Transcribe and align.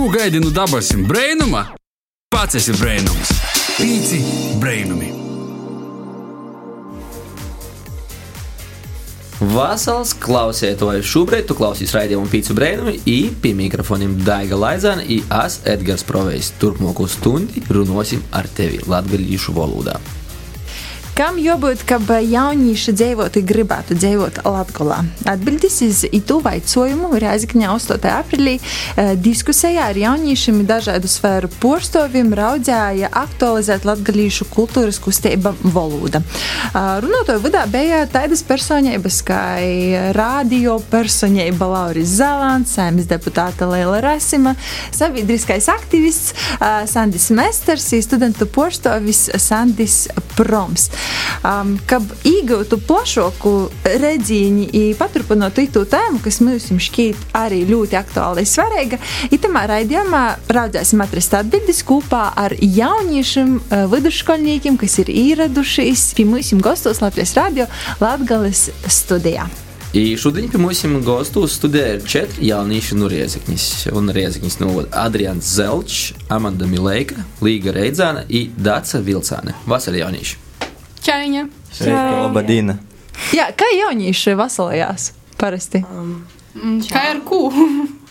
Ko 0.00 0.08
gaidi 0.08 0.40
no 0.40 0.48
dabasim 0.50 1.02
brainuma? 1.04 1.60
Pats 2.32 2.56
esi 2.56 2.72
brainums. 2.72 3.32
Pīci 3.76 4.20
brainumi. 4.56 5.10
Vasals 9.50 10.14
klausētoju 10.22 11.04
šobrīd, 11.04 11.44
tu 11.50 11.56
klausies 11.58 11.92
raidījumu 11.92 12.32
pīcu 12.32 12.56
brēnumu, 12.56 12.94
i 13.04 13.18
pie 13.44 13.52
mikrofoniem 13.58 14.14
Daiga 14.24 14.56
Laizana, 14.56 15.04
i 15.04 15.20
es 15.42 15.58
Edgars 15.68 16.06
Provejs. 16.08 16.54
Turpmāko 16.62 17.04
stundi 17.04 17.60
runosim 17.68 18.24
ar 18.32 18.48
tevi 18.56 18.80
latgaļīšu 18.88 19.52
valodā. 19.60 19.98
Kam 21.16 21.36
jābūt, 21.42 21.82
ka 21.88 21.98
jaunieši 22.22 22.92
dzīvotu, 22.94 23.42
gribētu 23.46 23.96
dzīvot 23.98 24.40
Latvijā? 24.46 25.00
Atbildes 25.28 25.80
uz 25.84 26.02
itu 26.06 26.38
vaicojumu 26.44 27.10
Rēzakņā 27.20 27.72
8. 27.74 28.06
aprīlī 28.14 28.54
eh, 28.60 29.10
diskusijā 29.18 29.88
ar 29.90 29.98
jauniešiem 29.98 30.62
dažādu 30.68 31.10
sfēru 31.10 31.50
porstoviem 31.60 32.30
raudzēja 32.36 33.10
aktualizēt 33.22 33.84
latgalīšu 33.88 34.46
kultūras 34.54 35.00
kustība 35.02 35.52
valoda. 35.62 36.22
Runātoju 36.74 37.42
vidā 37.44 37.64
bija 37.70 38.04
tādas 38.10 38.44
personības 38.46 39.20
kā 39.26 39.42
radio 40.16 40.78
personība 40.92 41.68
Lauris 41.72 42.14
Zalants, 42.20 42.76
saimnes 42.78 43.10
deputāta 43.10 43.68
Leila 43.68 44.00
Rasima, 44.04 44.54
sabiedriskais 44.94 45.68
aktivists 45.72 46.34
Sandis 46.92 47.28
Mesters, 47.34 47.90
studentu 48.06 48.46
porstovis 48.46 49.26
Sandis 49.42 50.06
Proms 50.38 50.88
kad 51.86 52.12
iegūtu 52.26 52.80
plašāku 52.88 53.54
redzīņu 53.84 54.66
un 54.80 54.98
paturpinātu 54.98 55.66
to 55.72 55.84
tēmu, 55.88 56.20
kas 56.24 56.40
mums 56.44 56.68
šķiet 56.86 57.30
arī 57.36 57.62
ļoti 57.68 57.98
aktuāla 58.00 58.44
un 58.44 58.48
svarīga. 58.48 59.00
Itamā 59.32 59.66
raidījumā 59.70 60.24
raudzēsim 60.52 61.00
atrast 61.04 61.36
atbildes 61.38 61.82
kopā 61.86 62.30
ar 62.36 62.54
jauniešiem 62.60 63.56
vidusškolniekiem, 63.92 64.78
kas 64.80 64.98
ir 65.04 65.12
ieradušies 65.14 66.10
pie 66.18 66.28
mums 66.28 66.52
gastos 66.64 67.02
Latvijas 67.04 67.34
radio 67.38 67.66
Latgales 68.00 68.68
studijā. 68.88 69.48
I 69.92 70.16
šodien 70.16 70.46
pie 70.50 70.58
mums 70.60 70.84
gastos 71.06 71.56
studē 71.58 71.86
ir 71.96 72.04
četri 72.06 72.46
jaunieši 72.46 72.98
no 72.98 73.08
Riezekņas. 73.10 73.64
Un 73.98 74.12
Riezekņas 74.14 74.60
no 74.62 74.84
Adrians 74.94 75.48
Zelčs, 75.56 76.12
Amanda 76.28 76.68
Mileika, 76.70 77.24
Līga 77.42 77.74
Reidzāna 77.74 78.22
un 78.28 78.54
Dāca 78.54 79.02
Vilcāne. 79.02 79.56
Vasarī 79.66 80.04
jaunieši! 80.04 80.49
Sveika, 81.00 82.28
labdien! 82.28 82.74
Jā, 83.36 83.50
kā 83.56 83.66
jaunieši 83.76 84.34
vasalējās 84.38 85.10
parasti? 85.40 85.80
Mm, 85.84 86.80
Kā 86.90 87.06
ar 87.14 87.22
ko? 87.26 87.46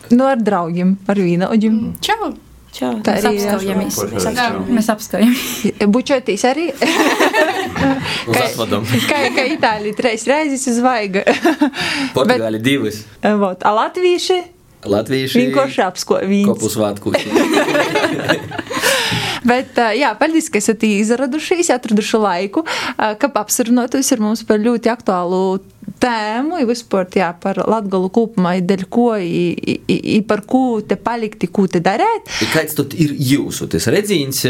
Nu, 0.10 0.24
ar 0.26 0.40
draugiem, 0.42 0.96
ar 1.06 1.20
vīnaudžiem. 1.22 1.76
Čau! 2.02 2.32
Čau, 2.74 2.96
Tā 3.06 3.14
mēs 3.18 3.26
arī 3.28 3.42
ir. 3.44 3.50
apskaujamies. 3.52 3.98
Mēs 4.10 4.26
apskaujamies. 4.32 4.88
Apskaujamies. 4.94 5.90
Bučoties 5.94 6.46
arī. 6.50 6.66
Uz 8.30 8.40
atvadam! 8.42 8.86
kā, 9.10 9.20
kā 9.36 9.44
Itālija 9.54 9.98
trīs 9.98 10.26
reizes 10.30 10.66
uzvaiga. 10.72 11.22
Portugāli 12.16 12.62
divas! 12.62 13.04
Vot, 13.42 13.62
a 13.66 13.74
latvieši 13.84 14.40
Latvieši 14.90 15.42
vienkārši 15.44 15.82
apsko 15.86 16.22
viņus. 16.24 16.50
kopus 16.56 16.78
svētkus. 16.78 17.18
Bet, 19.50 19.78
ā, 19.82 19.92
jā, 19.98 20.14
paldies, 20.20 20.50
ka 20.52 20.62
esat 20.62 20.84
izradušies, 20.86 21.72
atraduši 21.74 22.22
laiku, 22.22 22.66
ā, 22.96 23.14
ka 23.20 23.32
apsarunātos 23.42 24.14
ar 24.14 24.24
mums 24.24 24.46
par 24.46 24.62
ļoti 24.62 24.92
aktuālu 24.94 25.42
tēmu, 26.02 26.60
ja 26.62 26.68
vispār 26.70 27.08
jā, 27.20 27.30
par 27.42 27.62
latgalu 27.70 28.10
kopumā, 28.14 28.56
dēļ 28.66 28.86
ko, 28.92 29.12
i, 29.20 29.54
i, 29.56 30.00
i 30.16 30.20
par 30.28 30.44
ko 30.50 30.80
te 30.86 30.98
palikt, 31.00 31.46
ko 31.54 31.68
te 31.72 31.82
darēt. 31.84 32.30
I 32.44 32.50
Kāds 32.54 32.78
tad 32.78 32.96
ir 33.00 33.14
jūsu 33.16 33.70
tas 33.72 33.88
redzīns? 33.92 34.44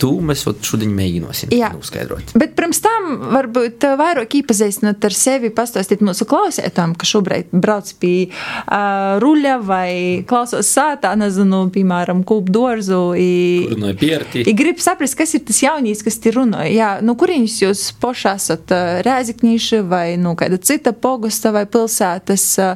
Tu 0.00 0.10
mēs 0.26 0.44
šodien 0.66 0.92
mēģināsim 0.96 1.52
noskaidrot. 1.76 2.34
Bet 2.38 2.54
pirms 2.58 2.80
tam 2.84 3.30
varbūt 3.34 3.86
vairāk 3.98 4.38
iepazīstināt 4.40 5.04
ar 5.06 5.16
sevi, 5.16 5.52
pastāstīt 5.54 6.02
mūsu 6.04 6.26
klausētājiem, 6.28 6.96
ka 6.98 7.08
šobrīd 7.08 7.52
brauc 7.54 7.90
pie 8.00 8.14
uh, 8.28 9.16
ruļa 9.22 9.56
vai 9.64 9.90
klausos 10.28 10.68
sātā, 10.70 11.14
nezinu, 11.18 11.64
piemēram, 11.74 12.22
kūp 12.26 12.50
dorzu. 12.52 13.00
I, 13.18 13.30
Runāju 13.72 13.98
pierti. 14.00 14.44
I 14.46 14.54
grib 14.56 14.80
saprast, 14.82 15.18
kas 15.18 15.36
ir 15.38 15.44
tas 15.48 15.62
jaunīs, 15.64 16.04
kas 16.06 16.18
te 16.22 16.32
runāja. 16.34 16.72
Jā, 16.72 16.90
nu, 17.04 17.16
kurienes 17.18 17.58
jūs 17.62 17.88
paši 18.02 18.28
esat 18.32 18.74
ā, 18.74 18.82
rēzikņīši 19.06 19.82
vai 19.88 20.06
nu, 20.20 20.34
kāda 20.38 20.55
cita 20.62 20.92
pogusta 20.92 21.52
vai 21.54 21.64
pilsētas, 21.70 22.46
ā, 22.62 22.68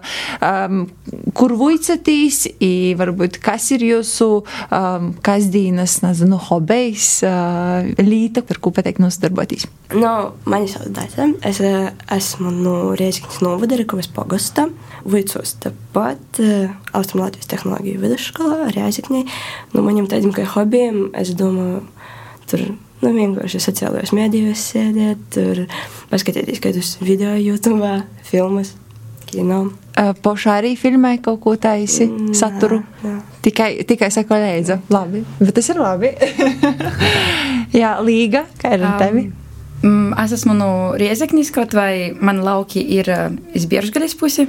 um, 0.44 0.84
kur 1.36 1.54
vuicatīs, 1.58 2.44
i 2.62 2.94
varbūt 2.98 3.40
kas 3.42 3.70
ir 3.76 3.84
jūsu 3.86 4.28
um, 4.40 5.10
kasdienas, 5.24 6.00
nezinu, 6.04 6.38
hobejs, 6.50 7.08
uh, 7.26 7.86
līta, 8.00 8.44
ar 8.44 8.60
ko 8.62 8.72
pateikt 8.74 9.02
nosadarboties. 9.02 9.68
No, 9.96 10.34
mani 10.46 10.68
sauc 10.70 10.90
Daita. 10.94 11.26
Es 11.46 11.58
eh, 11.64 11.88
esmu 12.14 12.52
no 12.54 12.74
Riezikņas 12.98 13.40
novada 13.42 13.78
Rekovas 13.78 14.10
pogosta. 14.10 14.68
Vicos 15.04 15.56
tepat 15.62 16.42
uh, 16.44 16.70
Austrum 16.96 17.24
Latvijas 17.24 17.50
tehnoloģiju 17.50 18.04
vidusskolā 18.04 18.70
Riezikņai. 18.76 19.24
No 19.74 19.86
maniem 19.86 20.06
tādiem 20.10 20.34
kā 20.36 20.44
hobijiem, 20.54 21.08
es 21.18 21.32
domāju, 21.38 21.82
tur 22.50 22.68
nu, 23.02 23.12
vienkārši 23.16 23.60
sociālajos 23.64 24.12
mēdījos 24.16 24.62
sēdēt, 24.74 25.22
tur 25.34 25.62
paskatīties 26.10 26.60
kādus 26.62 26.94
video 27.00 27.32
YouTube, 27.40 27.90
filmas, 28.28 28.74
kino. 29.30 29.62
Uh, 30.00 30.12
Pošā 30.24 30.58
arī 30.60 30.74
filmē 30.80 31.16
kaut 31.22 31.40
ko 31.44 31.56
taisi, 31.60 32.06
Mm, 32.08 32.32
saturu. 32.34 32.80
jā, 33.02 33.10
jā. 33.10 33.18
Tikai, 33.42 33.70
tikai 33.88 34.10
sako 34.12 34.36
leidza. 34.36 34.80
Labi, 34.92 35.22
bet 35.40 35.54
tas 35.56 35.68
ir 35.72 35.78
labi. 35.80 36.10
Jā, 37.80 37.92
Līga, 38.02 38.44
kā 38.60 38.72
ir 38.74 38.82
ar 38.84 38.98
tevi? 39.00 39.28
Mm, 39.82 40.12
Es 40.24 40.32
esmu 40.36 40.52
no 40.58 40.70
Riezeknis, 40.98 41.52
kaut 41.54 41.72
vai 41.76 42.10
man 42.20 42.42
lauki 42.44 42.82
ir 42.98 43.08
uh, 43.14 43.30
izbiežgaļas 43.56 44.16
pusi. 44.20 44.48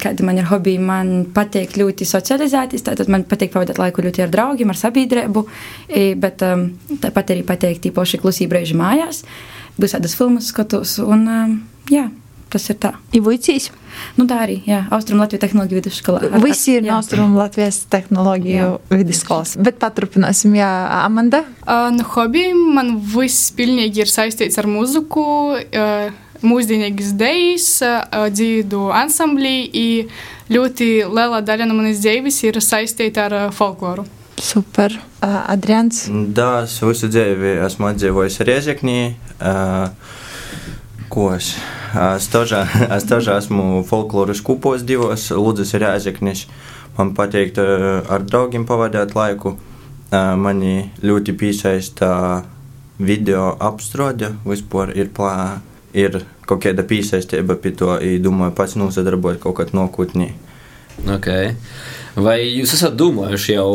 Kādi 0.00 0.24
man 0.26 0.40
ir 0.40 0.48
hobiji, 0.50 0.80
man 0.82 1.12
patīk 1.34 1.76
ļoti 1.78 2.06
socializēties, 2.08 2.82
tātad 2.86 3.10
man 3.12 3.22
patīk 3.30 3.52
pavadīt 3.54 3.78
laiku 3.78 4.02
ļoti 4.04 4.24
ar 4.24 4.32
draugiem, 4.32 4.72
ar 4.72 4.80
sabiedrību, 4.80 5.44
i, 5.88 6.08
bet 6.18 6.42
um, 6.46 6.66
tāpat 7.02 7.30
arī 7.34 7.44
patīk 7.46 7.78
tīpaši 7.86 8.20
klusība 8.24 8.56
brīži 8.56 8.76
mājās, 8.78 9.22
visādas 9.80 10.16
filmas 10.18 10.50
skatos, 10.50 10.98
un 10.98 11.24
um, 11.30 11.54
jā, 11.92 12.08
tas 12.54 12.66
ir 12.70 12.78
tā. 12.82 12.92
Ivuicīs. 13.16 13.70
Nu 14.18 14.26
tā 14.30 14.40
arī, 14.44 14.60
jā, 14.66 14.82
Austrum 14.94 15.22
Latvijas 15.22 15.44
tehnoloģiju 15.46 15.80
vidusskolā. 15.80 16.22
Ar- 16.26 16.42
Visi 16.42 16.76
ir 16.76 16.82
jā. 16.82 16.90
no 16.90 16.98
Austrum 16.98 17.34
Latvijas 17.38 17.80
tehnoloģiju 17.90 18.68
vidusskolas. 18.90 19.54
Bet 19.62 19.78
paturpināsim, 19.82 20.54
jā, 20.58 20.70
Amanda. 21.00 21.44
Uh, 21.62 21.88
no 21.94 22.06
hobijiem 22.16 22.60
man 22.76 22.96
viss 23.14 23.50
pilnīgi 23.54 24.04
ir 24.04 24.10
saistīts 24.10 24.58
ar 24.62 24.70
mūziku, 24.70 25.26
uh, 25.54 26.22
mūsdienīgas 26.44 27.14
dejas, 27.18 27.68
dzīvu 28.36 28.88
ansamblī, 28.94 29.56
un 29.74 30.52
ļoti 30.52 30.90
liela 31.08 31.40
daļa 31.44 31.68
no 31.68 31.78
manas 31.78 32.02
dzīves 32.04 32.42
ir 32.44 32.60
saistīta 32.62 33.28
ar 33.28 33.36
folkloru. 33.54 34.04
Super. 34.40 34.92
Adrians. 35.24 36.04
Da, 36.36 36.64
es 36.66 36.76
visu 36.82 37.08
dzīvi 37.08 37.54
esmu 37.64 37.94
dzīvojis 37.96 38.40
Riezeknī. 38.44 38.98
Ko 41.08 41.28
es? 41.32 41.54
Es 41.94 42.26
tožā, 42.32 42.64
es 42.96 43.06
tožā 43.10 43.38
esmu 43.38 43.84
folkloras 43.86 44.42
kupos 44.44 44.82
divos, 44.82 45.30
Lūdzes 45.30 45.76
ir 45.76 45.86
Riezeknis. 45.86 46.48
Man 46.98 47.14
patīk 47.14 47.56
ar 47.58 48.26
draugiem 48.26 48.66
pavadīt 48.66 49.14
laiku. 49.16 49.56
Mani 50.12 50.90
ļoti 51.02 51.34
piesaista 51.38 52.10
video 52.98 53.54
apstrode, 53.58 54.34
vispār 54.46 54.92
ir 54.94 55.10
plā. 55.14 55.60
Ir 55.94 56.24
kaut 56.48 56.64
kāda 56.64 56.82
piesaistība 56.86 57.54
pie 57.62 57.70
to, 57.78 57.92
ja 58.02 58.22
domāju, 58.22 58.56
pats 58.58 58.74
nosadarbojas 58.80 59.42
kaut 59.42 59.60
kādā 59.60 59.78
nākotnē. 59.78 60.32
Okay. 61.16 61.54
Vai 62.14 62.36
jūs 62.46 62.70
esat 62.76 62.94
domājuši 62.94 63.56
jau 63.56 63.70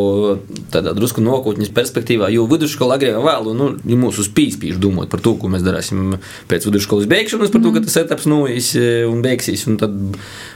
tādā 0.71 0.93
drusku 0.95 1.19
nākotnes 1.19 1.71
perspektīvā, 1.75 2.29
jo 2.31 2.45
vidusskola 2.47 2.95
agrāk 2.95 3.17
vai 3.17 3.25
vēlu, 3.25 3.55
nu, 3.57 3.67
ja 3.83 3.97
mūsu 3.99 4.23
spīspīši 4.23 4.79
domāt 4.79 5.11
par 5.11 5.19
to, 5.23 5.33
ko 5.35 5.51
mēs 5.51 5.65
darīsim 5.65 6.15
pēc 6.47 6.69
vidusskolas 6.69 7.09
beigšanas, 7.11 7.51
par 7.51 7.63
to, 7.65 7.73
ka 7.75 7.83
tas 7.83 7.99
etaps 7.99 8.29
noies 8.31 8.71
un 9.09 9.19
beigsies, 9.25 9.65
un 9.67 9.75
tad 9.81 9.97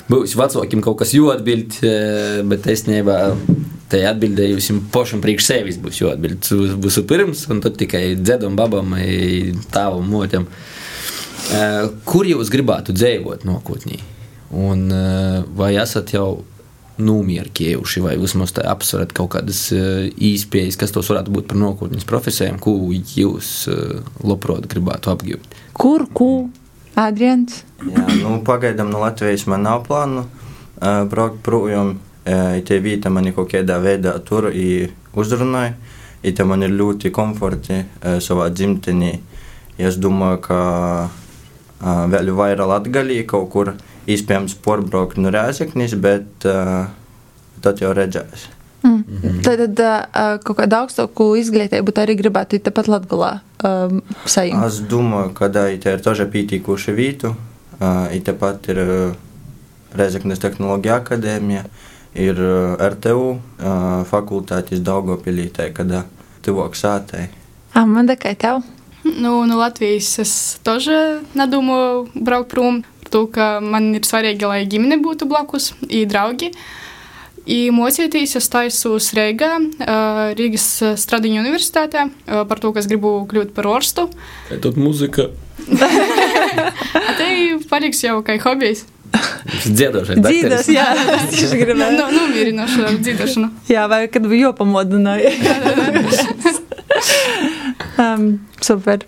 būs 0.07 0.37
vecākiem 0.39 0.83
kaut 0.85 1.01
kas 1.01 1.11
jāatbild, 1.17 1.81
eh, 1.83 2.39
bet 2.47 2.69
es 2.71 2.87
nebā. 2.87 3.19
Tai 3.91 3.99
atbildēju 4.09 4.55
jums 4.57 4.87
pašam 4.89 5.19
priekš 5.21 5.45
sevis 5.45 5.75
būs 5.77 5.99
jāatbild 5.99 6.47
visu 6.81 7.03
pirms, 7.05 7.43
un 7.51 7.59
tad 7.61 7.75
tikai 7.77 8.15
dzedam, 8.15 8.55
babam, 8.57 8.95
i 8.97 9.51
tāvam, 9.75 10.07
motam. 10.09 10.47
Eh, 10.47 10.82
Kur 12.07 12.27
jūs 12.27 12.49
gribētu 12.53 12.95
dzīvot 12.95 13.43
nākotnē? 13.47 13.99
Un 14.53 14.91
eh, 14.91 15.43
vai 15.57 15.73
esat 15.81 16.13
jau 16.13 16.43
nomierinājuši, 17.01 18.03
vai 18.05 18.13
vismaz 18.21 18.53
tā 18.53 18.67
apsverat 18.69 19.15
kaut 19.17 19.31
kādas 19.33 19.65
eh, 19.73 20.11
īspējas, 20.13 20.77
kas 20.77 20.93
tos 20.93 21.09
varētu 21.09 21.33
būt 21.33 21.47
par 21.49 21.57
nākotnes 21.57 22.05
profesijām, 22.05 22.59
ko 22.61 22.75
jūs 22.93 23.53
eh, 23.71 24.03
labprāt 24.21 24.69
gribētu 24.69 25.13
apgūt? 25.13 25.57
Kur, 25.73 26.05
ko? 26.13 26.29
Adrians. 26.93 27.63
Jā, 27.81 28.05
nu, 28.21 28.35
pagaidām 28.45 28.93
no 28.93 29.01
Latvijas 29.01 29.47
man 29.49 29.65
nav 29.65 29.81
plānu 29.87 30.27
uh, 30.27 31.01
braukt 31.09 31.39
projām. 31.41 31.95
uh, 32.29 32.59
tie 32.61 32.77
vieta 32.77 33.09
mani 33.09 33.33
kaut 33.33 33.49
kādā 33.49 33.79
veidā 33.81 34.13
tur 34.21 34.51
uzrunāja. 34.53 35.73
Ir 36.23 36.45
man 36.45 36.61
ir 36.63 36.69
ļoti 36.69 37.09
komforti 37.11 37.79
uh, 37.81 38.19
savā 38.21 38.51
dzimtenī. 38.53 39.15
Es 39.81 39.97
domāju, 39.97 40.43
ka 40.45 40.59
vēl 41.83 42.31
vairāk 42.35 42.69
latgaļī 42.69 43.21
kaut 43.27 43.49
kur 43.53 43.73
iespējams 44.07 44.57
porbraukt 44.63 45.19
no 45.19 45.31
Rēzeknis, 45.33 45.95
bet 45.99 46.47
uh, 46.47 46.87
tad 47.63 47.81
jau 47.83 47.93
redzēs. 47.95 48.49
Mm. 48.83 48.91
Mm 48.91 49.19
-hmm. 49.21 49.43
Tad, 49.43 49.57
tad 49.75 49.79
uh, 49.79 50.39
kaut 50.43 50.57
kādu 50.57 50.75
augstāku 50.75 51.29
izglītību 51.39 51.91
arī 52.03 52.17
gribētu 52.19 52.59
tepat 52.59 52.87
Latvijā 52.87 53.39
um, 53.63 54.01
saņemt. 54.25 54.65
Es 54.67 54.81
domāju, 54.91 55.33
ka 55.33 55.47
tā 55.47 55.67
ir 55.71 56.01
toža 56.01 56.25
pītīkuša 56.25 56.95
vītu. 56.95 57.35
Uh, 57.79 58.21
tepat 58.23 58.67
ir 58.69 58.77
uh, 58.77 59.15
Reizeknas 59.95 60.39
tehnoloģija 60.39 60.95
akadēmija, 60.95 61.63
ir 62.15 62.39
uh, 62.41 62.87
RTU 62.89 63.29
uh, 63.29 63.39
fakultātes 64.09 64.79
Daugopilītē, 64.79 65.71
kad 65.73 66.05
tuvāk 66.41 66.75
sātei. 66.75 67.29
Amanda, 67.73 68.15
kā 68.15 68.35
tev? 68.35 68.61
Nu, 69.08 69.44
no 69.46 69.56
Latvijas 69.56 70.10
es 70.20 70.32
тоже 70.66 71.22
nedomāju 71.38 72.08
braukt 72.14 72.50
prom, 72.52 72.82
to, 73.08 73.24
ka 73.32 73.56
man 73.64 73.94
ir 73.96 74.04
svarīgi, 74.04 74.44
lai 74.44 74.66
ģimene 74.68 74.98
būtu 75.00 75.28
blakus, 75.30 75.72
и 75.88 76.04
draugi. 76.08 76.52
Uh, 76.52 76.84
I 77.48 77.70
mocīties 77.72 78.34
es 78.36 78.46
taisos 78.52 79.08
Reigā, 79.16 79.54
Rīgas 80.36 80.66
Stradiņu 81.00 81.40
universitātē, 81.40 82.04
par 82.50 82.60
to, 82.60 82.74
ka 82.74 82.82
es 82.82 82.88
gribu 82.90 83.22
kļūt 83.30 83.54
par 83.56 83.70
orstu. 83.70 84.04
Kā 84.50 84.58
tad 84.60 84.76
muzika? 84.76 85.30
Te 87.18 87.30
paliks 87.70 88.04
jau 88.04 88.20
kā 88.26 88.36
hobijs. 88.44 88.84
Dziedošais. 89.64 90.20
Dzīdos, 90.20 90.68
jā, 90.68 90.90
es 91.14 91.30
tieši 91.32 91.62
gribēju. 91.62 91.96
Nu, 91.96 92.10
nu 92.12 92.26
mierinošu 92.34 92.84
ar 92.84 93.00
dzīdošanu. 93.00 93.48
Jā, 93.72 93.88
vai 93.88 94.04
kad 94.12 94.28
bija 94.28 94.50
jopamodināja. 94.50 95.32
um, 98.01 98.29
super. 98.61 99.05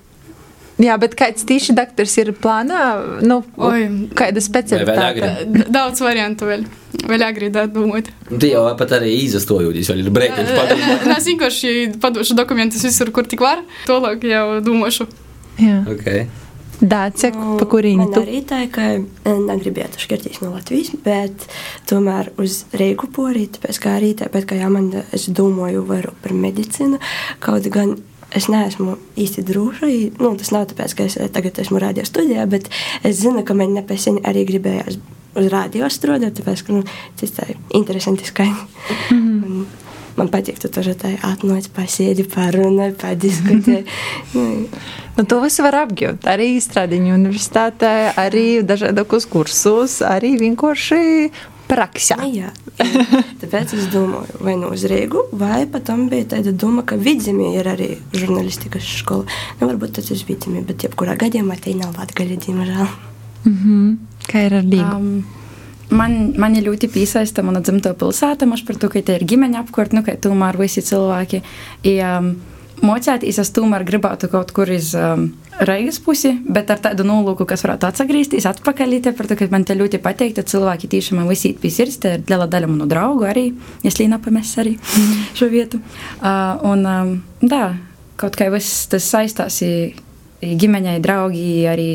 Jā, 0.82 0.98
bet 1.00 1.14
kāds 1.16 1.46
tīši 1.48 1.72
doktors 1.76 2.14
ir 2.20 2.34
plānā? 2.36 2.80
Nu, 3.24 3.40
Oi, 3.64 3.86
kāda 4.18 4.42
specialitāte? 4.44 5.46
Daudz 5.72 6.04
variantu 6.04 6.50
vēl. 6.50 6.66
Vēl 7.06 7.24
agri 7.24 7.48
domāt. 7.54 8.10
Tu 8.28 8.50
jau 8.50 8.66
pat 8.80 8.96
arī 8.98 9.14
izastojūties, 9.24 9.92
vēl 9.92 10.04
ir 10.04 10.16
brēķins 10.16 10.52
padomāt. 10.52 11.06
Es 11.16 11.28
vienkārši 11.30 11.76
padošu 12.04 12.36
dokumentus 12.36 12.84
visur, 12.84 13.12
kur 13.16 13.28
tik 13.30 13.44
var. 13.46 13.62
Tolāk 13.88 14.26
jau 14.28 14.48
domāšu. 14.66 15.08
Jā. 15.62 15.84
Okay. 15.96 16.26
Dācek, 16.82 17.38
pa 17.60 17.68
kurīni 17.72 18.10
tu? 18.10 18.20
Man 18.20 18.26
arī 18.26 18.42
tā, 18.48 18.66
ka 18.72 18.98
negribētu 19.24 20.02
šķirties 20.02 20.42
no 20.44 20.52
Latvijas, 20.58 20.92
bet 21.06 21.46
tomēr 21.88 22.34
uz 22.42 22.66
Reigu 22.76 23.08
porīt, 23.16 23.62
tāpēc 23.62 23.80
kā 23.80 23.96
arī 24.02 24.12
tāpēc, 24.20 24.50
ka 24.50 24.60
jā, 24.60 24.68
man, 24.74 24.92
es 25.16 25.30
domāju 25.32 25.86
vairāk 25.88 26.20
par 26.26 26.36
medicīnu, 26.36 27.00
kaut 27.44 27.70
gan 27.72 27.96
es 28.36 28.50
neesmu 28.52 28.98
īsti 29.20 29.44
droša. 29.48 29.92
Nu, 30.20 30.34
tas 30.40 30.52
nav 30.56 30.68
tāpēc, 30.72 30.96
ka 30.98 31.08
es 31.10 31.18
tagad 31.36 31.60
esmu 31.64 31.82
radio 31.82 32.06
studijā, 32.08 32.46
bet 32.50 32.70
es 33.04 33.22
zinu, 33.22 33.46
ka 33.48 33.58
man 33.58 33.76
nepēcīgi 33.78 34.26
arī 34.28 34.46
gribējās 34.52 35.00
uz 35.36 35.50
radio 35.52 35.90
strādāt, 35.92 36.38
tāpēc, 36.40 36.64
ka 36.68 36.76
nu, 36.76 36.84
tas 37.20 37.34
ir 37.48 37.58
interesanti 37.76 38.28
skaņa. 38.28 38.68
Mm 39.12 39.26
-hmm. 39.44 39.66
Man 40.16 40.30
patīk, 40.32 40.60
tu 40.64 40.70
tur 40.72 40.88
atnāc, 40.88 41.68
pasēdi, 41.76 42.24
parunāji, 42.32 42.94
padiskutē. 43.02 43.82
nu, 44.34 44.44
nu, 45.18 45.26
to 45.28 45.42
visu 45.44 45.66
var 45.66 45.76
apgūt. 45.76 46.24
Arī 46.24 46.56
Stradiņu 46.64 47.18
universitātē, 47.18 48.14
arī 48.16 48.64
dažādos 48.64 49.28
kursos, 49.28 50.00
arī 50.02 50.38
vienkārši 50.40 51.32
praksē. 51.70 52.18
Nu, 52.22 52.30
jā, 52.34 52.52
tāpēc 53.42 53.76
es 53.78 53.88
domāju, 53.94 54.42
vai 54.46 54.58
nu 54.60 54.72
uz 54.76 54.86
Rīgu, 54.90 55.28
vai 55.38 55.64
pat 55.72 55.88
tam 55.92 56.08
bija 56.12 56.32
tāda 56.36 56.54
doma, 56.54 56.86
ka 56.88 56.98
vidzemē 57.00 57.54
ir 57.60 57.72
arī 57.72 57.90
žurnālistikas 58.16 58.90
skola. 59.02 59.26
Nu, 59.60 59.70
varbūt 59.70 59.98
tas 60.00 60.12
ir 60.14 60.22
vidzemē, 60.28 60.66
bet 60.68 60.88
jebkurā 60.88 61.18
gadījumā 61.22 61.58
tā 61.62 61.76
nav 61.78 61.98
latgaļa, 62.00 62.38
diemžēl. 62.48 62.94
Mm 63.46 63.58
-hmm. 63.64 63.98
Kā 64.32 64.46
ir 64.46 64.54
ar 64.62 64.64
Rīgu? 64.64 64.96
Um, 64.96 65.24
Man, 65.94 66.34
mani 66.42 66.64
ļoti 66.66 66.88
piesaista 66.90 67.44
mana 67.46 67.62
dzimta 67.62 67.94
pilsēta, 67.94 68.48
maš 68.50 68.64
par 68.66 68.76
to, 68.82 68.90
ka 68.90 69.02
te 69.06 69.20
ir 69.20 69.26
ģimeņa 69.30 69.62
apkārt, 69.62 69.94
nu, 69.94 70.02
ka 70.06 70.16
tomēr 70.18 70.58
visi 70.58 70.82
cilvēki. 70.82 71.42
I, 71.86 71.94
um, 72.02 72.32
mocēties, 72.84 73.40
es 73.42 73.52
tomēr 73.56 73.86
gribētu 73.88 74.30
kaut 74.32 74.52
kur 74.56 74.70
uz 74.74 74.92
um, 74.98 75.30
Reigas 75.56 76.02
pusi, 76.04 76.34
bet 76.52 76.72
ar 76.74 76.82
tādu 76.84 77.06
nolūku, 77.08 77.46
kas 77.48 77.64
varētu 77.64 77.88
atgriezties 77.88 78.48
atpakaļ. 78.50 78.98
To, 79.06 79.14
ka 79.40 79.48
man 79.54 79.64
te 79.68 79.78
ļoti 79.78 80.02
patīk, 80.04 80.36
ka 80.36 80.44
cilvēki 80.44 80.90
tiešām 80.92 81.22
man 81.22 81.30
visi 81.32 81.54
pie 81.56 81.72
sirds, 81.72 82.02
te 82.04 82.18
ir 82.18 82.26
liela 82.28 82.48
daļa 82.52 82.70
manu 82.72 82.88
draugu 82.92 83.28
arī, 83.30 83.48
es 83.88 84.00
līnā 84.02 84.20
pamēs 84.24 84.52
arī 84.64 84.76
šo 85.38 85.50
vietu. 85.54 85.80
Uh, 86.20 86.60
un, 86.68 86.84
um, 86.84 87.16
tā, 87.48 87.64
kaut 88.20 88.36
kā 88.40 88.50
viss 88.52 88.90
tas 88.92 89.08
saistās 89.16 89.62
ģimeņai, 90.44 91.00
draugi 91.04 91.48
arī 91.72 91.90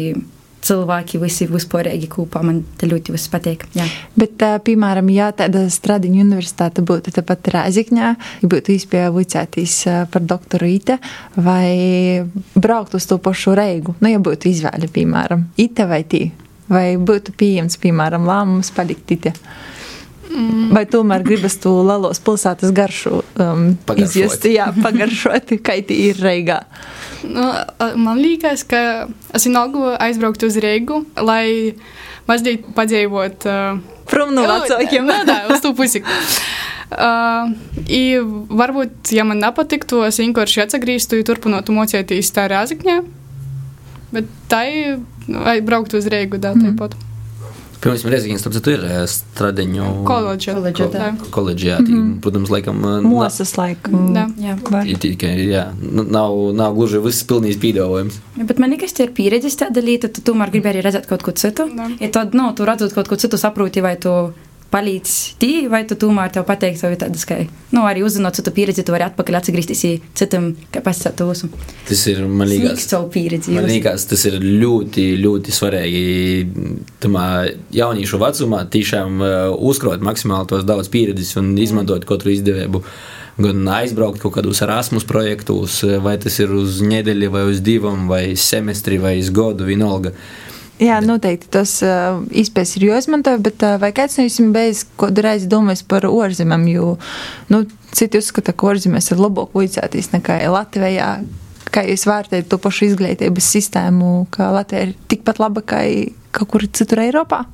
cilvēki 0.67 1.21
visi 1.23 1.49
vispārīgi 1.51 2.09
kopā. 2.11 2.43
Man 2.47 2.63
te 2.79 2.89
ļoti 2.91 3.15
viss 3.15 3.31
patīk. 3.33 3.67
Jā. 3.77 3.87
Bet, 4.19 4.43
piemēram, 4.67 5.11
ja 5.15 5.31
tāda 5.37 5.65
Stradiņa 5.73 6.23
universitāte 6.25 6.85
būtu 6.87 7.15
tepat 7.17 7.51
Rēzikņā, 7.55 8.11
ja 8.43 8.51
būtu 8.51 8.75
iespēja 8.77 9.13
vicēties 9.15 9.77
par 10.13 10.27
doktoru 10.27 10.69
Ite 10.71 10.99
vai 11.41 12.27
braukt 12.55 12.95
uz 12.99 13.09
to 13.11 13.19
pašu 13.23 13.57
Reigu, 13.59 13.97
nu, 14.01 14.13
ja 14.13 14.21
būtu 14.23 14.51
izvēle, 14.51 14.91
piemēram, 14.93 15.49
Ite 15.61 15.89
vai 15.91 16.03
tī, 16.09 16.27
vai 16.71 16.87
būtu 17.01 17.35
pieejams, 17.41 17.81
piemēram, 17.83 18.29
lēmums 18.29 18.73
palikt 18.77 19.17
Ite. 19.17 19.35
Mm. 20.31 20.71
Vai 20.71 20.85
tomēr 20.87 21.25
gribas 21.27 21.57
to 21.59 21.73
Latvijas 21.83 22.21
pilsētas 22.23 22.71
garšu 22.75 23.23
um, 23.43 23.65
izjust, 23.99 24.47
jā, 24.47 24.69
pagaršot, 24.85 25.57
kā 25.65 25.81
tī 25.87 25.97
ir 26.11 26.21
Reigā? 26.23 26.61
Nu, 27.27 27.49
man 28.01 28.21
liekas, 28.23 28.63
ka 28.69 29.09
es 29.35 29.49
vienalga 29.49 29.97
aizbrauktu 30.07 30.49
uz 30.49 30.57
Reigu, 30.63 31.03
lai 31.19 31.75
mazliet 32.31 32.71
padzīvot. 32.77 33.49
Uh, 33.49 33.99
Prom 34.11 34.33
no 34.35 34.47
vecākiem. 34.47 35.07
Nē, 35.07 35.21
nē, 35.27 35.39
uz 35.55 35.63
to 35.65 35.75
pusi. 35.77 36.03
Uh, 36.91 37.53
i 37.87 38.19
varbūt, 38.19 39.13
ja 39.15 39.27
man 39.27 39.39
nepatiktu, 39.43 40.03
es 40.07 40.19
vienkārši 40.23 40.65
atgrieztu, 40.65 41.21
turpinātu 41.27 41.75
mocīties 41.75 42.33
tā 42.35 42.49
rāzakņā. 42.51 42.97
Bet 44.15 44.31
tā 44.51 44.65
ir 44.71 45.63
braukt 45.67 45.95
uz 45.95 46.09
Reigu, 46.11 46.41
tā 46.43 46.55
mm. 46.57 46.71
tāpat. 46.71 46.99
Pirms 47.81 48.05
Reizeknas, 48.05 48.43
tad 48.45 48.59
tur 48.61 48.75
ir 48.75 48.83
eh, 48.85 49.05
stradiņu 49.09 49.79
jā. 49.81 49.87
Koledža, 51.33 51.69
jā. 51.71 51.79
Tī, 51.81 51.95
mm. 51.97 52.11
Protams, 52.25 52.53
laikam. 52.53 52.83
Eh, 52.85 53.07
Mosas 53.09 53.55
laikam. 53.57 54.11
Jā, 54.17 54.27
jā. 54.45 54.99
Tikai, 55.01 55.33
jā. 55.49 55.65
Nav, 55.81 56.37
nav 56.59 56.77
gluži 56.77 57.01
viss 57.01 57.25
pilnīgs 57.31 57.61
pīdolojums. 57.63 58.21
Ja, 58.37 58.45
bet 58.51 58.61
man 58.61 58.75
liekas, 58.75 58.93
tie 58.97 59.07
ir 59.09 59.15
pieredzes 59.17 59.57
tāda 59.61 59.81
lieta, 59.85 60.13
tu 60.13 60.25
tomēr 60.27 60.53
gribi 60.53 60.73
arī 60.75 60.85
redzēt 60.85 61.09
kaut 61.09 61.25
ko 61.25 61.33
citu. 61.33 61.71
Ja 62.03 62.13
tad, 62.13 62.37
nu, 62.37 62.51
tu 62.57 62.69
redzot 62.69 62.93
kaut 62.97 63.09
ko 63.09 63.17
citu, 63.21 63.41
saproti, 63.41 63.81
vai 63.85 63.97
tu 64.01 64.13
palīdz 64.71 65.15
tī, 65.43 65.51
vai 65.71 65.83
tu 65.89 65.97
tomēr 65.99 66.31
tev 66.35 66.47
pateikt, 66.49 66.83
vai 66.85 66.95
tādas, 66.99 67.25
ka, 67.27 67.41
nu, 67.75 67.83
arī 67.89 68.05
uzzinot 68.07 68.37
citu 68.39 68.53
pieredzi, 68.55 68.85
tu 68.87 68.95
vari 68.95 69.07
atpakaļ 69.09 69.41
atgriezties 69.41 70.03
citam, 70.19 70.53
kā 70.71 70.83
pasakāt 70.85 71.23
jūsu. 71.25 71.51
Tas 71.89 72.05
ir, 72.13 72.23
man 72.27 72.51
liekas, 72.51 72.87
pieredzi. 73.13 73.55
Man 73.57 73.67
liekas, 73.71 74.07
tas 74.11 74.27
ir 74.31 74.39
ļoti, 74.43 75.07
ļoti 75.23 75.55
svarīgi 75.55 76.05
tamā 77.03 77.27
jauniešu 77.75 78.21
vecumā 78.23 78.65
tiešām 78.71 79.25
uh, 79.25 79.33
uzkrot 79.71 80.05
maksimāli 80.07 80.53
tos 80.53 80.67
daudz 80.69 80.91
pieredzes 80.93 81.35
un 81.41 81.57
izmantot 81.59 82.07
katru 82.09 82.35
izdevību. 82.37 82.85
Gan 83.41 83.65
aizbraukt 83.73 84.21
kaut 84.21 84.35
kādos 84.35 84.61
Erasmus 84.61 85.07
projektos, 85.09 85.79
vai 86.05 86.19
tas 86.21 86.35
ir 86.43 86.53
uz 86.53 86.83
nedēļu, 86.85 87.31
vai 87.33 87.47
uz 87.49 87.63
divām, 87.65 88.05
vai 88.11 88.37
semestri, 88.37 88.99
vai 89.01 89.17
uz 89.23 89.31
gadu, 89.35 89.65
vienalga. 89.67 90.13
Uh, 90.13 90.50
Jā, 90.81 90.97
noteikti 91.05 91.51
tas 91.53 91.75
uh, 91.85 92.23
izpējas 92.33 92.71
ir 92.79 92.87
jāizmanto, 92.87 93.35
bet 93.45 93.61
uh, 93.67 93.75
vai 93.83 93.91
kāds 93.97 94.17
no 94.17 94.25
jums 94.25 94.55
bijis 94.55 94.87
kādu 95.01 95.25
reizi 95.27 95.51
domājis 95.53 95.83
par 95.85 96.07
ārzemēm? 96.09 96.65
Jo 96.73 96.95
nu, 97.53 97.67
citi 97.93 98.21
uzskata, 98.23 98.55
ka 98.57 98.71
ārzemēs 98.73 99.11
ir 99.13 99.21
labāk 99.21 99.53
vicēties 99.61 100.09
nekā 100.15 100.39
Latvijā. 100.49 101.11
Kā 101.71 101.85
jūs 101.87 102.07
vērtējat 102.09 102.49
to 102.51 102.59
pašu 102.65 102.89
izglītības 102.89 103.51
sistēmu, 103.59 104.25
ka 104.33 104.49
Latvija 104.57 104.89
ir 104.89 104.97
tikpat 105.13 105.39
laba 105.43 105.63
kā 105.63 105.85
kaut 106.35 106.55
kur 106.55 106.65
citur 106.73 107.05
Eiropā? 107.05 107.45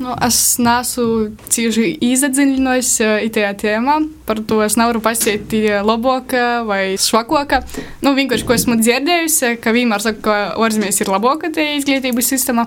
Nu, 0.00 0.14
es 0.24 0.36
neesmu 0.62 1.34
cieši 1.52 1.84
iedziļinājies 2.00 2.90
tajā 3.34 3.52
tēmā. 3.60 3.98
Par 4.26 4.40
to 4.48 4.62
es 4.64 4.78
nevaru 4.80 5.02
pasakāt, 5.04 5.52
labāka 5.84 6.62
vai 6.66 6.96
švakāka. 7.00 7.60
Nu, 8.02 8.14
vienkārši, 8.16 8.46
ko 8.48 8.56
esmu 8.56 8.78
dzirdējusi, 8.80 9.56
ka 9.62 9.74
vienmēr 9.76 10.02
saka, 10.04 10.22
ka 10.24 10.36
ārzemēs 10.64 11.02
ir 11.04 11.12
labāka 11.12 11.52
tie 11.54 11.74
izglītības 11.76 12.32
sistēma. 12.34 12.66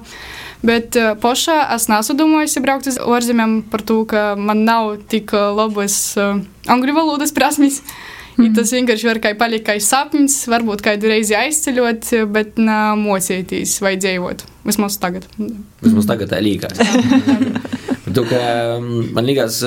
Bet 0.65 0.97
uh, 0.97 1.13
pašā 1.21 1.57
es 1.75 1.89
neesmu 1.91 2.15
domājusi 2.21 2.63
braukt 2.63 2.87
uz 2.89 2.99
ārzemēm 3.01 3.59
par 3.73 3.83
to, 3.85 4.03
ka 4.09 4.33
man 4.39 4.63
nav 4.65 4.95
tik 5.11 5.33
labas 5.33 5.97
uh, 6.21 6.39
angļu 6.71 6.95
valodas 6.95 7.33
prasmes. 7.35 7.81
Mm. 8.35 8.51
Tas 8.57 8.73
vienkārši 8.75 9.07
var 9.07 9.21
kā 9.23 9.31
palikt 9.39 9.67
kā 9.69 9.77
sapnis, 9.83 10.41
varbūt 10.51 10.83
kādu 10.85 11.11
reizi 11.11 11.37
aizceļot, 11.39 12.11
bet 12.35 12.59
mocīties 12.59 13.77
vai 13.83 13.95
dzīvot. 14.01 14.43
Vismaz 14.65 14.97
tagad. 14.99 15.27
Vismaz 15.83 16.09
tagad 16.09 16.33
tā 16.33 16.41
līkās. 16.43 16.81
Tu, 18.15 18.21
ka, 18.29 18.37
mm, 18.79 19.07
man 19.15 19.25
liekas, 19.27 19.57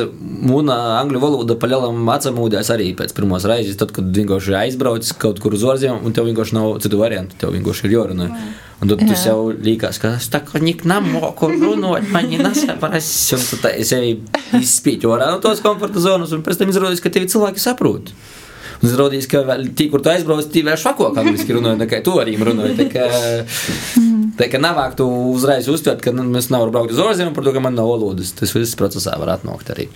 mūna 0.48 0.76
angļu 1.02 1.20
valoda 1.20 1.56
palielam 1.60 2.06
atsamūdēs 2.14 2.70
arī 2.72 2.92
pēc 2.96 3.12
pirmās 3.16 3.44
reizes, 3.48 3.76
tad, 3.76 3.90
kad 3.92 4.08
vienkārši 4.14 4.54
aizbraucis 4.60 5.16
kaut 5.20 5.42
kur 5.42 5.56
uz 5.58 5.66
ārzemēm, 5.68 6.06
un 6.06 6.14
tev 6.16 6.28
vienkārši 6.30 6.56
nav 6.56 6.78
citu 6.84 7.00
variantu, 7.00 7.37
tev 7.40 7.52
vienkārši 7.56 7.88
ir 7.88 7.96
jārunā. 7.98 8.30
Un 8.78 8.92
tad 8.92 9.02
tu 9.02 9.10
Jā. 9.10 9.18
sev 9.18 9.42
liekas, 9.66 9.98
ka 10.00 10.14
es 10.16 10.30
tā 10.30 10.40
kā 10.46 10.62
nik 10.62 10.87
namoku 10.88 11.50
runāt, 11.50 12.06
man 12.14 12.30
ir 12.30 12.44
nesaprast, 12.46 13.34
un 13.34 13.46
tu 13.50 13.58
tā 13.64 13.75
sevi 13.84 14.14
izspīti 14.56 15.10
ārā 15.10 15.32
no 15.34 15.42
tos 15.44 15.60
komforta 15.64 16.00
zonas, 16.00 16.32
un 16.32 16.46
pēc 16.46 16.62
tam 16.62 16.70
izrādās, 16.70 17.02
ka 17.02 17.12
tevi 17.12 17.28
cilvēki 17.28 17.64
saprot. 17.64 18.14
Un 18.78 18.87
izrādījās, 18.87 19.26
ka 19.30 19.42
vēl 19.47 19.70
tī, 19.78 19.88
kur 19.90 20.02
tu 20.04 20.12
aizbrauc, 20.12 20.50
tī 20.54 20.62
vēl 20.66 20.78
švakāk 20.78 21.18
angliski 21.18 21.56
runāja, 21.56 21.80
nekā 21.80 22.02
tu 22.06 22.14
arī 22.23 22.37
runāji. 22.38 22.76
Tā 22.78 22.87
kā, 22.92 23.08
tā 24.38 24.50
kā 24.52 24.61
navāk 24.62 24.94
tu 24.99 25.08
uzreiz 25.32 25.66
uztvert, 25.73 26.02
ka 26.04 26.14
nu, 26.14 26.26
mēs 26.30 26.50
nevaram 26.54 26.75
braukt 26.76 26.94
uz 26.94 27.02
ārzemēm 27.02 27.35
par 27.35 27.49
to, 27.49 27.56
ka 27.56 27.64
man 27.64 27.78
nav 27.78 27.90
valodas. 27.90 28.35
Tas 28.38 28.54
viss 28.54 28.78
procesā 28.78 29.18
var 29.18 29.35
atnākt 29.35 29.75
arī. 29.75 29.88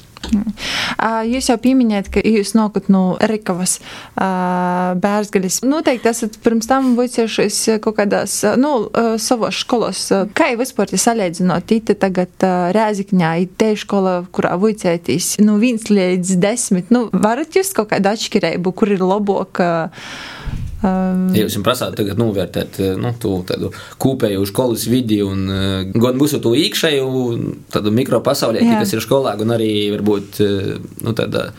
Ā, 1.02 1.22
Jūs 1.28 1.48
jau 1.50 1.56
pieminējat, 1.62 2.10
ka 2.14 2.22
jūs 2.24 2.54
nākat 2.56 2.88
no 2.92 3.02
Rikavas 3.30 3.78
ā, 4.16 4.94
bērzgaļas. 5.02 5.60
Noteikti 5.66 6.10
esat 6.12 6.38
pirms 6.44 6.68
tam 6.70 6.92
vicējušies 6.98 7.58
kaut 7.84 7.98
kādās, 8.00 8.38
ā, 8.46 8.54
nu, 8.60 8.74
ā, 8.88 9.16
savos 9.22 9.62
skolos. 9.64 10.04
Ā, 10.14 10.24
Kā 10.36 10.52
jau 10.52 10.60
vispār 10.62 10.92
jūs 10.94 11.06
salīdzinot, 11.08 11.74
ite 11.76 11.96
tagad 11.98 12.46
ā, 12.46 12.54
Rēzikņā, 12.76 13.32
ir 13.44 13.52
te 13.60 13.72
skola, 13.78 14.20
kurā 14.34 14.54
vicētīs, 14.62 15.34
nu, 15.44 15.58
viens 15.62 15.88
līdz 15.90 16.36
desmit, 16.42 16.92
nu, 16.94 17.06
varat 17.12 17.58
jūs 17.58 17.74
kaut 17.76 17.92
kādu 17.92 18.12
atšķirību, 18.12 18.74
kur 18.76 18.94
ir 18.94 19.04
labāk? 19.04 19.62
Ā, 20.82 20.90
ā, 20.90 21.34
Ja 21.36 21.44
jūs 21.46 21.58
prasāt, 21.64 21.94
tagad 21.98 22.18
novērtēt 22.20 22.80
nu, 23.00 23.12
to 23.22 23.36
tādu 23.48 23.70
kopēju 24.02 24.44
skolas 24.50 24.86
vidi 24.90 25.20
un 25.24 25.44
eh, 25.48 25.92
gan 25.94 26.18
mūsu 26.18 26.42
to 26.42 26.54
iekšēju, 26.58 27.06
tādu 27.72 27.92
mikropasaulē, 27.94 28.64
kas 28.82 28.94
ir 28.96 29.04
skolā, 29.04 29.36
gan 29.40 29.54
arī 29.56 29.72
varbūt 29.94 30.42
eh, 30.44 30.74
nu, 31.04 31.14
tāda. 31.18 31.50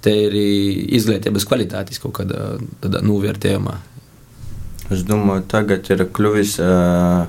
Te 0.00 0.14
ir 0.16 0.32
izglītības 0.96 1.44
kvalitātes 1.44 2.00
kaut 2.00 2.14
kādā 2.16 2.54
tādā 2.80 3.02
novērtējumā. 3.04 3.74
Es 4.90 5.02
domāju, 5.04 5.44
tagad 5.52 5.90
ir 5.92 6.06
kļuvis 6.08 6.54
uh, 6.64 7.28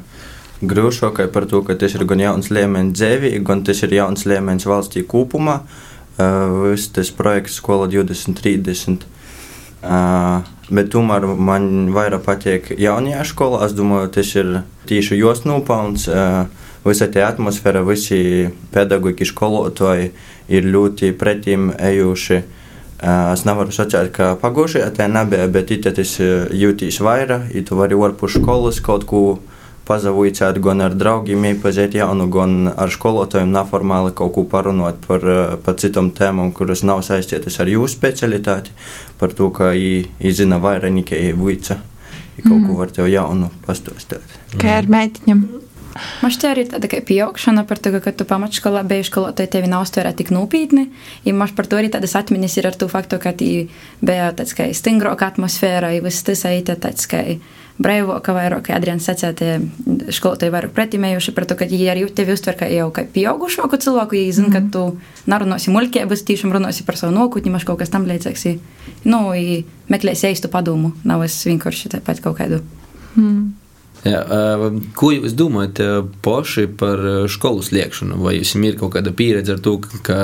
grūšākai 0.64 1.28
par 1.34 1.50
to, 1.52 1.60
ka 1.68 1.76
tas 1.76 1.98
ir 1.98 2.06
gan 2.10 2.24
jauns 2.24 2.48
līmenis 2.48 2.96
dzīvē, 2.96 3.34
gan 3.46 3.66
tas 3.68 3.84
ir 3.84 3.98
jauns 3.98 4.24
līmenis 4.24 4.70
valstī 4.72 5.04
kopumā. 5.04 5.60
Uh, 6.16 6.72
viss 6.72 6.94
tas 6.96 7.12
projekts 7.14 7.60
Skola 7.60 7.90
2030. 7.92 9.04
Uh, 9.84 10.48
bet 10.72 10.92
tomēr 10.94 11.28
man 11.36 11.92
vairāk 11.94 12.24
patīk 12.26 12.72
jaunajā 12.80 13.26
skolā. 13.28 13.66
Es 13.68 13.76
domāju, 13.78 14.12
tas 14.16 14.34
ir 14.40 14.62
tieši 14.90 15.20
jos 15.20 15.46
nopelns. 15.46 16.08
Visa 16.82 17.06
tā 17.14 17.28
atmosfēra, 17.28 17.84
visi 17.86 18.50
pedagoģi, 18.74 19.28
skolotāji 19.30 20.10
ir 20.50 20.72
ļoti 20.74 21.12
pretim 21.14 21.70
ejuši. 21.78 22.42
Es 23.02 23.46
nevaru 23.46 23.74
sacīt, 23.74 24.10
ka 24.16 24.34
pagājušajā 24.42 24.90
tā 24.98 25.08
nebija, 25.10 25.46
bet 25.50 25.72
it 25.74 25.86
tas 25.86 26.18
jūtīs 26.18 27.02
vairāk. 27.02 27.52
Ja 27.54 27.64
tu 27.66 27.78
vari 27.78 27.98
ārpus 27.98 28.38
skolas 28.38 28.82
kaut 28.82 29.06
ko 29.10 29.24
pazavīcēt, 29.92 30.60
gan 30.64 30.84
ar 30.86 30.96
draugiem 30.98 31.46
iepazīt 31.50 31.98
jaunu, 31.98 32.28
gan 32.32 32.72
ar 32.72 32.92
skolotājiem 32.94 33.52
neformāli 33.54 34.14
kaut 34.18 34.36
ko 34.36 34.46
parunāt 34.50 35.02
par, 35.08 35.26
par 35.66 35.78
citām 35.82 36.12
tēmām, 36.16 36.54
kuras 36.56 36.86
nav 36.88 37.02
saistītas 37.08 37.60
ar 37.62 37.72
jūsu 37.72 37.98
specialitāti, 37.98 38.76
par 39.22 39.34
to, 39.38 39.52
ka 39.54 39.72
viņi 39.78 40.36
zina 40.36 40.60
vairāk 40.62 40.94
nekā 40.98 41.24
vīca. 41.38 41.80
Ja 42.38 42.46
kaut 42.48 42.64
ko 42.66 42.78
var 42.80 42.94
tev 42.94 43.10
jaunu 43.12 43.52
pastāstīt. 43.68 44.40
Kā 44.60 44.80
ar 44.82 44.88
meitiņam? 44.90 45.44
Man 46.22 46.32
šķiet, 46.32 46.48
arī 46.48 46.64
tāda 46.72 46.88
pieaugšana 47.08 47.66
par 47.68 47.80
to, 47.84 47.92
ka 48.04 48.14
tu 48.16 48.26
pamatskolā 48.28 48.84
biji 48.88 49.10
skolotāji, 49.10 49.52
tevi 49.52 49.70
nav 49.72 49.84
uztvērta 49.86 50.14
tik 50.22 50.32
nopietni. 50.32 50.88
Ja 51.26 51.34
man 51.36 51.52
par 51.56 51.68
to 51.68 51.80
arī 51.80 51.92
tādas 51.92 52.16
atmiņas 52.20 52.58
ir 52.62 52.70
ar 52.70 52.78
to 52.80 52.88
faktu, 52.92 53.20
ka 53.22 53.34
tī 53.36 53.52
bija 54.00 54.32
tāds 54.38 54.56
kā 54.56 54.70
stingrāka 54.76 55.28
atmosfēra, 55.34 55.92
ja 55.96 56.06
viss 56.06 56.24
tas 56.28 56.46
eita 56.48 56.78
tāds 56.80 57.10
kā 57.12 57.26
brīvāka, 57.82 58.36
vairāk, 58.36 58.66
kā 58.68 58.76
Adrians 58.78 59.06
sacīja, 59.08 59.32
tie 59.38 60.12
skolotāji 60.14 60.54
vairāk 60.54 60.74
pretimējuši 60.76 61.34
par 61.38 61.48
to, 61.50 61.58
ka 61.60 61.68
viņi 61.70 61.90
arī 61.94 62.06
tevi 62.16 62.36
uztver 62.36 62.58
kā 62.60 62.70
jau 62.72 62.90
kā 62.96 63.06
pieaugušāku 63.14 63.80
cilvēku, 63.82 64.18
ja 64.20 64.36
zina, 64.36 64.52
ka 64.54 64.64
tu 64.74 64.84
narunosi 65.32 65.74
muļķības, 65.74 66.26
tiešām 66.28 66.54
runosi 66.56 66.86
par 66.88 67.00
savu 67.00 67.16
nokutni, 67.16 67.54
maš 67.54 67.68
kaut 67.70 67.82
kas 67.82 67.94
tam 67.94 68.08
līdzīgs. 68.10 68.48
Nu, 69.10 69.24
i 69.34 69.64
meklēsi 69.92 70.32
īstu 70.32 70.52
padomu, 70.54 70.94
nav 71.08 71.26
es 71.26 71.40
vienkārši 71.48 71.96
tāpat 71.98 72.22
kaut 72.24 72.40
kādu. 72.42 72.62
Jā, 74.02 74.18
ā, 74.18 74.70
ko 74.98 75.12
jūs 75.14 75.36
domājat 75.38 75.80
ā, 75.84 75.90
paši 76.26 76.66
par 76.80 77.02
ā, 77.06 77.16
skolas 77.30 77.70
liekšanu? 77.76 78.18
Vai 78.24 78.40
jums 78.40 78.56
ir 78.58 78.78
kaut 78.80 78.96
kāda 78.96 79.14
pieredze 79.14 79.54
ar 79.54 79.62
to, 79.62 79.76
ka 79.78 80.22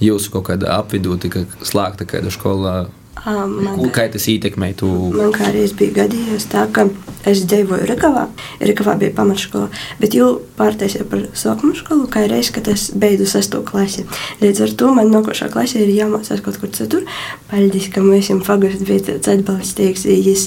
jūsu 0.00 0.32
kaut 0.32 0.48
kāda 0.48 0.72
apvidū 0.78 1.18
tika 1.20 1.44
slēgta 1.60 2.08
kāda 2.08 2.32
skolā? 2.32 2.76
Ā, 3.14 3.46
man 3.46 3.78
kā- 3.78 3.92
kā 3.94 4.04
tas 4.12 4.26
ietekmē? 4.28 4.74
Tu... 4.76 4.88
Man 5.14 5.32
kādreiz 5.32 5.72
bija 5.78 6.02
gadījies 6.02 6.48
tā, 6.50 6.66
ka 6.74 6.88
es 7.24 7.44
dzīvoju 7.48 7.86
Rīgavā. 7.88 8.26
Rīgavā 8.60 8.96
bija 9.00 9.14
pamatskola, 9.16 9.70
bet 10.00 10.16
jau 10.18 10.42
pārtaisīja 10.58 11.06
par 11.08 11.22
sākuma 11.38 11.76
skolu, 11.78 12.08
kā 12.12 12.26
reiz, 12.28 12.50
kad 12.52 12.68
es 12.68 12.90
beidzu 12.92 13.28
sesto 13.30 13.62
klasi. 13.64 14.04
Līdz 14.42 14.64
ar 14.66 14.74
to 14.82 14.90
man 14.98 15.12
nākošā 15.14 15.48
klasē 15.54 15.80
ir 15.86 15.94
jāmācās 15.94 16.42
kaut 16.44 16.58
kur 16.60 16.72
citur. 16.74 17.06
Paldies, 17.48 17.88
ka 17.94 18.02
mēs 18.04 18.26
esam 18.26 18.42
pagaidi 18.44 18.84
bija 18.90 19.06
tāds 19.08 19.30
atbalstīgs. 19.32 20.04
Viņš 20.10 20.44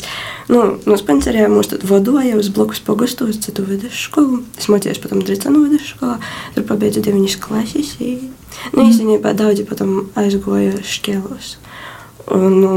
nu, 0.54 0.64
no 0.86 1.00
spenceriem 1.00 1.56
mūs 1.58 1.72
tad 1.74 1.88
vadoja 1.88 2.38
uz 2.38 2.52
blokus 2.54 2.84
uz 3.26 3.40
citu 3.42 3.66
vidusskolu. 3.66 4.44
Es 4.60 4.70
mācījos 4.70 5.02
patam 5.02 5.24
Dricanu 5.26 5.66
vidusskolā, 5.66 6.20
tur 6.54 6.68
pabeidzu 6.68 7.02
deviņas 7.02 7.40
klases. 7.42 7.96
Nu, 8.74 8.86
īstenībā 8.86 9.34
daudzi 9.38 9.66
patam 9.66 10.12
aizgoja 10.16 10.78
šķēlos. 10.86 11.56
Un, 12.36 12.60
nu, 12.62 12.72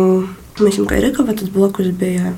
mēs 0.60 0.76
jau 0.78 0.84
kā 0.86 1.00
Rīgavā, 1.02 1.34
tad 1.40 1.50
blokus 1.54 1.88
bija 1.98 2.34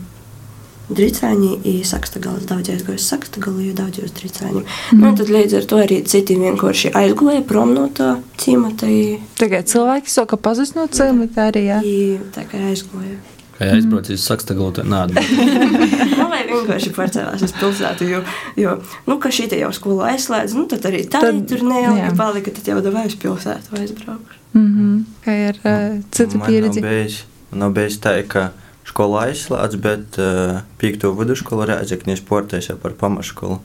Drīcāņi 0.93 1.51
ir 1.71 1.85
sakstagalis. 1.89 2.45
Daudz 2.51 2.69
aizgāja 2.73 2.99
uz 2.99 3.05
sakstagalu, 3.09 3.63
jo 3.69 3.75
daudz 3.79 4.01
uz 4.03 4.11
drīcāņiem. 4.17 4.65
Mm. 4.93 4.99
Nu, 5.01 5.13
tad 5.17 5.31
līdz 5.33 5.55
ar 5.61 5.69
to 5.71 5.79
arī 5.81 6.01
citi 6.11 6.35
vienkārši 6.37 6.91
aizgāja 6.99 7.45
prom 7.49 7.73
no 7.73 7.87
tā 7.97 8.17
cimata. 8.43 8.89
i- 8.91 9.21
Tagad 9.39 9.71
cilvēki 9.73 10.11
saka 10.13 10.37
pazust 10.37 10.75
no 10.77 10.87
cimata 10.91 11.47
arī, 11.53 11.63
jā. 11.71 11.79
i 11.85 12.19
Tā 12.35 12.45
kā 12.51 12.61
aizgāja. 12.73 13.17
Kā 13.57 13.71
aizbraucis 13.77 14.19
uz 14.19 14.27
Sakstagalu, 14.27 14.73
tad 14.75 14.87
nāc. 14.91 15.15
Nu, 16.19 16.29
vai 16.29 16.43
vienkārši 16.51 16.93
pārcēlās 16.97 17.43
uz 17.47 17.53
pilsētu, 17.57 18.09
jo, 18.11 18.21
jo 18.57 18.77
nu, 19.07 19.17
ka 19.23 19.29
šī 19.33 19.49
te 19.53 19.59
jau 19.63 19.71
skola 19.73 20.11
aizslēdz, 20.13 20.55
nu, 20.59 20.67
tad 20.69 20.85
arī 20.91 21.05
tā 21.09 21.21
Tad- 21.25 21.47
tur 21.49 21.63
neilgi 21.63 22.05
jā. 22.05 22.13
palika, 22.19 22.51
tad 22.59 22.69
jau 22.69 22.81
davai 22.85 23.07
uz 23.07 23.15
pilsētu 23.17 23.79
aizbraukšu. 23.81 24.42
Mm 24.53 24.69
-hmm. 24.77 25.05
Kā 25.25 25.49
ir 25.49 25.57
uh, 25.65 26.03
cita 26.11 26.39
Man 26.39 26.39
nav 26.39 26.49
pieredze? 26.49 26.81
bijis, 26.81 27.25
man 27.51 27.59
nav 27.59 27.73
bijis 27.73 28.01
tā, 28.01 28.23
ka 28.29 28.51
skola 28.85 29.27
aizslēdz, 29.27 29.77
bet 29.77 30.19
uh, 30.19 30.61
piekto 30.79 31.13
vidusskolu 31.13 31.67
Rēzeknis 31.67 32.21
portēs 32.29 32.73
par 32.83 32.93
pamatskolu, 32.93 33.61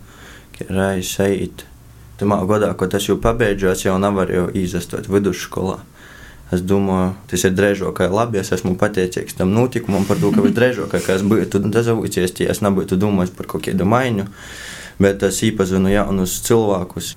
ka 0.57 0.65
reiz 0.69 1.19
eit. 1.19 1.65
Tamā 2.17 2.39
gadā, 2.47 2.73
ko 2.73 2.87
tas 2.87 3.07
jau 3.09 3.17
pabeidzu, 3.17 3.67
es 3.67 3.85
jau 3.85 3.99
nevaru 3.99 4.33
jau 4.33 4.49
izastot 4.53 5.09
vidusskolā. 5.09 5.77
Es 6.51 6.61
domāju, 6.63 7.11
tas 7.27 7.43
ir 7.43 7.51
drēžākais 7.51 8.13
labi. 8.13 8.39
Es 8.39 8.53
esmu 8.55 8.77
pateicīgs 8.79 9.35
tam 9.35 9.51
notikumam 9.51 10.05
par 10.07 10.17
to, 10.21 10.31
ka 10.31 10.43
visdrēžākais, 10.47 11.05
ka 11.05 11.17
es 11.19 11.25
būtu 11.27 11.59
dezavīcies, 11.67 12.35
ja 12.39 12.53
es 12.53 12.63
nebūtu 12.63 12.97
domājis 12.99 13.35
par 13.35 13.49
kaut 13.51 13.67
kādu 13.67 13.85
maiņu. 13.85 14.27
Bet 15.03 15.23
es 15.27 15.43
iepazinu 15.43 15.91
jaunus 15.91 16.39
cilvēkus. 16.47 17.11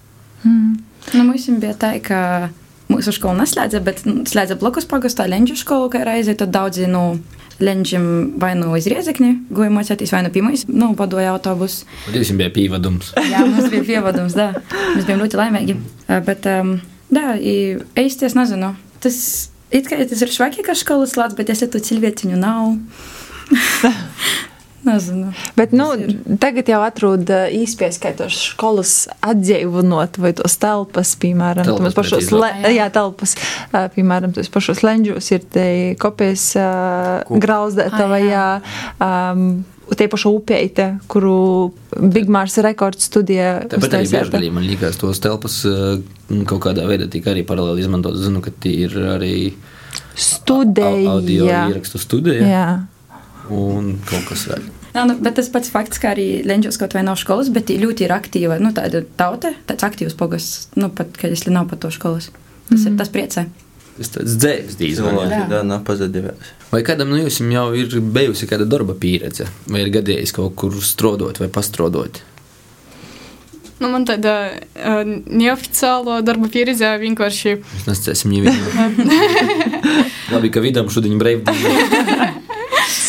Nu, 0.45 1.23
mums 1.25 1.47
bija 1.62 1.77
tā, 1.79 1.95
ka 2.05 2.50
mūsu 2.90 3.14
skola 3.14 3.42
neslēdza, 3.42 3.80
bet 3.85 4.02
nu, 4.09 4.25
slēdza 4.28 4.59
blokus 4.61 4.88
pagastā 4.90 5.28
Lenģu 5.30 5.56
skolu, 5.61 5.90
kā 5.92 6.02
reizē 6.06 6.37
tad 6.38 6.52
daudzi 6.54 6.88
no 6.90 7.04
Lenģiem 7.61 8.04
vai 8.40 8.54
nu 8.56 8.70
uz 8.73 8.87
Riezekni 8.88 9.35
goja 9.52 9.68
mocēties, 9.75 10.12
vai 10.14 10.23
nu 10.25 10.32
pirmais, 10.32 10.64
nu, 10.70 10.94
padoja 10.97 11.35
autobusu. 11.35 11.85
Jums 12.09 12.32
bija 12.38 12.52
pīvadums. 12.54 13.12
Jā, 13.28 13.44
mums 13.44 13.68
bija 13.73 13.85
pievadums, 13.85 14.37
da. 14.38 14.54
Mēs 14.94 15.04
bijām 15.04 15.20
ļoti 15.20 15.40
laimīgi. 15.40 15.76
Bet, 16.26 16.49
um, 16.49 16.78
da, 17.12 17.35
īsti 17.37 18.30
es 18.30 18.37
nezinu. 18.38 18.73
Tas 19.04 19.18
it 19.70 19.90
kā 19.90 20.00
tas 20.09 20.25
ir 20.25 20.32
švaki, 20.32 20.64
ka 20.66 20.76
skolas 20.78 21.12
slēdz, 21.16 21.37
bet 21.37 21.52
es 21.52 21.64
tu 21.68 21.85
cilvēciņu 21.90 22.40
nav. 22.40 22.78
nezinu. 24.85 25.33
Bet, 25.57 25.73
nu, 25.77 25.89
tagad 26.41 26.69
jau 26.69 26.81
atrod 26.85 27.29
īspējas, 27.29 27.99
kā 28.03 28.13
tos 28.17 28.37
skolas 28.53 28.95
atdzīvinot, 29.23 30.19
vai 30.23 30.33
tos 30.39 30.57
telpas, 30.63 31.15
piemēram, 31.21 31.65
tos 31.69 31.95
pašos, 31.99 32.31
le, 32.33 32.53
Jā. 32.77 32.89
telpas, 32.95 33.37
piemēram, 33.97 34.33
tos 34.37 34.49
pašos 34.53 34.83
leņģos 34.87 35.31
ir 35.37 35.45
te 35.53 35.67
kopijas 36.01 36.47
uh, 36.57 37.21
Kup. 37.29 37.41
grauzdētava, 37.45 38.21
Ah, 38.21 38.25
jā. 38.31 38.47
um, 39.35 39.65
tie 39.97 40.07
paši 40.07 40.29
upeite, 40.31 40.85
kuru 41.11 41.73
Bigmārs 41.99 42.55
rekords 42.63 43.09
studijā 43.11 43.67
Tāpat 43.73 43.97
arī 43.99 44.07
biežgalī 44.13 44.51
man 44.55 44.63
liekas, 44.69 44.97
tos 45.01 45.19
telpas 45.19 45.57
ā, 45.67 45.99
kaut 46.47 46.61
kādā 46.63 46.85
veidā 46.87 47.09
tika 47.11 47.33
arī 47.35 47.43
paralēli 47.45 47.83
izmantot. 47.83 48.15
Zinu, 48.23 48.39
ka 48.45 48.53
tie 48.63 48.85
ir 48.87 48.95
arī 49.17 49.35
au- 50.87 51.09
audio 51.17 51.45
ierakstu 51.51 51.99
studija 51.99 52.47
Jā. 52.47 52.67
Un 53.54 53.95
kaut 54.09 54.28
kas 54.30 54.47
vēl. 54.50 54.69
Jā, 54.90 55.04
nu, 55.07 55.14
bet 55.23 55.37
tas 55.38 55.50
pats 55.52 55.71
fakts, 55.71 56.00
ka 56.02 56.12
arī 56.14 56.42
Lenčos 56.47 56.78
kaut 56.80 56.95
vai 56.97 57.04
nav 57.07 57.19
skolas, 57.21 57.50
bet 57.54 57.69
tī 57.69 57.78
ļoti 57.78 58.07
ir 58.09 58.14
aktīva, 58.14 58.59
nu, 58.62 58.73
tāda 58.75 59.04
tauta, 59.19 59.52
tāds 59.69 59.87
aktīvs 59.87 60.16
pogas, 60.19 60.47
nu, 60.78 60.90
pat, 60.95 61.14
kad 61.21 61.30
es 61.35 61.47
nav 61.47 61.69
pat 61.71 61.85
to 61.85 61.92
skolas. 61.95 62.30
Tas 62.71 62.87
ir 62.87 62.97
tas 62.99 63.11
priecē. 63.11 63.47
Tas 63.99 64.12
tāds 64.14 64.35
dzēvis 64.40 64.78
dīzvaņā. 64.80 65.23
Cilvēki 65.28 65.52
tā 65.52 65.61
nav 65.66 65.85
pazudījās. 65.87 66.50
Vai 66.71 66.83
kādam 66.87 67.11
no 67.11 67.19
jums 67.19 67.40
jau 67.42 67.66
ir 67.76 67.97
bijusi 68.00 68.49
kāda 68.50 68.66
darba 68.71 68.95
pieredze, 68.99 69.47
vai 69.71 69.85
ir 69.85 69.92
gadījis 69.95 70.35
kaut 70.37 70.54
kur 70.59 70.76
strādāt 70.87 71.42
vai 71.42 71.50
pastrodot? 71.52 72.23
Nu, 73.80 73.88
man 73.88 74.04
tāda 74.04 74.35
uh, 74.52 75.00
neoficiāla 75.09 76.19
darba 76.25 76.50
pieredze 76.52 76.90
vienkārši 77.00 77.54
Mēs 77.62 77.87
nesacēsim 77.88 78.35
jau 78.37 78.42
vienu. 78.45 79.07
Labi, 80.35 80.52
ka 80.52 80.61
vidam 80.61 80.90
šodien 80.92 81.16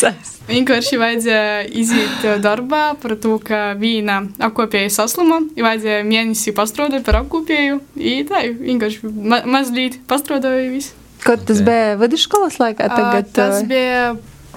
Sas. 0.02 0.32
Vienkārši 0.48 0.98
vajadzēja 0.98 1.66
iziet 1.78 2.24
eh, 2.26 2.40
darbā 2.42 2.96
par 3.02 3.14
to, 3.22 3.36
ka 3.46 3.76
viena 3.78 4.24
apkopēja 4.42 4.90
saslima, 4.94 5.42
vajadzēja 5.54 6.08
mēnesi 6.08 6.54
pastrādāt 6.58 7.06
par 7.06 7.20
apkopēju, 7.22 7.78
un 7.82 8.26
tā 8.30 8.42
vienkārši 8.50 9.12
ma 9.12 9.44
mazliet 9.46 10.00
pastrādāja 10.10 10.72
visu. 10.74 10.98
Kad 11.22 11.44
tas 11.46 11.62
bija 11.62 12.00
vidusskolas 12.02 12.58
laikā? 12.58 12.88
Ah, 12.88 12.98
tagad, 12.98 13.30
A, 13.30 13.36
tas 13.36 13.60
eh, 13.62 13.68
bija 13.70 14.06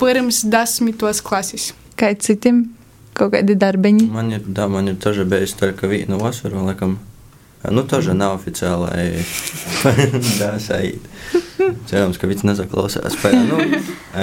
pirms 0.01 0.41
desmitos 0.49 1.21
klases. 1.25 1.73
Kā 2.01 2.15
citiem? 2.17 2.65
Kaut 3.15 3.35
kādi 3.37 3.55
darbiņi? 3.55 4.09
Man 4.11 4.33
ir, 4.35 4.47
da, 4.57 4.65
man 4.67 4.91
ir 4.91 4.97
daži 4.99 5.27
bijis 5.29 5.53
tā, 5.61 5.71
ka 5.77 5.87
viena 5.91 6.17
vasara, 6.19 6.65
laikam, 6.65 6.97
Nu, 7.70 7.84
тоже 7.84 8.14
nav 8.14 8.38
oficiālai. 8.40 9.20
da, 10.40 10.54
saīt. 10.64 11.04
Cerams, 11.90 12.16
ka 12.18 12.28
viņš 12.32 12.46
nesaklausās. 12.48 13.18
Pēc, 13.20 13.36
nu, 13.50 13.58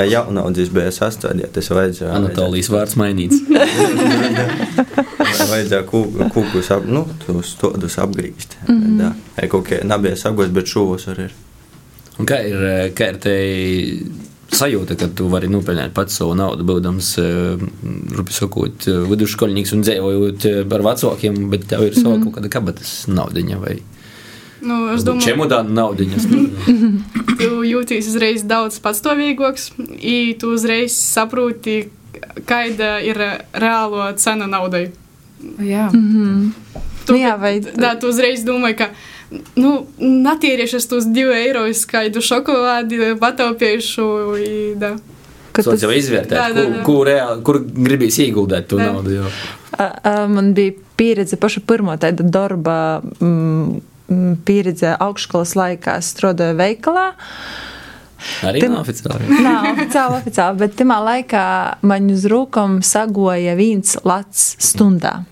jaunaudzis 0.09 0.71
bija 0.73 0.89
sastādīja, 0.97 1.51
tas 1.53 1.69
vajadzēja. 1.69 2.15
Anatolijas 2.17 2.71
vārds 2.73 2.97
mainīts. 2.97 3.43
Vajadzēja 5.51 5.83
kū- 5.91 6.31
kūkus 6.33 6.71
ap, 6.75 6.87
nu, 6.89 7.05
tos 7.27 7.53
todus 7.61 7.99
apgrīzt. 8.01 8.57
Mm 8.69 8.79
-hmm. 8.81 8.99
Da, 9.03 9.13
Ei, 9.43 9.49
kaut 9.53 9.69
kā 9.69 9.83
nebija 9.85 10.17
apgrīzt, 10.17 10.57
bet 10.57 10.73
šūvos 10.73 11.07
arī 11.13 11.29
ir. 11.29 11.37
Un 12.19 12.27
kā 12.27 12.41
ir, 12.49 12.65
eh, 12.65 12.91
kā 12.97 13.09
ir 13.13 13.17
te 13.21 13.37
Sajūta, 14.56 14.98
ka 15.00 15.08
tu 15.16 15.28
vari 15.32 15.48
nopelnīt 15.52 15.94
pats 15.96 16.18
savu 16.20 16.36
naudu, 16.38 16.66
būdams, 16.68 17.10
eh, 17.22 17.64
rupi 18.18 18.36
sakot, 18.36 18.88
eh, 18.88 19.02
vidusskolnieks 19.12 19.74
un 19.78 19.84
dzīvojot 19.86 20.46
eh, 20.50 20.60
ar 20.76 20.86
vecākiem, 20.90 21.50
bet 21.54 21.68
tev 21.72 21.86
ir 21.88 21.96
sava 21.98 22.20
kaut 22.24 22.36
kāda 22.38 22.52
kabatas 22.52 23.06
naudiņa 23.08 23.60
vai 23.64 23.80
Nu, 24.62 24.92
es 24.94 25.02
domāju, 25.02 25.26
čemodāna 25.26 25.74
naudiņas. 25.74 26.26
tu 27.42 27.48
jūties 27.66 28.06
uzreiz 28.12 28.44
daudz 28.46 28.78
patstāvīgāks, 28.84 29.72
un 29.80 30.36
tu 30.38 30.52
uzreiz 30.54 30.94
saproti, 30.94 31.80
kāda 32.46 33.00
ir 33.02 33.18
reāla 33.58 34.12
cena 34.22 34.46
naudai. 34.46 34.92
Jā. 35.58 35.88
Tu, 35.92 37.16
Nu 37.16 37.18
jā, 37.18 37.34
vai- 37.42 37.58
tā, 37.62 37.96
tu 38.00 38.12
uzreiz 38.14 38.46
domā, 38.46 38.76
ka 38.78 38.92
nu, 39.56 39.72
natieriešu 40.00 40.78
es 40.82 40.88
tos 40.92 41.06
divu 41.14 41.32
eiro 41.36 41.66
skaidu 41.74 42.20
šokolādi, 42.24 43.00
pataupīšu. 43.22 44.08
i 44.44 44.76
Da. 44.80 44.96
Kad 45.52 45.66
Tas 45.68 45.82
jau 45.84 45.90
izvērtēt, 45.92 46.32
Jā, 46.38 46.46
jā, 46.48 46.54
kur, 46.56 46.70
jā. 46.78 46.84
kur, 46.86 47.00
reāli, 47.10 47.42
kur 47.44 47.58
gribīs 47.60 48.16
ieguldīt 48.24 48.70
to 48.72 48.78
naudu. 48.80 49.12
Jo. 49.18 49.26
A- 49.78 49.98
a, 50.04 50.14
Man 50.32 50.54
bija 50.56 50.72
pieredze 50.96 51.36
paša 51.36 51.60
pirmā 51.68 51.98
tāda 52.00 52.24
darba 52.24 53.02
mm, 53.20 53.82
mm, 54.08 54.36
pieredze 54.48 54.94
augšskolas 54.96 55.56
laikā. 55.60 55.98
Strādāju 56.00 56.56
veikalā. 56.56 57.10
Arī 58.48 58.62
Tim- 58.64 58.72
nav 58.78 58.86
oficiāli. 58.86 59.28
Nav 59.44 59.68
oficiāli, 59.74 60.22
oficiāli, 60.22 60.58
bet 60.64 60.76
tajā 60.80 61.00
laikā 61.10 61.44
man 61.82 62.08
uz 62.16 62.24
rūkām 62.32 62.80
sagoja 62.86 63.56
viens 63.60 63.98
lats 64.08 64.54
stundā. 64.62 65.26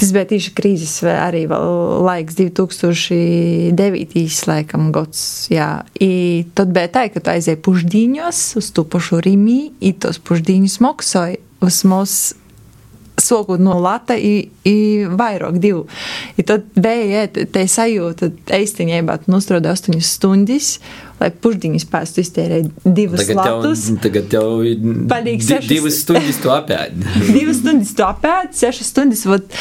Tas 0.00 0.14
bija 0.16 0.24
tieši 0.30 0.54
krīzes 0.56 0.94
arī 1.04 1.42
laiks, 1.50 2.38
2009. 2.38 4.24
laikam 4.48 4.88
gads. 4.96 5.22
Jā, 5.52 5.82
I 6.00 6.46
tad 6.56 6.72
bija 6.72 6.88
tā, 6.94 7.06
ka 7.12 7.20
tu 7.20 7.32
aizēji 7.34 7.60
pušdīņos 7.66 8.40
uz 8.60 8.70
to 8.76 8.86
pašu 8.88 9.20
Rīmī, 9.26 9.60
i 9.84 9.92
tos 9.92 10.16
pušdīņus 10.24 10.78
maksāja 10.86 11.36
uz 11.60 11.82
mūsu 11.84 12.40
sokot 13.20 13.60
no 13.60 13.76
lata 13.80 14.16
i, 14.16 14.48
i 14.64 15.04
vairāk 15.04 15.58
divu. 15.60 15.84
I 16.40 16.44
tad 16.46 16.64
bija 16.80 17.26
tā 17.52 17.66
sajūta, 17.68 18.30
ka 18.48 18.60
īstenībā 18.64 19.18
tu 19.20 19.34
nostrādāji 19.34 19.92
8 19.92 20.06
stundas, 20.06 20.70
lai 21.20 21.28
pušdiņas 21.44 21.86
pēstu 21.92 22.24
iztērēt 22.24 22.70
jau, 23.34 23.36
latus. 23.42 23.84
tagad 24.02 24.32
jau 24.32 24.46
sešas. 25.50 25.68
divas 25.68 26.00
stundas 26.00 26.40
to 26.40 26.54
apēdi. 26.56 27.04
Divas 27.28 27.60
stundas 27.60 27.92
to 27.98 28.08
apēst, 28.08 28.56
sešas 28.62 28.92
stundas. 28.94 29.26
Vat, 29.28 29.60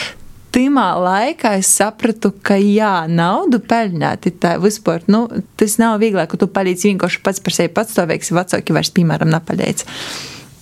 Timā 0.55 0.87
laikā 0.97 1.51
es 1.59 1.67
sapratu, 1.77 2.31
ka 2.41 2.55
jā, 2.57 3.05
naudu 3.11 3.59
pelnīt, 3.61 4.25
tā 4.41 4.55
vispār, 4.61 5.03
nu, 5.11 5.27
tas 5.59 5.77
nav 5.77 5.99
vieglāk, 6.01 6.31
ka 6.31 6.39
tu 6.41 6.47
palīdzi 6.49 6.89
vienkārši 6.93 7.21
pats 7.25 7.43
par 7.45 7.53
sevi 7.53 7.69
patstāvīgs, 7.75 8.31
vecāki 8.33 8.73
vairs, 8.73 8.89
piemēram, 8.95 9.29
nepalīdz. 9.35 9.85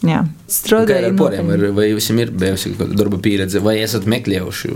Jā, 0.06 0.20
Kā 0.22 0.28
ir 0.30 0.54
strādāju. 0.54 1.06
ar 1.08 1.14
poriem, 1.18 1.48
ar- 1.56 1.72
vai 1.74 1.88
jums 1.90 2.10
ir 2.14 2.30
bijusi 2.30 2.76
kāda 2.78 2.94
darba 3.00 3.18
pieredze, 3.18 3.60
vai 3.66 3.78
esat 3.82 4.04
meklējuši? 4.06 4.70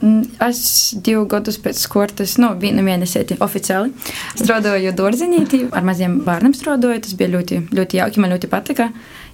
Mm, 0.00 0.24
Es 0.40 0.94
divu 1.02 1.26
gadus 1.28 1.58
pēc 1.58 1.74
skortas, 1.82 2.36
nu, 2.38 2.54
vienu 2.56 2.80
mēnesi 2.86 3.36
oficiāli 3.42 3.90
strādāju 4.38 4.92
dārziņā, 4.94 5.70
ar 5.74 5.82
maziem 5.82 6.20
bērniem 6.24 6.54
strādāju. 6.54 7.02
Tas 7.02 7.12
bija 7.18 7.28
ļoti, 7.34 7.58
ļoti 7.74 7.98
jauki, 8.00 8.20
man 8.22 8.30
ļoti 8.30 8.48
patika. 8.48 8.88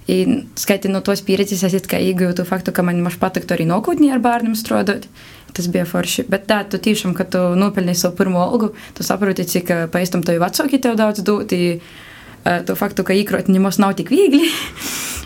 Skaitot 0.07 0.91
no 0.93 1.01
tos 1.01 1.21
pieredzes, 1.25 1.63
es 1.65 1.73
it 1.73 1.87
kā 1.89 1.97
iegūju 1.97 2.35
to 2.37 2.43
faktu, 2.45 2.71
ka 2.71 2.83
man 2.85 2.99
maš 3.01 3.15
patiktu 3.17 3.55
arī 3.55 3.65
nākotnē 3.65 4.11
ar 4.13 4.19
bērniem 4.21 4.53
strādāt. 4.57 5.07
Tas 5.55 5.65
bija 5.71 5.85
forši. 5.87 6.25
Bet 6.29 6.45
tā, 6.49 6.59
tu 6.69 6.77
tiešām, 6.77 7.15
kad 7.17 7.31
tu 7.33 7.39
nopelnīji 7.57 7.95
savu 8.03 8.15
pirmo 8.19 8.41
algu, 8.43 8.73
tu 8.93 9.03
saproti, 9.07 9.45
cik 9.49 9.71
paistam 9.93 10.21
tev 10.23 10.41
vecāki 10.43 10.81
tev 10.83 10.95
daudz 10.99 11.23
i, 11.55 11.79
ā, 12.45 12.59
To 12.67 12.75
faktu, 12.75 13.03
ka 13.03 13.13
īkrot 13.17 13.47
nemaz 13.49 13.79
nav 13.81 13.95
tik 13.97 14.11
viegli, 14.13 14.51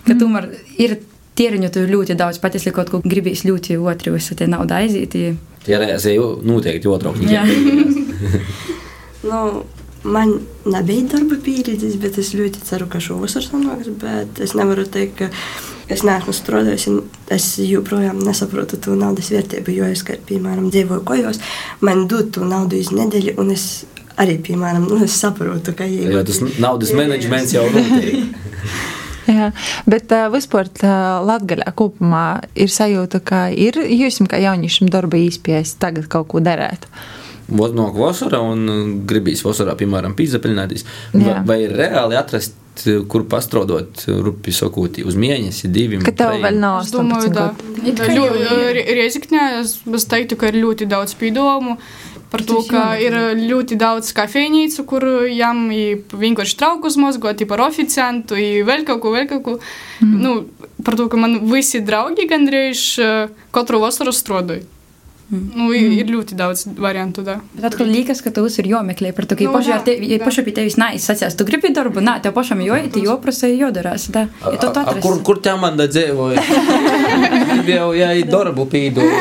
ka 0.07 0.13
tomēr 0.15 0.47
ir 0.77 0.99
tieriņu 1.35 1.69
tu 1.73 1.79
ļoti 1.87 2.15
daudz, 2.15 2.39
pat 2.39 2.55
ja 2.55 2.71
kaut 2.71 2.89
ko 2.89 3.01
gribīs 3.03 3.43
ļoti 3.43 3.75
otru, 3.79 4.15
es 4.15 4.29
te 4.35 4.47
naudu 4.47 4.73
aiziet. 4.73 5.15
i- 5.15 5.35
tie 5.65 5.75
reizē 5.77 6.13
jau 6.15 6.39
noteikti 6.43 6.87
otrāk. 6.87 7.19
Jā. 7.27 7.43
Nu, 9.23 9.65
man 10.03 10.35
nebija 10.65 11.07
darba 11.13 11.39
pieredzes, 11.43 11.97
bet 11.99 12.17
es 12.21 12.33
ļoti 12.37 12.63
ceru, 12.67 12.87
ka 12.91 13.01
šovasar 13.03 13.45
sanāks. 13.45 13.91
Bet 14.01 14.41
es 14.43 14.55
nevaru 14.57 14.85
teikt, 14.89 15.19
ka 15.19 15.29
es 15.91 16.05
neesmu 16.07 16.35
strādājis. 16.35 16.89
un 16.91 17.01
Es 17.29 17.59
joprojām 17.61 18.17
nesaprotu 18.25 18.79
to 18.81 18.95
naudas 18.97 19.27
vērtību, 19.29 19.69
jo 19.69 19.85
es, 19.85 20.01
kā, 20.01 20.15
piemēram, 20.25 20.71
dzīvoju 20.73 21.03
kojos, 21.05 21.37
man 21.85 22.07
dod 22.09 22.31
to 22.33 22.41
naudu 22.41 22.79
uz 22.81 22.89
nedēļu, 22.89 23.35
un 23.37 23.51
es 23.53 23.65
arī, 24.17 24.39
piemēram, 24.41 24.87
nu, 24.89 24.97
es 25.05 25.13
saprotu, 25.21 25.75
ka 25.77 25.85
Jo 25.85 26.23
tas 26.25 26.41
naudas 26.57 26.95
menedžments 26.97 27.53
jau 27.53 27.67
notiek. 27.69 28.17
Jā, 29.29 29.51
bet 29.85 30.09
uh, 30.15 30.25
vispār 30.33 30.71
uh, 30.81 31.21
Latvijā 31.21 31.69
kopumā 31.77 32.41
ir 32.57 32.71
sajūta, 32.73 33.21
ka 33.21 33.45
ir 33.53 33.77
jūs, 33.77 34.17
kā 34.25 34.39
jauniešiem, 34.41 34.89
darba 34.89 35.19
īspējas 35.21 35.75
tagad 35.81 36.09
kaut 36.09 36.31
ko 36.33 36.41
darīt. 36.41 36.87
Vot 36.89 37.18
no 37.49 37.89
vasara 37.95 38.41
un 38.43 38.65
uh, 38.69 38.81
gribīs 39.09 39.43
vasarā, 39.45 39.75
piemēram, 39.79 40.15
pīzapiļināties. 40.17 40.85
Jā. 41.13 41.21
Vai, 41.23 41.37
vai 41.47 41.57
ir 41.65 41.75
reāli 41.77 42.17
atrast, 42.19 42.57
uh, 42.85 43.01
kur 43.09 43.25
pastrodot, 43.29 44.05
rupi 44.25 44.53
sakot, 44.55 45.01
uz 45.05 45.17
mēnesi, 45.19 45.71
diviem? 45.73 46.03
Ka 46.05 46.15
tev 46.15 46.37
vēl 46.43 46.59
nav 46.61 46.83
Es 46.83 46.93
domāju, 46.93 47.33
18 47.33 47.97
ka 47.97 48.13
gadu. 48.13 48.85
Riezikņā 48.99 49.49
es, 49.61 49.75
teiktu, 50.11 50.39
ka 50.39 50.53
ir 50.53 50.61
ļoti 50.61 50.89
daudz 50.89 51.17
pīdomu. 51.19 51.79
Par 52.29 52.43
to, 52.45 52.59
ka 52.69 52.93
ir 53.01 53.15
ļoti 53.39 53.73
daudz 53.81 54.11
kafejnīcu, 54.13 54.83
kur 54.85 55.01
jām 55.33 55.63
ir 55.73 56.03
vienkārši 56.13 56.59
traukus 56.59 56.93
mazgot, 57.01 57.41
par 57.49 57.63
oficiantu, 57.65 58.37
vēl 58.67 58.85
kaut 58.85 59.01
ko, 59.01 59.13
vēl 59.15 59.25
kaut 59.31 59.41
ko. 59.47 59.55
Mm. 60.05 60.19
Nu, 60.21 60.33
par 60.85 60.93
to, 60.99 61.07
ka 61.09 61.17
man 61.17 61.39
visi 61.49 61.81
draugi 61.81 62.29
gandrīz 62.29 62.83
katru 63.55 63.81
vasaru 63.81 64.13
strādāja. 64.13 64.67
Mm. 65.29 65.51
Nu, 65.53 65.67
ir, 65.77 65.91
ir 65.93 66.07
ļoti 66.09 66.33
daudz 66.33 66.63
variantu. 66.81 67.21
Da. 67.25 67.35
Bet 67.53 67.67
atkal 67.69 67.85
liekas, 67.91 68.21
ka 68.25 68.31
tev 68.33 68.47
ir 68.49 68.69
jāmeklē 68.71 69.11
par 69.13 69.27
to, 69.29 69.35
ka 69.37 69.45
Nu, 69.45 69.51
nu, 69.53 69.61
jā, 69.61 69.77
te, 69.85 69.93
ja 70.01 70.17
jā. 70.17 70.23
pašai 70.25 70.43
pie 70.47 70.53
tevis 70.57 70.77
neizsacās. 70.81 71.35
Tu 71.37 71.45
gribi 71.45 71.69
darbu, 71.75 72.01
nē, 72.01 72.15
tev 72.23 72.33
pašam 72.33 72.63
jāiet, 72.65 72.97
jāprasa, 72.97 73.49
jādarās. 73.53 74.07
Tā. 74.09 74.25
Ja 74.41 74.55
tu 74.57 74.65
to 74.65 74.71
A- 74.71 74.73
a- 74.73 74.85
atrasi. 74.89 75.03
Kur, 75.05 75.19
kur 75.27 75.37
tā 75.45 75.53
man 75.61 75.77
da 75.77 75.85
dzīvoja? 75.91 76.41
Jau 77.75 77.91
jāi 77.93 78.23
darbu 78.25 78.65
pīdu. 78.73 79.05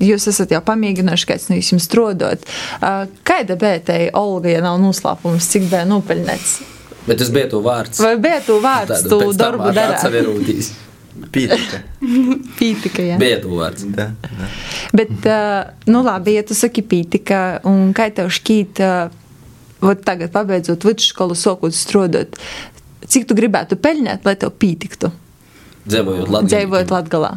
Jūs 0.00 0.24
esat 0.32 0.52
jau 0.54 0.62
pamēģinājuši, 0.64 1.26
kāds 1.28 1.48
no 1.50 1.58
jums 1.60 1.84
strādāt. 1.84 2.44
Uh, 2.80 3.02
Kāda 3.28 3.56
bija 3.60 3.80
tā 3.84 3.98
Olga, 4.16 4.48
ja 4.48 4.62
nav 4.64 4.78
noslēpums, 4.80 5.48
cik 5.52 5.66
bija 5.68 5.82
nopelnīts? 5.88 6.54
Bet 7.04 7.20
tas 7.20 7.32
bija 7.32 7.48
to 7.52 7.60
vārds. 7.64 8.00
Vai 8.00 8.14
bija 8.20 8.40
tu 8.44 8.56
vārds, 8.64 9.04
tu 9.08 9.20
darbu 9.36 9.72
darāt? 9.76 10.08
Pītika. 11.28 11.80
Pītika, 12.58 13.04
jā. 13.04 13.18
To 13.42 13.54
vārds. 13.58 13.84
Da, 13.94 14.10
da. 14.24 14.50
Bet, 14.96 15.12
uh, 15.28 15.70
nu 15.90 16.02
labi, 16.06 16.36
ja 16.38 16.44
tu 16.46 16.56
saki 16.56 16.84
pītika, 16.86 17.60
un 17.68 17.92
kā 17.96 18.08
tev 18.14 18.32
šķīt, 18.32 18.82
uh, 18.84 19.12
vot 19.84 20.02
tagad 20.06 20.32
pabeidzot 20.34 20.86
vidusskolu, 20.88 21.36
sākot 21.38 21.76
strādāt, 21.76 22.38
cik 23.06 23.28
tu 23.28 23.36
gribētu 23.38 23.78
pelnīt, 23.80 24.24
lai 24.26 24.36
tev 24.40 24.54
pītiktu? 24.60 25.12
Dzīvojot 25.86 26.28
Latvijā. 26.28 26.50
Dzīvojot 26.54 26.94
Latgalā. 26.94 27.34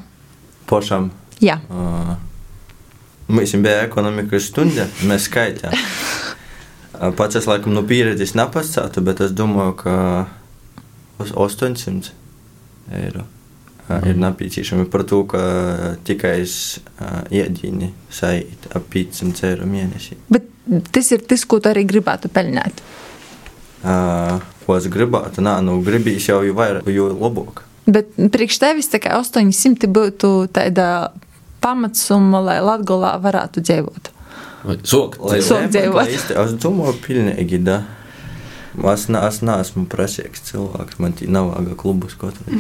Pašam. 0.70 1.12
Jā. 1.44 1.60
Uh, 1.72 2.16
Mums 3.34 3.54
bija 3.64 3.86
ekonomikas 3.86 4.50
stunda, 4.52 4.84
mēs 5.08 5.30
skaitām. 5.30 5.72
Pats 7.18 7.40
es 7.40 7.48
laikam 7.48 7.74
no 7.74 7.82
pieredzes 7.88 8.36
nepastātu, 8.38 9.02
bet 9.04 9.24
es 9.24 9.32
domāju, 9.36 9.78
ka 9.80 9.96
uz 11.24 11.32
800 11.32 12.12
eiro 13.00 13.24
ir 13.92 14.18
nepieciešami 14.20 14.88
par 14.92 15.04
to, 15.10 15.24
ka 15.28 15.44
tikai 16.08 16.40
uh, 16.44 17.22
iedīni 17.34 17.92
saīt 18.14 18.70
ap 18.72 18.88
500 18.94 19.50
eiro 19.52 19.68
mēnesī. 19.70 20.18
Bet 20.32 20.48
tas 20.96 21.12
ir 21.12 21.26
tas, 21.28 21.44
ko 21.46 21.60
tu 21.60 21.72
arī 21.72 21.84
gribētu 21.90 22.32
pelnīt. 22.32 22.84
Uh, 23.84 24.40
Ko 24.64 24.78
es 24.80 24.88
gribētu? 24.88 25.44
Nē, 25.44 25.58
nu, 25.66 25.80
gribīs 25.84 26.30
jau 26.30 26.40
jau 26.46 26.56
vairāk, 26.56 26.88
jo 26.92 27.10
labāk. 27.12 27.64
Bet 27.84 28.14
priekš 28.16 28.62
tevis 28.62 28.88
tā 28.92 29.02
kā 29.04 29.18
800 29.20 29.90
būtu 29.92 30.30
tāda 30.56 31.12
pamatsumma, 31.64 32.40
lai 32.44 32.60
Latgolā 32.64 33.18
varētu 33.24 33.64
dzīvot. 33.64 34.12
Vai 34.64 34.78
Sokt. 34.88 35.20
Dzīvot. 35.20 36.14
Es 36.32 36.56
domāju, 36.64 36.96
pilnīgi, 37.04 37.60
da. 37.66 37.82
Es, 38.94 39.10
ne, 39.12 39.20
es 39.28 39.42
neesmu 39.46 39.84
prasīgs 39.92 40.48
cilvēks, 40.48 40.98
man 41.04 41.14
tī 41.18 41.28
nav 41.30 41.52
vajag 41.52 41.76
klubus 41.84 42.16
katru. 42.18 42.56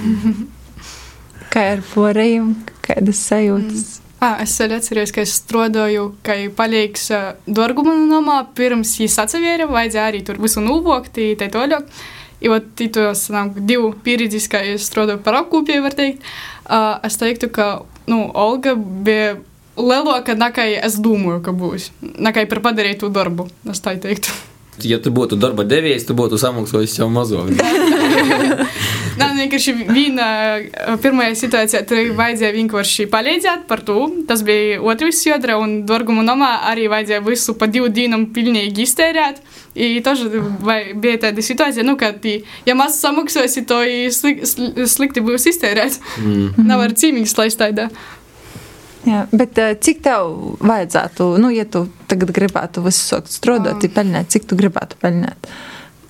Kā 1.53 1.67
ar 1.75 1.83
porējiem, 1.85 2.55
kādas 2.81 3.19
sajūtas? 3.27 3.99
Ah, 4.23 4.39
es 4.41 4.55
arī 4.63 4.79
atceros, 4.79 5.11
ka 5.13 5.21
es 5.21 5.35
strādāju, 5.37 6.07
ka 6.25 6.37
palīgs 6.57 7.09
uh, 7.13 7.33
dārguma 7.45 7.93
namā, 7.99 8.39
pirms 8.57 8.95
viņš 8.97 9.17
atseviera, 9.21 9.67
vajadzēja 9.69 10.05
arī 10.09 10.21
tur 10.25 10.39
visu 10.41 10.63
nulvokt, 10.63 11.19
tā 11.37 11.49
tālāk. 11.53 11.85
I 12.43 12.49
ot 12.51 12.71
tos 12.95 13.27
divu 13.67 13.91
pieredzes, 14.03 14.47
kā 14.51 14.63
es 14.73 14.87
strādāju 14.89 15.21
par 15.23 15.37
apkūpēju, 15.43 15.83
var 15.85 15.97
teikt, 15.99 16.25
uh, 16.65 16.97
es 17.05 17.19
teiktu, 17.21 17.51
ka, 17.53 17.67
nu, 18.09 18.23
Olga 18.33 18.73
bija 18.75 19.35
lielāka 19.77 20.33
nekā 20.39 20.65
es 20.87 20.97
domāju, 21.03 21.43
ka 21.45 21.53
būs. 21.53 21.91
Nekā 22.01 22.47
par 22.49 22.63
padarītu 22.65 23.13
darbu, 23.13 23.49
es 23.69 23.83
tā 23.83 23.93
teiktu. 24.01 24.33
Ja 24.81 24.97
tu 24.97 25.13
būtu 25.13 25.37
darba 25.37 25.67
devējs, 25.69 26.07
tu 26.09 26.17
būtu 26.17 26.39
samaksājis 26.41 26.97
jau 27.03 27.11
mazāk. 27.13 27.53
Nē, 29.18 29.26
vienkārši 29.34 29.72
viena 29.88 30.26
uh, 30.60 30.96
pirmajā 31.02 31.34
situācijā 31.40 31.80
tur 31.88 32.12
vajadzēja 32.18 32.54
vienkārši 32.54 33.06
palīdzēt 33.10 33.64
par 33.70 33.80
to. 33.86 33.96
Tas 34.28 34.44
bija 34.46 34.76
otrs 34.82 35.24
jodra, 35.26 35.56
un 35.58 35.80
Dorgumu 35.88 36.22
namā 36.22 36.52
arī 36.70 36.86
vajadzēja 36.92 37.24
visu 37.26 37.54
pa 37.58 37.66
divu 37.66 37.88
dienu 37.90 38.20
pilnīgi 38.34 38.84
iztērēt. 38.86 39.40
I 39.78 40.00
тоже 40.02 40.28
vai- 40.62 40.94
bija 40.94 41.18
tāda 41.26 41.42
situācija, 41.44 41.84
nu, 41.86 41.96
ka, 41.96 42.12
tī, 42.18 42.40
ja 42.66 42.74
maz 42.74 42.96
samaksāsi, 43.02 43.66
to 43.66 43.80
i 43.86 44.08
slik, 44.10 44.40
sli- 44.48 44.86
slikti 44.90 45.20
būs 45.22 45.46
iztērēt. 45.52 45.98
Mm. 46.22 46.54
Nav 46.66 46.80
ar 46.86 46.94
cīmīgas 46.98 47.34
laistaidā. 47.38 47.88
Jā, 49.06 49.22
bet 49.32 49.58
eh, 49.62 49.74
cik 49.80 50.00
tev 50.02 50.56
vajadzētu, 50.60 51.28
nu, 51.40 51.50
ja 51.54 51.64
tu 51.64 51.84
tagad 52.10 52.32
gribētu 52.34 52.82
visu 52.84 53.04
sākt 53.14 53.30
strādāt, 53.32 53.84
um. 53.86 53.92
pelnīt, 53.94 54.28
cik 54.34 54.48
tu 54.50 54.56
gribētu 54.58 54.98
pelnīt? 55.00 55.46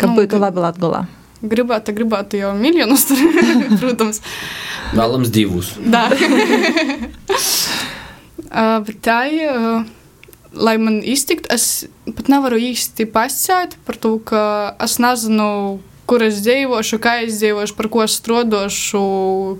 Ka 0.00 0.09
Nu, 0.09 0.16
būtu 0.16 0.33
grib- 0.37 0.42
labi 0.46 0.64
Latgolā. 0.64 1.02
Gribētu, 1.43 1.91
gribētu 1.95 2.39
jau 2.39 2.53
miljonus, 2.56 3.03
protams. 3.82 4.21
Vēlams 4.95 5.34
divus. 5.34 5.73
Da. 5.84 6.06
uh, 8.47 8.79
bet 8.88 9.01
tā 9.03 9.19
uh, 9.27 9.84
lai 10.53 10.77
man 10.77 11.01
iztikt, 11.03 11.49
es 11.53 11.86
pat 12.06 12.29
nevaru 12.32 12.60
īsti 12.62 13.08
pasakāt 13.12 13.75
par 13.88 13.97
to, 13.97 14.17
ka 14.23 14.43
es 14.84 14.99
nezinu, 15.01 15.82
kur 16.10 16.23
es 16.25 16.41
dzīvošu, 16.45 16.99
kā 17.01 17.19
es 17.25 17.39
dzīvošu, 17.41 17.75
par 17.77 17.89
ko 17.93 18.03
es 18.06 18.17
strādāšu, 18.19 19.03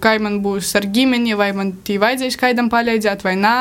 kā 0.04 0.15
man 0.22 0.41
būs 0.46 0.74
ar 0.78 0.88
ģimeni, 0.93 1.36
vai 1.39 1.52
man 1.58 1.74
tī 1.86 1.98
vajadzēs 2.02 2.38
kādam 2.39 2.69
palīdzēt 2.74 3.26
vai 3.26 3.36
nē. 3.39 3.58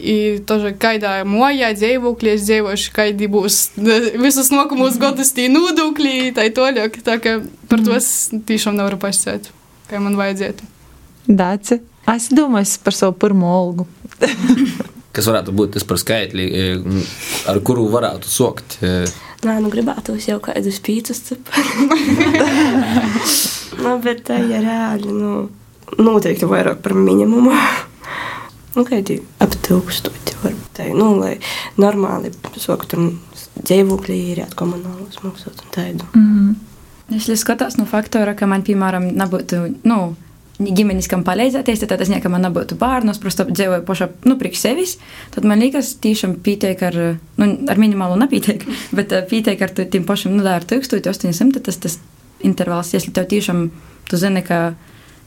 I 0.00 0.44
тоже, 0.44 0.74
kādā 0.76 1.22
mojā 1.24 1.70
dzīvoklī 1.72 2.34
es 2.36 2.42
dzīvošu, 2.44 2.90
kādi 2.92 3.30
būs 3.32 3.60
visus 4.20 4.50
nākamos 4.52 4.98
gadus 5.00 5.32
tie 5.36 5.46
nodokļi, 5.48 6.34
tā 6.36 6.50
toļāk. 6.52 6.98
Tā 7.06 7.16
kā 7.24 7.38
par 7.70 7.80
to 7.84 7.94
es 7.96 8.28
tiešām 8.32 8.76
nevaru 8.76 9.00
pasakāt, 9.00 9.48
kā 9.88 10.00
man 10.04 10.18
vajadzētu. 10.20 10.68
Dāci, 11.26 11.80
es 12.12 12.28
domāju 12.28 12.76
par 12.84 12.98
savu 12.98 13.16
pirmo 13.24 13.54
olgu. 13.56 13.88
Kas 15.16 15.30
varētu 15.30 15.54
būt 15.56 15.78
tas 15.78 15.84
par 15.88 15.96
skaitli, 15.96 16.44
e, 16.44 16.76
ar 17.48 17.56
kuru 17.64 17.86
varētu 17.88 18.28
sokt? 18.28 18.76
e, 18.84 19.08
Nē, 19.48 19.54
nu 19.64 19.72
gribētu 19.72 20.18
jau 20.20 20.36
kādus 20.44 20.76
pīcis 20.84 21.22
ciparus. 21.24 23.36
nu, 23.80 23.96
bet 24.04 24.26
tā 24.28 24.42
ir 24.44 24.60
reāli, 24.60 25.08
nu, 25.08 25.46
noteikti 25.96 26.44
vairāk 26.50 26.84
par 26.84 26.92
minimumu. 27.00 27.56
Nu, 28.71 28.85
kādi 28.87 29.19
ap 29.43 29.55
tūkstoši 29.67 30.37
var 30.41 30.57
teikt, 30.77 30.95
nu, 30.95 31.11
lai 31.19 31.35
normāli 31.81 32.31
soka 32.55 32.87
tur 32.87 33.11
dzīvokļi 33.59 34.19
ir 34.31 34.43
atkomunālos 34.45 35.19
maksāt 35.25 35.59
un 35.59 35.71
taidu. 35.75 36.07
Mm. 36.15 36.53
Es 37.11 37.27
ļoti 37.27 37.41
skatos 37.41 37.75
no 37.75 37.85
faktora, 37.89 38.33
ka 38.39 38.47
man, 38.47 38.63
piemēram, 38.63 39.09
nebūtu, 39.19 39.59
nu, 39.83 39.97
ģimenes, 40.61 41.09
kam 41.11 41.25
palīdzēties, 41.27 41.83
tad 41.83 41.99
tas 41.99 42.11
niekam 42.11 42.37
nebūtu 42.39 42.77
bērnos, 42.79 43.19
prosto 43.21 43.43
dzīvoju 43.49 43.83
pašā, 43.87 44.07
nu, 44.29 44.37
priekš 44.39 44.61
sevis, 44.63 44.93
tad 45.33 45.47
man 45.47 45.59
liekas, 45.63 45.95
tiešām 46.03 46.37
pīteik 46.45 46.83
ar, 46.87 46.99
nu, 47.41 47.49
ar 47.71 47.81
minimālu 47.81 48.19
nepīteik, 48.21 48.63
bet 48.97 49.11
eh, 49.15 49.25
pīteik 49.27 49.65
ar 49.65 49.75
tiem 49.81 50.05
pašiem, 50.07 50.37
nu, 50.37 50.45
ar 50.47 50.63
1800, 50.67 51.63
tas 51.65 51.81
tas 51.81 51.99
intervāls, 52.45 52.93
ja 52.95 53.01
tev 53.03 53.27
tiešām, 53.33 53.67
tu 54.09 54.21
zini, 54.21 54.45
ka 54.45 54.71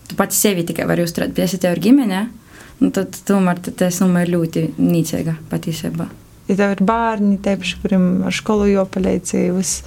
tu 0.09 0.17
pats 0.17 0.41
sevi 0.41 0.65
tikai 0.67 0.89
vari 0.89 1.05
uzturēt, 1.05 1.37
bet 1.37 1.47
esi 1.49 1.61
tev 1.61 1.77
ir 1.77 1.85
ģimene, 1.85 2.25
ne? 2.25 2.44
Nu, 2.81 2.91
tad 2.95 3.17
tomēr 3.29 3.63
tā 3.65 3.91
summa 3.95 4.25
ir 4.25 4.35
ļoti 4.35 4.67
nīcīga 4.79 5.39
patiesībā. 5.51 6.09
Ja 6.49 6.59
tev 6.59 6.75
ir 6.75 6.83
bērni, 6.85 7.39
tieši 7.45 7.81
kuriem 7.81 8.09
ar 8.29 8.37
skolu 8.37 8.69
jāpalīdzības. 8.73 9.79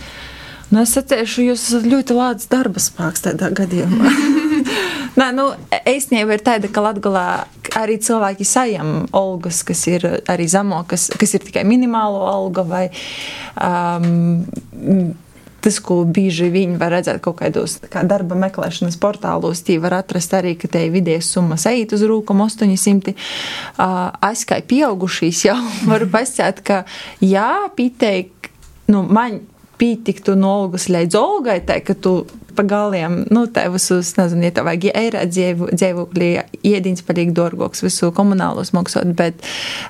Nu, 0.72 0.82
es 0.82 0.96
atceros, 1.00 1.38
jūs 1.40 1.68
esat 1.70 1.86
ļoti 1.88 2.16
lāts 2.18 2.50
darba 2.52 2.82
spēks 2.82 3.24
tādā 3.28 3.52
gadījumā. 3.56 4.12
Nē, 5.20 5.30
nu, 5.34 5.46
īstenībā 5.90 6.36
ir 6.36 6.44
tāda, 6.46 6.70
ka 6.70 6.84
Latvijā 6.84 7.28
arī 7.78 7.98
cilvēki 8.04 8.46
saņem 8.48 8.92
algas, 9.16 9.62
kas 9.68 9.86
ir 9.90 10.06
arī 10.30 10.48
zemo, 10.50 10.82
kas, 10.90 11.08
kas 11.18 11.38
ir 11.38 11.46
tikai 11.46 11.64
minimālo 11.68 12.26
alga 12.30 12.66
vai 12.68 12.84
um, 13.56 14.44
tas, 15.64 15.80
ko 15.84 16.02
bieži 16.06 16.50
viņi 16.54 16.78
var 16.80 16.94
redzēt 16.98 17.22
kaut 17.26 17.40
kādos 17.42 17.78
kā 17.92 18.04
darba 18.08 18.38
meklēšanas 18.40 19.00
portālos, 19.02 19.64
tie 19.66 19.80
var 19.84 19.98
atrast 20.00 20.36
arī, 20.38 20.56
ka 20.60 20.70
te 20.72 20.86
vidējas 20.94 21.34
summa 21.36 21.58
eit 21.72 21.94
uz 21.96 22.06
rūkam 22.08 22.44
800. 22.46 23.14
Uh, 23.78 24.10
es 24.32 24.46
kā 24.48 24.62
pieaugušīs 24.64 25.46
jau 25.50 25.60
varu 25.92 26.10
pasakāt, 26.14 26.64
ka 26.66 26.82
jā, 27.24 27.52
pieteik, 27.78 28.52
nu, 28.92 29.04
man 29.04 29.42
pietiktu 29.78 30.36
no 30.40 30.54
algas 30.64 30.88
līdz 30.92 31.18
algai, 31.20 31.62
tā 31.66 31.80
ka 31.86 31.96
tu 31.98 32.20
pa 32.58 32.66
galiem, 32.66 33.20
nu, 33.34 33.46
tā 33.54 33.68
visus, 33.70 34.16
nezinu, 34.18 34.48
ja 34.48 34.54
tev 34.56 34.66
vajag 34.68 34.88
dzīvo, 35.30 35.70
dzīvoklī, 35.78 36.30
iedīns 36.66 37.06
paliek 37.06 37.34
dārgāks, 37.38 37.84
visu 37.86 38.10
komunālos 38.18 38.74
maksāt, 38.74 39.12
bet 39.18 39.46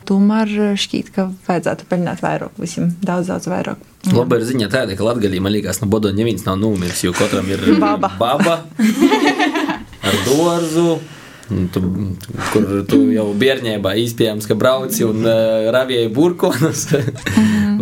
tomēr 0.09 0.75
šķiet, 0.79 1.13
ka 1.15 1.29
vajadzētu 1.47 1.87
pelnīt 1.87 2.23
vairāk 2.25 2.59
visiem, 2.59 2.91
daudz, 2.99 3.31
daudz 3.31 3.47
vairāk. 3.51 3.83
Labi 4.11 4.39
ir 4.39 4.47
ziņa 4.47 4.71
tāda, 4.71 4.95
ka 4.99 5.07
Latvijā 5.07 5.41
man 5.43 5.55
liekas, 5.55 5.81
no 5.81 5.89
Bodo 5.91 6.11
neviens 6.15 6.45
nav 6.47 6.59
numiris, 6.59 7.03
jo 7.07 7.15
katram 7.15 7.47
ir 7.51 7.63
Baba. 7.79 8.11
baba 8.19 8.59
ar 10.07 10.19
dārzu. 10.27 10.97
un 11.47 11.69
Tu, 11.71 11.79
kur 12.51 12.63
tu 12.91 12.97
jau 13.13 13.29
bērnībā 13.39 13.93
ka 14.49 14.55
brauci 14.59 15.05
un 15.07 15.23
uh, 15.23 15.69
ravēji 15.71 16.09
burkonus. 16.11 16.81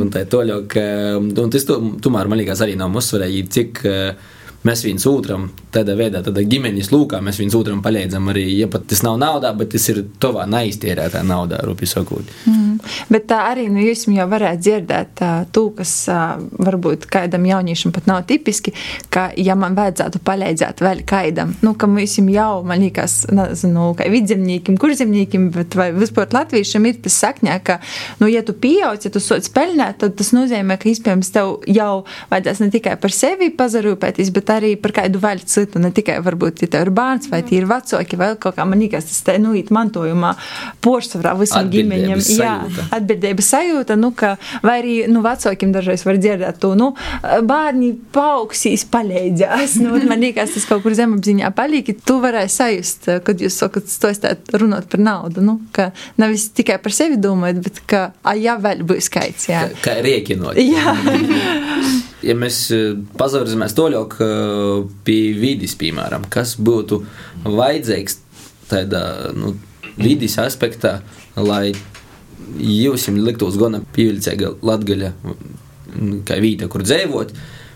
Un 0.01 0.13
tā 0.13 0.25
toļāk. 0.29 0.77
Uh, 0.81 1.19
un 1.43 1.53
tas 1.53 1.67
tu, 1.67 1.77
tomēr 2.03 2.31
man 2.31 2.41
liekas 2.41 2.63
arī 2.65 2.77
nav 2.79 2.95
uzsvarīgi, 2.95 3.45
cik 3.57 3.83
uh, 3.89 4.33
mēs 4.65 4.83
viens 4.85 5.05
otram 5.09 5.49
tādā 5.73 5.95
veidā, 5.97 6.21
tādā 6.25 6.43
ģimenes 6.47 6.91
lūkā 6.93 7.19
mēs 7.23 7.39
viens 7.41 7.55
otram 7.57 7.81
palīdzam 7.85 8.31
arī, 8.31 8.45
ja 8.59 8.67
pat 8.71 8.87
tas 8.89 9.03
nav 9.05 9.19
naudā, 9.21 9.51
bet 9.57 9.73
tas 9.75 9.85
ir 9.91 10.01
tavā 10.21 10.45
neiztērētā 10.49 11.21
naudā, 11.27 11.61
rupi 11.65 11.89
sakot. 11.89 12.31
Mm. 12.49 12.79
Bet 13.11 13.27
tā 13.29 13.41
arī 13.51 13.67
nu, 13.71 13.81
jūs 13.83 14.05
jau 14.11 14.27
varētu 14.29 14.63
dzirdēt 14.65 15.23
to, 15.55 15.65
kas 15.77 15.93
varbūt 16.09 17.07
kādam 17.11 17.45
jauniešam 17.47 17.93
pat 17.95 18.09
nav 18.09 18.23
tipiski, 18.29 18.73
ka, 19.13 19.27
ja 19.37 19.57
man 19.59 19.77
vajadzētu 19.77 20.21
palīdzēt 20.25 20.83
vēl 20.85 21.03
kādam, 21.07 21.55
nu, 21.65 21.75
ka 21.77 21.89
mums 21.89 22.17
jau, 22.17 22.63
man 22.67 22.81
liekas, 22.83 23.25
nezinu, 23.33 23.91
kā 23.97 24.07
vidzemniekiem, 24.11 24.77
kurzemniekiem, 24.81 25.49
bet 25.55 25.77
vai 25.77 25.89
vispār 25.95 26.31
latviešiem 26.35 26.89
ir 26.89 26.99
tas 27.05 27.17
sakņā, 27.23 27.57
ka, 27.65 27.79
nu, 28.21 28.29
ja 28.31 28.43
tu 28.45 28.55
pieauc, 28.57 29.05
ja 29.05 29.11
tu 29.13 29.21
sots 29.23 29.51
pelnēt, 29.53 29.99
tad 30.03 30.17
tas 30.19 30.31
nozīmē, 30.35 30.79
ka, 30.81 30.89
iespējams, 30.91 31.31
tev 31.35 31.55
jau 31.69 32.05
vajadzēs 32.31 32.63
ne 32.63 32.71
tikai 32.73 32.95
par 33.01 33.13
sevi 33.15 33.51
pazarūpēties, 33.55 34.31
bet 34.35 34.54
arī 34.57 34.73
par 34.81 34.93
kādu 34.99 35.19
vaļu 35.21 35.47
citu, 35.49 35.81
ne 35.83 35.91
tikai 35.95 36.17
varbūt, 36.25 36.63
ja 36.65 36.71
tev 36.71 36.87
ir 36.87 36.91
bērns 36.95 37.29
vai 37.31 37.41
tie 37.45 37.59
ir 37.61 37.67
vecāki, 37.69 38.19
vai 38.19 38.31
kaut 38.41 38.57
kā 38.57 38.65
man 38.67 38.81
liekas, 38.81 39.07
tas 39.09 39.21
te, 39.25 39.37
nu, 39.41 39.53
it 39.57 39.71
mantojumā 39.75 40.33
porcelāna 40.83 41.35
visam 41.39 41.69
ģimeņam. 41.71 42.15
Atbildības 42.15 42.29
Jā, 42.35 42.53
sajūta. 42.61 42.87
atbildības 42.97 43.49
sajūta, 43.55 43.97
nu, 43.99 44.11
ka, 44.17 44.35
vai 44.65 44.77
arī, 44.81 44.95
nu, 45.11 45.23
vecākiem 45.25 45.73
dažreiz 45.75 46.05
var 46.07 46.19
dzirdēt 46.21 46.59
to, 46.63 46.73
nu, 46.79 46.91
bērni 47.49 47.91
pauksīs 48.15 48.85
palīdzēs, 48.93 49.77
nu, 49.83 49.99
man 50.09 50.23
liekas, 50.23 50.55
tas 50.55 50.67
kaut 50.69 50.83
kur 50.85 50.95
zemapziņā 50.97 51.51
paliek, 51.55 51.93
tu 52.05 52.19
varēji 52.23 52.55
sajust, 52.55 53.09
kad 53.27 53.43
jūs 53.43 53.59
sakat, 53.63 53.91
stostāt 53.91 54.55
runāt 54.55 54.89
par 54.91 55.03
naudu, 55.03 55.43
nu, 55.45 55.59
ka 55.75 55.91
nevis 56.21 56.49
tikai 56.55 56.79
par 56.83 56.95
sevi 56.95 57.19
domājat, 57.21 57.61
bet 57.65 57.83
ka, 57.89 58.03
a, 58.23 58.35
ja 58.39 58.57
vēl 58.61 58.85
būs 58.87 59.09
skaits, 59.11 59.49
jā. 59.51 59.67
Kā, 59.79 59.95
kā 59.95 60.01
rēķinot. 60.05 60.59
Jā. 60.61 60.95
Ja 62.25 62.33
mēs 62.37 62.59
eh, 62.73 62.93
pazaudēsimies 63.19 63.75
to 63.77 63.87
jau 63.93 64.05
pie 65.05 65.19
vidas, 65.37 65.75
piemēram, 65.79 66.25
kas 66.33 66.55
būtu 66.57 67.03
vajadzīgs 67.45 68.17
tādā 68.69 69.03
nu, 69.37 69.53
vidas 69.97 70.37
aspektā, 70.41 70.99
lai 71.37 71.73
jums 72.57 73.07
liktos 73.13 73.57
gana 73.61 73.81
pievilcīga 73.95 74.55
latgaļa, 74.65 75.11
mm, 75.21 76.19
kā 76.27 76.39
vieta, 76.43 76.67
kur 76.71 76.83
dzīvot. 76.85 77.33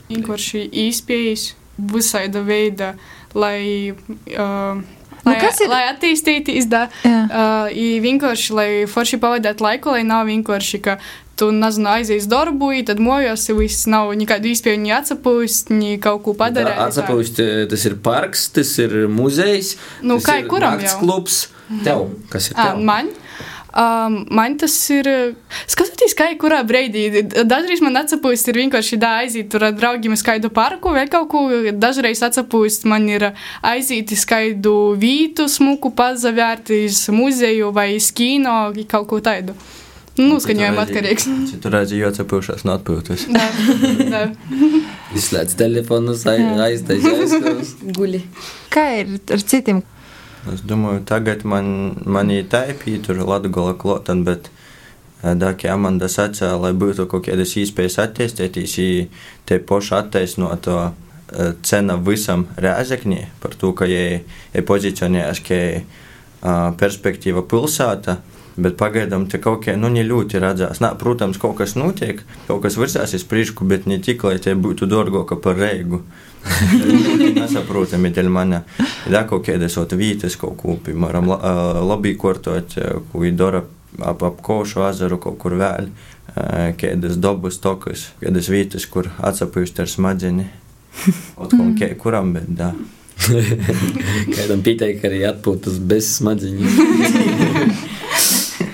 Vienkārši 0.09 0.63
īspējas 0.87 1.51
visāda 1.93 2.41
veida, 2.45 2.93
lai. 3.37 3.93
Uh, 4.35 4.81
Nu, 5.19 5.33
Lai, 5.33 5.41
kas 5.41 5.57
ir- 5.59 5.67
lai 5.67 5.81
attīstīties, 5.91 6.63
da, 6.71 6.85
Jā. 7.03 7.17
uh, 7.27 7.73
vienkārši, 8.01 8.53
lai 8.55 8.67
forši 8.87 9.17
pavadītu 9.19 9.65
laiku, 9.65 9.91
lai 9.91 10.03
nav 10.07 10.25
vienkārši, 10.29 10.79
ka 10.81 10.93
tu, 11.39 11.49
nezinu, 11.55 11.89
aizies 11.93 12.27
darbu, 12.29 12.71
tad 12.87 12.99
mojos, 13.03 13.47
i 13.49 13.55
viss 13.57 13.87
nav 13.91 14.11
nekādu 14.19 14.51
īspēju, 14.51 14.81
ni 14.83 14.93
atsapūst, 14.95 15.71
ni 15.73 15.95
kaut 16.03 16.23
ko 16.27 16.35
padarīt. 16.37 16.75
Atcerieties, 16.87 17.69
tas 17.71 17.87
ir 17.89 17.95
parks, 18.03 18.49
tas 18.55 18.75
ir 18.83 18.99
muzejs, 19.11 19.75
Nu, 20.03 20.19
kā 20.23 20.41
ir 20.43 20.51
kuram 20.51 20.77
nakts 20.77 20.99
klubs. 20.99 21.47
Tev, 21.85 22.07
kas 22.33 22.49
ir 22.49 22.57
À, 22.57 22.71
tev? 22.71 22.83
man. 22.83 23.11
Um, 23.69 24.25
man 24.33 24.55
tas 24.57 24.73
ir. 24.89 25.05
Skatoties, 25.69 26.15
kā 26.17 26.31
kurā 26.41 26.63
brīdī. 26.65 27.21
Dažreiz 27.45 27.83
man 27.85 27.99
atsapūst, 28.01 28.49
ir 28.49 28.57
vienkārši 28.63 28.97
tā 28.97 29.11
aiziet 29.21 29.51
tur 29.53 29.67
ar 29.67 29.75
draugiem 29.77 30.15
uz 30.17 30.23
kādu 30.25 30.49
parku, 30.49 30.89
vai 30.95 31.05
kaut 31.07 31.29
ko. 31.29 31.43
Dažreiz 31.77 32.23
atsapūst, 32.25 32.87
man 32.89 33.05
ir 33.09 33.27
aiziet 33.61 34.09
uz 34.15 34.25
kādu 34.25 34.73
vītu, 34.97 35.45
smuku, 35.45 35.93
pazavērt 35.93 36.73
uz 36.73 37.05
muzeju 37.13 37.69
vai 37.71 37.91
i 37.93 38.85
kaut 38.89 39.07
ko 39.07 39.21
tādu. 39.21 39.53
Nu, 40.19 40.39
skaņojam 40.43 40.79
atkarīgs. 40.83 41.27
Citu 41.49 41.71
reizi 41.71 41.99
jau 42.01 42.11
cepūšās 42.15 42.65
no 42.67 42.75
atpūtas. 42.75 43.23
Izslēdz 45.19 45.55
telefonus, 45.59 46.25
aiztais 46.27 47.07
aizskrus. 47.07 47.73
Guļi. 47.97 48.21
Kā 48.73 48.85
ir 48.99 49.15
ar 49.31 49.43
citiem? 49.43 49.81
Es 50.53 50.63
domāju, 50.67 51.03
tagad 51.07 51.43
man, 51.47 51.69
man 52.05 52.31
ir 52.35 52.47
taipī, 52.51 52.97
tur 53.03 53.19
Latgola 53.27 53.75
klotan, 53.79 54.23
bet 54.27 54.51
Dāki 55.19 55.67
Amanda 55.67 56.07
sacīja, 56.07 56.53
lai 56.59 56.71
būtu 56.79 57.07
kaut 57.11 57.25
kādas 57.27 57.57
iespējas 57.59 57.99
attīstīties, 58.05 58.75
ja 58.79 59.07
te 59.49 59.59
poši 59.59 59.95
attaisnoto 59.97 60.77
eh, 60.85 61.55
cena 61.63 61.97
visam 61.99 62.47
rēzekņi 62.55 63.25
par 63.43 63.57
to, 63.59 63.73
ka 63.75 63.87
jai 63.89 64.21
jai 64.53 64.63
pozicionējas 64.65 65.41
kā 65.45 65.59
uh, 65.79 65.83
perspektīva 66.79 67.43
pilsēta. 67.47 68.17
Bet 68.59 68.75
pagaidām 68.79 69.27
te 69.31 69.39
kaut 69.41 69.63
kā 69.65 69.75
nu, 69.79 69.89
ne 69.93 70.03
ļoti 70.05 70.41
redzās. 70.43 70.81
Nā, 70.83 70.91
protams, 70.99 71.39
kaut 71.41 71.57
kas 71.59 71.75
notiek, 71.79 72.21
kaut 72.47 72.63
kas 72.65 72.77
virsās 72.79 73.15
uz 73.15 73.25
priekšu, 73.29 73.67
bet 73.69 73.87
ne 73.89 73.99
tik, 74.03 74.23
lai 74.27 74.39
tie 74.43 74.55
būtu 74.55 74.89
dārgāka 74.89 75.39
par 75.41 75.57
reigu. 75.59 76.01
Nesaprotami 77.39 78.11
dēļ 78.15 78.29
manis. 78.31 78.79
Ir 79.09 79.19
kaut 79.29 79.47
kādas 79.47 79.77
vietas, 79.93 80.37
kaut 80.39 80.57
ko, 80.61 80.77
piemēram, 80.85 81.31
labi 81.87 82.15
kortot, 82.19 82.77
ko 83.11 83.25
ir 83.27 83.35
dara 83.39 83.63
ap, 83.99 84.23
ap 84.23 84.41
košu 84.45 84.85
ezeru 84.89 85.19
kaut 85.21 85.39
kur 85.41 85.57
vēl. 85.59 85.91
Kādas 86.79 87.17
dabas 87.19 87.57
tokas, 87.59 88.09
kādas 88.21 88.49
vietas, 88.51 88.85
kur 88.85 89.09
atsapūst 89.17 89.81
ar 89.81 89.89
smadzeņi. 89.89 90.47
Ot, 91.39 91.53
mm. 91.53 91.75
kā, 91.79 91.93
kuram, 91.99 92.33
bet 92.35 92.49
tā. 92.59 92.73
Kādam 94.35 94.61
pieteikt, 94.63 95.03
arī 95.09 95.23
atpūtas 95.29 95.79
bez 95.89 96.13
smadzeņiem. 96.19 97.73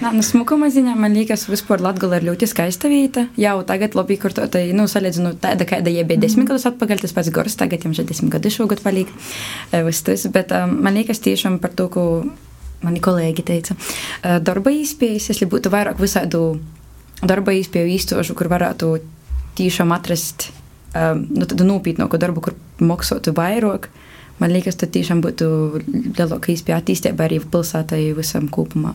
Nā, 0.06 0.12
nu, 0.14 0.22
smukuma 0.22 0.68
ziņā 0.70 0.92
man 1.02 1.16
liekas, 1.18 1.48
vispār 1.50 1.82
Latvija 1.82 2.20
ir 2.20 2.28
ļoti 2.28 2.46
skaista 2.46 2.90
vieta. 2.92 3.24
Jau 3.42 3.56
tagad, 3.66 3.96
labi, 3.98 4.20
kur 4.22 4.36
tā, 4.38 4.46
nu, 4.78 4.84
salīdzinot 4.86 5.40
tāda, 5.42 5.66
kāda 5.66 5.90
jau 5.90 6.04
bija 6.06 6.22
desmit 6.22 6.46
gadus 6.46 6.68
atpakaļ, 6.70 7.00
tas 7.02 7.16
pats 7.16 7.32
gors, 7.34 7.56
tagad 7.58 7.88
jums 7.88 7.98
ir 7.98 8.06
desmit 8.06 8.30
gadi 8.36 8.52
šogad 8.54 8.84
palīk. 8.86 9.10
eh, 9.72 9.82
viss 9.88 10.06
tas, 10.06 10.28
Bet 10.30 10.54
um, 10.54 10.76
man 10.86 10.94
liekas 10.94 11.24
tiešām 11.26 11.58
par 11.58 11.74
to, 11.74 11.88
ko 11.90 12.04
mani 12.86 13.02
kolēģi 13.02 13.46
teica. 13.48 13.74
Uh, 13.74 14.38
darba 14.38 14.70
īspējas, 14.70 15.32
es 15.34 15.42
būtu 15.42 15.74
vairāk 15.74 15.98
visādu 15.98 16.60
darba 17.26 17.58
īspēju 17.58 17.96
īstošu, 17.98 18.38
kur 18.38 18.52
varētu 18.54 19.00
tiešām 19.58 19.90
atrast 19.96 20.52
um, 20.94 21.26
nu, 21.34 21.50
tādu 21.50 21.66
nopietnāku 21.66 22.22
darbu, 22.22 22.46
kur 22.46 22.60
maksātu 22.78 23.34
vairāk. 23.34 23.90
Man 24.38 24.54
liekas, 24.54 24.78
tas 24.78 24.92
tiešām 24.92 25.26
būtu 25.26 25.50
lielāka 26.14 26.54
īspēja 26.54 26.84
attīstībai 26.84 27.26
arī 27.26 27.42
pilsētai 27.42 28.04
visam 28.14 28.52
kopumā. 28.54 28.94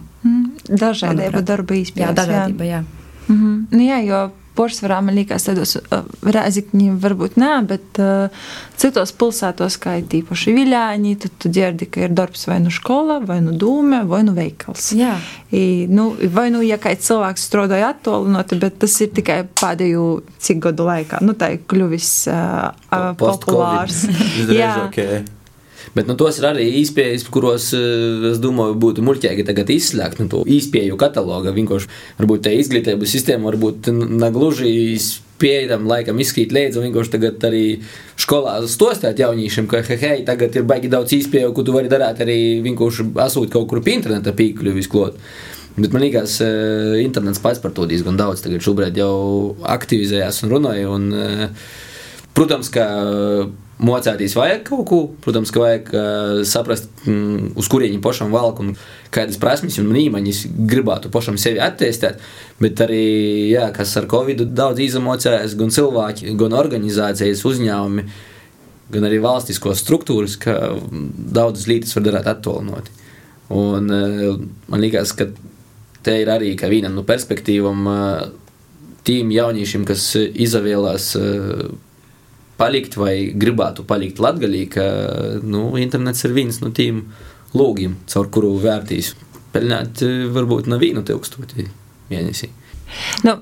Dažādība 0.71 1.43
darba 1.43 1.75
Jā, 1.75 1.87
izpējas. 1.87 2.19
dažādība, 2.23 2.69
jā. 2.69 2.85
Mhm. 3.31 3.57
Nu, 3.71 3.83
jā, 3.85 3.99
jo 4.07 4.29
porcelāna 4.59 5.07
man 5.07 5.17
liekas, 5.17 5.47
tādos 5.47 5.77
uh, 5.79 6.03
rēzikņi 6.27 6.91
varbūt 7.01 7.39
nē, 7.41 7.53
bet 7.71 8.01
uh, 8.03 8.43
citos 8.81 9.13
pilsētos, 9.17 9.79
kā 9.81 9.97
ir 10.01 10.09
tīpaši 10.11 10.55
viļāņi, 10.57 11.15
tad 11.23 11.37
tu 11.41 11.53
dzirdi, 11.53 11.89
ka 11.89 12.05
ir 12.05 12.15
darbs 12.17 12.45
vai 12.51 12.59
nu 12.65 12.73
skola, 12.75 13.21
vai 13.25 13.39
nu 13.45 13.55
dūme, 13.57 14.03
vai 14.11 14.23
nu 14.27 14.35
veikals. 14.37 14.91
Jā. 14.99 15.15
I, 15.55 15.87
nu, 15.91 16.11
vai 16.35 16.49
nu, 16.53 16.63
ja 16.67 16.81
kāds 16.83 17.09
cilvēks 17.09 17.47
strādāja 17.49 17.95
attālināti, 17.95 18.61
bet 18.61 18.81
tas 18.83 18.99
ir 19.01 19.13
tikai 19.17 19.43
pēdējo 19.63 20.07
cik 20.43 20.63
gadu 20.69 20.89
laikā. 20.91 21.23
Nu, 21.25 21.39
tā 21.39 21.55
ir 21.57 21.65
kļuvis 21.71 22.15
uh, 22.35 22.71
uh, 22.91 23.13
populārs. 23.21 24.05
Jā. 24.61 24.75
ok. 24.89 25.39
Bet 25.95 26.07
nu, 26.07 26.15
tos 26.15 26.39
ir 26.39 26.47
arī 26.47 26.69
īspējas, 26.81 27.25
kuros, 27.35 27.73
eh, 27.75 28.31
es 28.31 28.39
domāju, 28.43 28.77
būtu 28.79 29.03
muļķīgi 29.03 29.47
tagad 29.47 29.73
izslēgt 29.75 30.21
no 30.23 30.29
to 30.31 30.45
īspēju 30.47 30.99
kataloga. 31.01 31.55
Vienkārši 31.57 31.91
varbūt 32.21 32.45
tā 32.47 32.55
izglītības 32.55 33.11
sistēma 33.17 33.51
varbūt 33.51 33.91
negluži 33.91 35.01
spējam 35.03 35.89
laikam 35.91 36.21
izskīt 36.21 36.53
līdzi, 36.55 36.79
un 36.79 36.87
vienkārši 36.87 37.15
tagad 37.17 37.47
arī 37.49 37.65
skolā 38.21 38.59
stostāt 38.71 39.19
jauniešiem, 39.19 39.67
ka 39.71 39.81
hei, 39.89 39.97
hei, 39.97 40.19
tagad 40.27 40.55
ir 40.55 40.67
baigi 40.69 40.91
daudz 40.93 41.17
īspēju, 41.17 41.55
ko 41.57 41.65
tu 41.67 41.75
vari 41.75 41.91
darīt 41.91 42.21
arī 42.23 42.39
vienkārši 42.67 43.11
asūt 43.27 43.51
kaut 43.51 43.67
kur 43.73 43.83
pie 43.83 43.97
interneta 43.99 44.37
pīkļu 44.37 44.77
visklot. 44.77 45.19
Bet 45.81 45.95
man 45.95 46.03
liekas, 46.03 46.41
eh, 46.45 47.01
internets 47.03 47.41
pats 47.43 47.59
par 47.59 47.73
to 47.73 47.87
diezgan 47.87 48.19
daudz 48.19 48.43
tagad 48.45 48.63
šobrīd 48.63 48.97
jau 49.01 49.57
aktivizējās 49.63 50.45
un 50.45 50.51
runāja. 50.51 50.91
Un, 50.91 51.13
eh, 51.15 51.49
Protams, 52.35 52.71
ka 52.71 52.85
mocēties 53.81 54.35
vajag 54.37 54.63
kaut 54.69 54.85
ko, 54.89 54.99
protams, 55.25 55.51
ka 55.53 55.63
vajag 55.63 55.91
uh, 55.95 56.41
saprast, 56.49 56.89
mm, 57.07 57.53
uz 57.61 57.69
kurieņi 57.73 58.01
pašam 58.05 58.33
valk 58.35 58.61
un 58.63 58.75
kādas 59.15 59.39
prasmes 59.41 59.79
un 59.81 59.91
īmaņas 59.97 60.43
gribētu 60.71 61.13
pašam 61.13 61.39
sevi 61.41 61.63
attīstīt. 61.65 62.21
Bet 62.61 62.81
arī, 62.85 63.05
jā, 63.53 63.71
kas 63.77 63.97
ar 64.01 64.09
Covid 64.11 64.45
daudz 64.57 64.83
izamocējās, 64.85 65.57
gan 65.59 65.73
cilvēki, 65.75 66.35
gan 66.41 66.57
organizācijas, 66.61 67.45
uzņēmumi, 67.49 68.07
gan 68.93 69.09
arī 69.09 69.21
valstiskos 69.25 69.81
struktūras, 69.85 70.37
ka 70.41 70.57
daudzas 70.91 71.69
lietas 71.71 71.97
var 71.97 72.09
darīt 72.09 72.33
attālinoti. 72.35 72.99
Un 73.57 73.93
uh, 73.95 74.41
man 74.71 74.85
liekas, 74.85 75.17
ka 75.17 75.31
te 76.05 76.21
ir 76.21 76.33
arī 76.33 76.53
viena 76.69 76.93
no 76.93 77.05
perspektīvām 77.09 77.87
uh, 77.89 78.27
tiem 79.09 79.33
jauniešiem, 79.33 79.89
kas 79.89 80.13
izvēlās. 80.21 81.15
Uh, 81.17 81.71
palikt 82.61 82.97
vai 83.01 83.33
gribētu 83.33 83.87
palikt 83.89 84.21
latgaļī, 84.23 84.63
ka 84.77 84.87
nu, 85.43 85.71
internets 85.81 86.29
ir 86.29 86.37
viens 86.37 86.61
no 86.63 86.71
tiem 86.77 87.07
lūgiem, 87.57 87.97
caur 88.11 88.31
kuru 88.33 88.55
vērtīs 88.63 89.15
pelnīt 89.55 90.05
varbūt 90.35 90.71
no 90.71 90.79
vienu 90.79 91.03
tūkstoti 91.07 91.67
mēnesī. 92.11 92.53
Nu, 93.23 93.37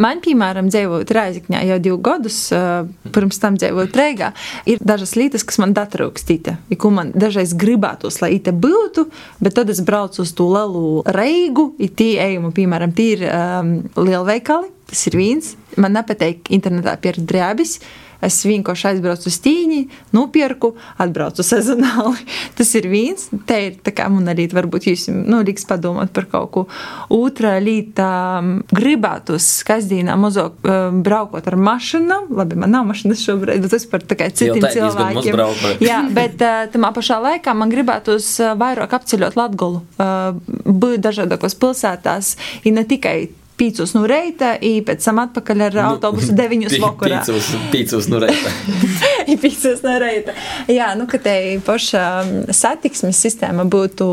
man, 0.00 0.20
piemēram, 0.24 0.68
dzīvojot 0.72 1.10
Rēzakņā 1.12 1.62
jau 1.68 1.78
divus 1.82 2.02
gadus, 2.04 2.38
pirms 3.14 3.40
tam 3.42 3.58
dzīvojot 3.60 3.98
Rīgā, 4.00 4.30
ir 4.70 4.80
dažas 4.84 5.14
lietas, 5.18 5.44
kas 5.46 5.60
man 5.62 5.74
atraukstīta. 5.76 6.56
Ko 6.80 6.92
man 6.94 7.12
dažreiz 7.12 7.54
gribētos, 7.58 8.20
lai 8.22 8.38
te 8.44 8.54
būtu, 8.54 9.06
bet 9.44 9.58
tad 9.58 9.72
es 9.72 9.82
braucu 9.84 10.22
uz 10.24 10.32
to 10.36 10.48
lielu 10.52 11.02
reigu, 11.16 11.70
ir 11.82 11.92
tie 11.98 12.14
ejumi, 12.30 12.54
piemēram, 12.56 12.94
tie 12.96 13.10
ir 13.18 13.26
um, 13.28 13.74
lielveikali, 13.98 14.72
tas 14.90 15.04
ir 15.10 15.18
viens. 15.20 15.52
Man 15.80 15.96
nepatīk 15.98 16.48
internetā 16.54 16.96
pieredzēt 17.02 17.28
drēbis. 17.28 17.78
Es 18.24 18.40
vienkārši 18.46 18.88
aizbraucu 18.92 19.28
uz 19.30 19.38
tīņi, 19.44 19.80
nopirku, 20.16 20.74
atbraucu 21.02 21.44
sezonāli. 21.46 22.24
Tas 22.58 22.72
ir 22.78 22.88
viens. 22.90 23.28
Te 23.48 23.60
ir 23.68 23.78
tā 23.84 23.94
kā 23.96 24.08
man 24.12 24.30
arī 24.32 24.46
varbūt 24.52 24.88
jūs 24.90 25.06
nu, 25.12 25.42
liks 25.46 25.66
padomāt 25.68 26.14
par 26.16 26.28
kaut 26.32 26.50
ko. 26.54 26.64
Otra 27.14 27.56
lieta- 27.62 28.08
gribētu 28.78 29.38
uz 29.38 29.48
kasdīnā 29.66 30.16
mazāk 30.20 30.64
um, 30.64 31.02
braukot 31.04 31.46
ar 31.50 31.58
mašīnu. 31.58 32.20
Labi, 32.34 32.58
man 32.60 32.74
nav 32.74 32.88
mašīnas 32.90 33.24
šobrīd, 33.24 33.64
bet 33.64 33.74
tas 33.76 33.86
par 33.90 34.04
tā 34.04 34.18
kā 34.18 34.30
citiem 34.32 34.64
tā 34.64 34.72
cilvēkiem. 34.74 35.36
braukt. 35.36 35.84
Jā, 35.84 36.02
bet 36.14 36.42
uh, 36.42 36.64
tamā 36.72 36.92
pašā 36.96 37.20
laikā 37.22 37.54
man 37.56 37.72
gribētu 37.72 38.18
uz 38.18 38.28
uh, 38.42 38.54
vairāk 38.58 38.96
apceļot 38.98 39.38
Latgolu, 39.38 39.82
būt 40.64 41.02
dažādākos 41.04 41.56
pilsētās, 41.58 42.34
ir 42.64 42.76
ne 42.76 42.84
tikai 42.88 43.16
pīcus 43.58 43.94
no 43.96 44.04
reita, 44.10 44.54
i 44.58 44.78
pēc 44.86 45.04
tam 45.04 45.22
atpakaļ 45.24 45.66
ar 45.68 45.80
autobusu 45.88 46.34
deviņus 46.36 46.78
vakarā. 46.82 47.22
Pīcus, 47.26 47.52
pīcus 47.74 48.10
nu 48.12 48.22
reita. 48.24 48.54
Ir 49.30 49.40
pīcus 49.40 49.82
no 49.84 49.94
reita. 50.00 50.34
Jā, 50.70 50.92
nu, 50.98 51.06
ka 51.10 51.18
te 51.22 51.34
paša 51.64 52.04
satiksmes 52.54 53.18
sistēma 53.24 53.64
būtu 53.70 54.06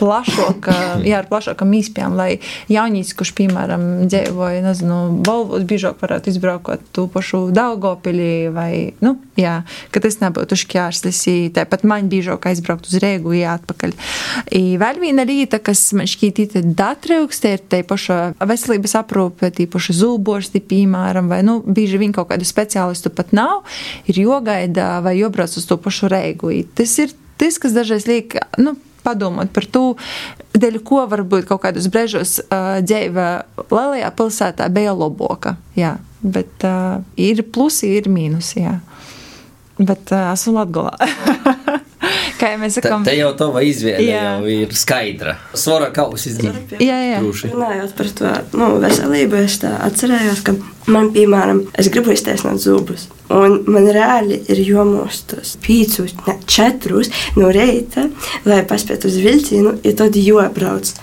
plašāka, 0.00 0.76
jā, 1.10 1.20
ar 1.20 1.28
plašākam 1.30 1.72
īspējām, 1.78 2.16
lai 2.18 2.30
jaunīs, 2.70 3.12
kurš, 3.16 3.34
piemēram, 3.38 3.86
dzīvoja, 4.10 4.64
nezinu, 4.66 4.98
Volvos 5.26 5.64
biežāk 5.68 6.00
varētu 6.02 6.32
izbraukot 6.32 6.82
to 6.96 7.06
pašu 7.12 7.42
Daugopilī 7.54 8.50
vai, 8.54 8.72
nu, 9.04 9.16
jā, 9.38 9.60
ka 9.94 10.02
tas 10.02 10.18
nebūtu 10.22 10.58
šķērslis, 10.58 11.22
tāpat 11.56 11.84
man 11.88 12.10
biežāk 12.10 12.50
aizbraukt 12.50 12.90
uz 12.90 12.98
Rēgu, 13.02 13.34
jā, 13.38 13.56
atpakaļ. 13.60 13.94
I 14.56 14.76
vēl 14.80 15.00
viena 15.02 15.26
lieta, 15.28 15.60
kas 15.62 15.84
man 15.96 16.08
šķiet 16.10 16.58
ir 16.60 16.68
datrūkst, 16.78 17.46
ir 17.50 17.64
te 17.70 17.82
paša 17.86 18.20
veselības 18.48 18.96
aprūpe, 19.02 19.52
tīpaši 19.54 19.96
zūbošti, 20.00 20.64
piemēram, 20.70 21.30
vai, 21.30 21.42
nu, 21.46 21.60
bieži 21.64 22.00
vien 22.00 22.14
kaut 22.16 22.30
kādu 22.32 22.48
speciālistu 22.48 23.12
pat 23.14 23.34
nav, 23.36 23.62
ir 24.08 24.22
jogaida 24.24 25.00
vai 25.04 25.16
jobrauc 25.18 25.56
uz 25.56 25.66
to 25.66 25.76
pašu. 25.76 26.08
I 26.10 26.62
Tas 26.74 26.98
ir 26.98 27.12
tas, 27.36 27.58
kas 27.58 27.72
dažreiz 27.72 28.06
liek, 28.06 28.36
nu, 28.58 28.76
padomāt 29.04 29.52
par 29.54 29.66
to, 29.66 29.84
dēļ 30.52 30.80
ko 30.84 31.04
varbūt 31.10 31.48
kaut 31.48 31.62
kādos 31.64 31.88
brīžos 31.92 32.38
uh, 32.42 32.80
dzīve 32.84 33.26
lielajā 33.70 34.10
pilsētā 34.16 34.68
bija 34.72 34.94
labāka. 34.96 35.56
Jā, 35.78 35.96
bet 36.20 36.66
uh, 36.68 37.00
ir 37.16 37.44
plusi, 37.52 37.94
ir 37.96 38.10
mīnusi. 38.12 38.64
Jā. 38.64 38.78
Bet 39.80 40.12
uh, 40.12 40.32
esmu 40.34 40.58
Latgolā. 40.58 40.96
Kā 42.40 42.54
jau 42.54 42.60
mēs 42.62 42.76
Te, 42.76 42.80
sakām, 42.80 43.02
te 43.04 43.12
jau 43.18 43.30
tava 43.36 43.60
izvēle 43.66 44.06
Jā. 44.06 44.20
jau 44.24 44.48
ir 44.48 44.70
skaidra. 44.78 45.34
Svara 45.52 45.90
kausa 45.92 46.30
izdarīt. 46.30 46.72
jā, 46.80 46.96
jā. 47.10 47.18
Runājot 47.20 47.92
par 47.98 48.08
to 48.16 48.30
nu, 48.56 48.68
veselību, 48.80 49.42
es 49.44 49.58
tā 49.60 49.74
atcerējos, 49.84 50.40
ka 50.46 50.54
man, 50.88 51.10
piemēram, 51.12 51.66
es 51.80 51.90
gribu 51.92 52.14
iztaisnot 52.14 52.62
zubus. 52.62 53.10
Un 53.30 53.60
man 53.70 53.90
reāli 53.92 54.40
ir 54.50 54.62
jomostos 54.64 55.58
pīcus, 55.62 56.16
ne 56.26 56.38
četrus 56.48 57.12
no 57.36 57.52
reita, 57.54 58.08
lai 58.48 58.62
paspētu 58.64 59.10
uz 59.12 59.20
vilcienu, 59.20 59.76
ja 59.84 59.94
tad 60.00 60.16
jobrauc. 60.16 60.94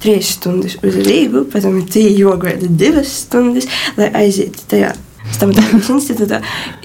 Trīs 0.00 0.30
stundas 0.38 0.78
uz 0.80 0.94
Rīgu, 1.04 1.44
pēc 1.52 1.66
tam 1.66 1.76
tīri 1.84 2.22
jogaida 2.22 2.70
divas 2.72 3.12
stundas, 3.26 3.68
lai 4.00 4.08
aizietu 4.22 4.64
tajā 4.72 4.94
Stomatoloģijas 5.34 5.90
institūtā 5.94 6.40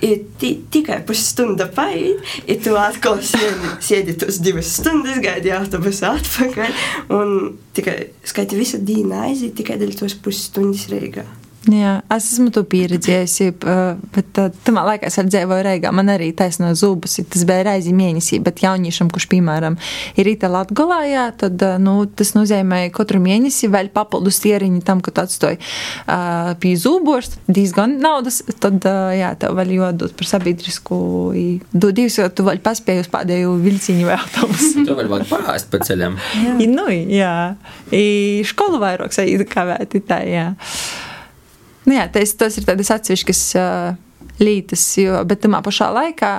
ir 0.06 0.26
ti, 0.40 0.52
tikai 0.72 1.00
pusstunda 1.08 1.68
paiet, 1.76 2.22
ir 2.48 2.60
tu 2.64 2.76
atkal 2.80 3.22
sēdi, 3.26 3.72
sēdi 3.84 4.18
tos 4.22 4.42
divas 4.44 4.70
stundas, 4.80 5.22
gaidi 5.24 5.54
autobusu 5.56 6.08
atpakaļ, 6.12 6.86
un 7.16 7.56
tikai 7.76 7.98
skaiti 8.28 8.60
visu 8.60 8.82
dienu 8.86 9.18
aiziet 9.26 9.58
tikai 9.58 9.80
dēļ 9.82 9.98
tos 10.04 10.18
pusstundas 10.22 10.88
Rīgā. 10.92 11.26
Jā, 11.72 11.96
es 12.14 12.28
esmu 12.36 12.52
to 12.54 12.62
pieredzējusi, 12.70 13.48
bet 14.14 14.40
tamā 14.68 14.84
laikā 14.86 15.10
es 15.10 15.18
arī 15.18 15.32
dzīvoju 15.34 15.64
Reigā. 15.66 15.92
Man 15.96 16.12
arī 16.14 16.28
taisno 16.38 16.70
zubus, 16.78 17.18
tas 17.32 17.46
bija 17.48 17.64
reizi 17.66 17.94
mēnesī, 17.96 18.38
bet 18.44 18.62
jauniešam, 18.62 19.10
kurš, 19.14 19.26
piemēram, 19.32 19.78
ir 20.14 20.28
Rīta 20.28 20.50
Latgolā, 20.52 21.00
jā, 21.10 21.26
tad, 21.42 21.64
nu, 21.82 21.96
tas 22.06 22.36
nozīmē 22.36 22.84
katru 22.94 23.22
mēnesi 23.24 23.70
vēl 23.74 23.90
papildus 23.96 24.38
tieriņi 24.44 24.84
tam, 24.86 25.02
ka 25.06 25.14
tu 25.16 25.24
atstoji 25.24 25.58
uh, 25.58 26.52
pie 26.62 26.76
zubos, 26.82 27.32
diezgan 27.50 27.98
naudas, 28.04 28.44
tad, 28.62 28.78
uh, 28.86 29.10
jā, 29.16 29.32
tev 29.42 29.58
vēl 29.58 29.74
jādod 29.80 30.14
par 30.20 30.30
sabiedrisku, 30.36 31.00
i 31.34 31.48
dodīs, 31.74 32.20
jo 32.20 32.30
tu 32.30 32.46
vēl 32.46 32.62
paspēji 32.66 33.08
uz 33.08 33.10
pēdējo 33.14 33.56
vilciņu 33.66 34.10
vai 34.12 34.20
autobusu. 34.20 34.74
Tu 34.86 34.94
vēl 34.94 35.10
vajag 35.10 35.32
pārāst 35.32 35.72
pa 35.72 35.82
ceļam. 35.82 36.20
I, 36.62 36.70
nu, 36.70 36.86
jā, 36.94 37.56
I 37.96 38.06
skolu 38.46 38.78
vairāk 38.84 39.16
saīda 39.16 39.50
kavēti, 39.50 40.04
tā, 40.06 40.22
jā. 40.30 40.52
Nu, 41.86 41.94
jā, 41.94 42.08
tas, 42.12 42.34
tas 42.38 42.58
ir 42.58 42.66
tādas 42.68 42.92
atsevišķas 42.96 43.42
uh, 43.60 43.98
lietas, 44.42 44.84
jo, 45.00 45.20
bet 45.28 45.44
tamā 45.46 45.62
pašā 45.64 45.88
laikā 45.96 46.32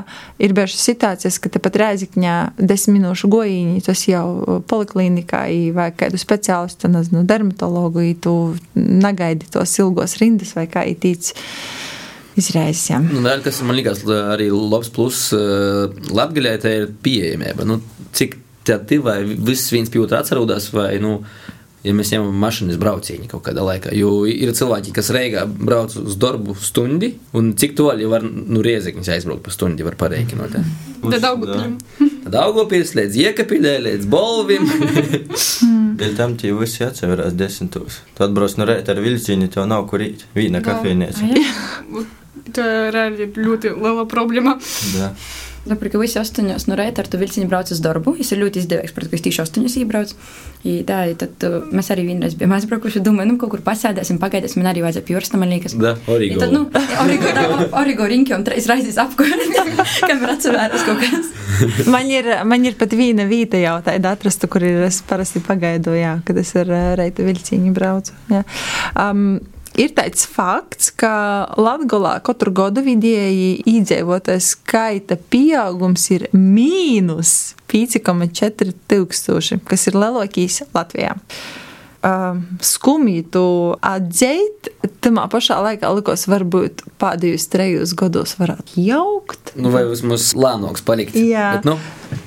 ir 0.43 0.55
bijušas 0.57 0.85
situācijas, 0.91 1.39
ka 1.41 1.51
tepat 1.53 1.79
Rēzikņā 1.81 2.37
desmit 2.59 2.99
minūšu 2.99 3.31
gojiņi, 3.33 3.83
tas 3.87 4.05
jau 4.09 4.61
poliklinikā 4.69 5.43
i 5.53 5.61
vai 5.77 5.91
kādu 5.97 6.21
speciālistu, 6.21 6.91
nezinu, 6.93 7.25
dermatologu, 7.29 8.05
i 8.05 8.15
tu 8.15 8.35
negaidi 8.77 9.49
tos 9.53 9.77
ilgos 9.81 10.19
rindas 10.21 10.55
vai 10.59 10.67
kā 10.71 10.85
i 10.89 10.97
tīts 10.99 11.35
izraizes, 12.37 12.91
jā. 12.91 13.01
Nu, 13.01 13.23
vēl, 13.25 13.41
kas 13.45 13.63
man 13.65 13.79
liekas 13.79 14.05
arī 14.07 14.51
labs 14.53 14.93
plus 14.93 15.29
uh, 15.37 15.87
Latgaļai, 16.13 16.57
tā 16.61 16.75
ir 16.83 16.91
pieejamība. 17.05 17.65
Nu, 17.69 17.81
cik 18.17 18.37
tādi 18.67 18.99
vai 19.01 19.23
viss 19.25 19.73
viens 19.73 19.91
pie 19.93 20.03
otra 20.03 20.21
atcerūdās, 20.21 20.69
vai, 20.75 20.97
nu, 21.01 21.21
ja 21.87 21.95
mēs 21.97 22.11
ņemam 22.15 22.35
mašīnas 22.43 22.79
braucienu 22.83 23.29
kaut 23.31 23.45
kādā 23.47 23.63
laikā. 23.67 23.93
Jo 23.97 24.25
ir 24.29 24.53
cilvēki, 24.57 24.93
kas 24.97 25.13
reigā 25.15 25.45
brauc 25.47 25.95
uz 26.01 26.19
darbu 26.21 26.57
stundi, 26.59 27.13
un 27.39 27.53
cik 27.59 27.77
toļi 27.79 28.11
var, 28.11 28.27
nu, 28.27 28.63
riezekņus 28.67 29.13
aizbraukt 29.17 29.47
pa 29.47 29.55
stundi, 29.55 29.87
var 29.87 29.99
pareikinot. 30.01 30.59
ja. 30.59 30.65
Tad 31.07 31.23
Daugavpilim. 31.23 31.77
Tad 32.27 32.35
augopils 32.41 32.95
līdz 32.99 33.19
iekapilē, 33.23 33.77
līdz 33.85 34.09
bolvim. 34.11 34.67
Dēļ 36.01 36.17
tam 36.19 36.35
tie 36.41 36.51
visi 36.57 36.83
atseverās 36.85 37.37
desmitos. 37.39 38.01
Tu 38.17 38.25
atbrauc 38.27 38.57
no 38.59 38.67
rēta 38.69 38.97
ar 38.97 39.01
vilcienu, 39.05 39.47
tev 39.53 39.69
nav 39.71 39.87
kur 39.91 40.03
īt. 40.03 40.27
Vīna 40.35 40.59
Jā. 40.61 40.67
kafejnīca. 40.73 41.31
Tā 42.57 42.67
reāli 42.95 43.27
ir 43.29 43.39
ļoti 43.47 43.73
liela 43.77 44.05
problēma. 44.11 44.57
Da. 45.67 45.75
Tāpēc, 45.75 45.93
ka 45.93 46.01
visi 46.01 46.21
astoņos 46.23 46.69
no 46.71 46.79
rīta 46.79 47.03
ar 47.03 47.11
to 47.11 47.21
vilcienu 47.21 47.51
brauc 47.51 47.71
uz 47.75 47.83
darbu. 47.85 48.17
Tas 48.21 48.33
ir 48.33 48.43
ļoti 48.45 48.63
izdevīgs, 48.63 48.95
protams, 48.97 49.13
ka 49.13 49.19
es 49.19 49.25
tieši 49.27 49.43
astoņos 49.45 49.79
iebraucu. 49.83 50.19
I 50.67 50.77
Tā, 50.87 51.01
i 51.11 51.15
tad 51.19 51.43
uh, 51.47 51.65
mēs 51.75 51.89
arī 51.95 52.05
vienreiz 52.09 52.37
bijām 52.39 52.55
aizbraukuši. 52.57 53.03
Domāju, 53.05 53.33
nu, 53.33 53.39
kaut 53.41 53.53
kur 53.55 53.63
pasēdēsim, 53.67 54.21
pagaidīsim. 54.23 54.63
Man 54.63 54.71
arī 54.71 54.85
vajadzēja 54.85 55.07
pjorsta, 55.09 55.41
man 55.41 55.51
liekas. 55.51 55.75
Da, 55.79 55.97
I 56.07 56.13
origo. 56.15 56.43
Tad, 56.43 56.55
nu, 56.55 56.63
origo, 57.03 57.33
da, 57.35 57.47
origo 57.81 58.07
riņķi 58.13 58.37
un 58.37 58.47
trīs 58.47 58.69
reizes 58.71 59.01
apkārt, 59.03 59.43
kamēr 60.07 60.35
atcerās 60.37 60.87
kaut 60.87 61.03
kas. 61.03 61.33
Man 61.89 62.11
ir, 62.13 62.29
man 62.49 62.67
ir 62.69 62.77
pat 62.79 62.95
viena 62.97 63.27
vieta 63.29 63.59
jau 63.61 63.79
tāda 63.87 64.15
atrasta, 64.17 64.51
kur 64.51 64.65
ir 64.67 64.87
es 64.87 65.01
parasti 65.07 65.43
pagaidu, 65.45 65.95
jā, 65.97 66.17
kad 66.27 66.39
es 66.43 66.53
ar 66.59 66.71
ā, 66.71 66.83
reita 67.01 67.27
viļciņu 67.27 67.75
braucu. 67.77 68.17
Jā. 68.33 68.43
Um, 68.93 69.39
Ir 69.77 69.93
tāds 69.93 70.25
fakts, 70.31 70.89
ka 70.97 71.11
Latvijā 71.61 72.15
katru 72.25 72.53
gadu 72.57 72.81
vidēji 72.87 73.61
iedzīvotāju 73.69 74.45
skaita 74.45 75.19
pieaugums 75.31 76.09
ir 76.17 76.27
mīnus 76.33 77.55
5,4 77.69 78.73
tūkstoši, 78.89 79.61
kas 79.69 79.87
ir 79.91 79.99
lielākais 80.01 80.63
Latvijā. 80.73 81.17
Um, 82.07 82.45
skumji 82.63 83.25
to 83.35 83.77
atzīt, 83.85 84.69
tamā 85.03 85.25
pašā 85.33 85.59
laikā 85.65 85.91
likos, 85.97 86.25
varbūt 86.31 86.85
pēdējos 87.03 87.49
trejos 87.51 87.97
gados 87.99 88.37
varētu 88.39 88.85
jaukt. 88.85 89.57
Nu, 89.59 89.73
vai 89.75 89.83
vismaz 89.89 90.31
lēnāks 90.39 90.85
palikt. 90.87 91.19
Jā. 91.19 91.57
Bet, 91.59 91.69
nu, 91.69 91.77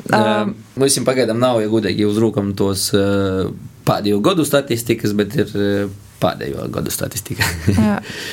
Um. 0.09 0.17
um, 0.17 0.53
mums 0.81 0.95
pagaidām 1.05 1.37
nav, 1.37 1.59
ja 1.61 1.69
gudīgi 1.69 2.07
uzrūkam 2.09 2.55
tos 2.57 2.87
uh, 2.97 3.51
pēdējo 3.85 4.21
gadu 4.25 4.45
statistikas, 4.47 5.13
bet 5.17 5.35
ir 5.37 5.51
uh, 5.53 5.91
pēdējo 6.21 6.67
gadu 6.73 6.93
statistika. 6.93 7.47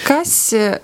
Kas, 0.06 0.34
eh, 0.56 0.78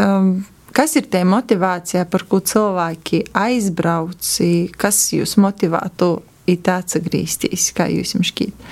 um, 0.00 0.38
kas 0.76 0.96
ir 0.96 1.08
tā 1.12 1.22
motivācija, 1.28 2.06
par 2.10 2.26
ko 2.28 2.40
cilvēki 2.40 3.26
aizbrauc, 3.36 4.32
kas 4.76 5.02
jūs 5.12 5.36
motivētu 5.40 6.10
it 6.46 6.68
atgriezties, 6.70 7.72
kā 7.76 7.88
jūs 7.90 8.14
jums 8.16 8.30
šķiet? 8.32 8.68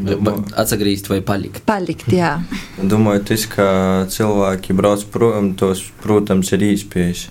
Atsagrīzt 0.00 1.10
vai 1.10 1.20
palikt. 1.24 1.64
Palikt, 1.68 2.08
jā. 2.14 2.38
Domāju, 2.92 3.24
tas, 3.32 3.44
ka 3.50 3.66
cilvēki 4.12 4.76
brauc 4.76 5.04
prom, 5.12 5.52
tos, 5.60 5.82
protams, 6.04 6.52
ir 6.56 6.64
īspējas. 6.70 7.26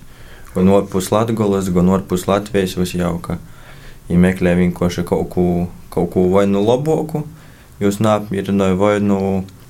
Gan 0.53 0.69
ārpus 0.73 1.11
Latvijas, 1.13 1.69
gan 1.73 1.89
ārpus 1.93 2.25
Latvijas 2.29 2.75
visjauka. 2.77 3.37
Ja 4.09 4.17
meklē 4.17 4.55
vienkārši 4.57 5.05
kaut 5.05 5.29
ko, 5.33 5.45
kaut 5.93 6.09
ko 6.13 6.25
vai 6.33 6.47
nu 6.49 6.63
labāku, 6.65 7.23
jūs 7.81 7.99
neapmierināja, 8.01 8.77
vai 8.77 8.95
nu 9.03 9.19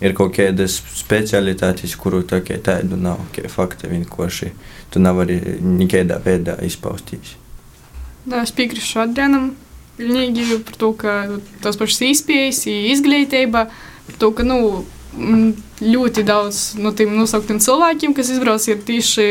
ir 0.02 0.16
kaut 0.18 0.36
kādas 0.38 0.80
specialitātes, 0.96 1.96
kuru 2.00 2.22
tā 2.28 2.42
kā 2.46 2.60
tādu 2.64 3.00
nav, 3.00 3.22
kā 3.36 3.50
fakti 3.52 3.90
vienkārši. 3.92 4.52
Tu 4.90 5.02
nevari 5.04 5.40
nekādā 5.62 6.20
veidā 6.24 6.58
izpausties. 6.66 7.36
Jā, 8.30 8.44
es 8.44 8.54
piekrītu 8.56 9.02
Adrianam. 9.04 9.52
Pilnīgi 10.00 10.62
par 10.64 10.78
to, 10.80 10.94
ka 10.96 11.14
tās 11.60 11.76
pašas 11.76 12.06
izpējas, 12.08 12.62
izglītība, 12.94 13.66
par 14.08 14.20
to, 14.22 14.30
ka 14.32 14.46
nu, 14.48 14.86
ļoti 15.84 16.24
daudz 16.24 16.62
no 16.80 16.94
tiem 16.96 17.16
nosauktiem 17.18 17.60
cilvēkiem, 17.64 18.14
kas 18.16 18.32
izbrauc, 18.32 18.64
ir 18.70 18.80
tieši 18.86 19.28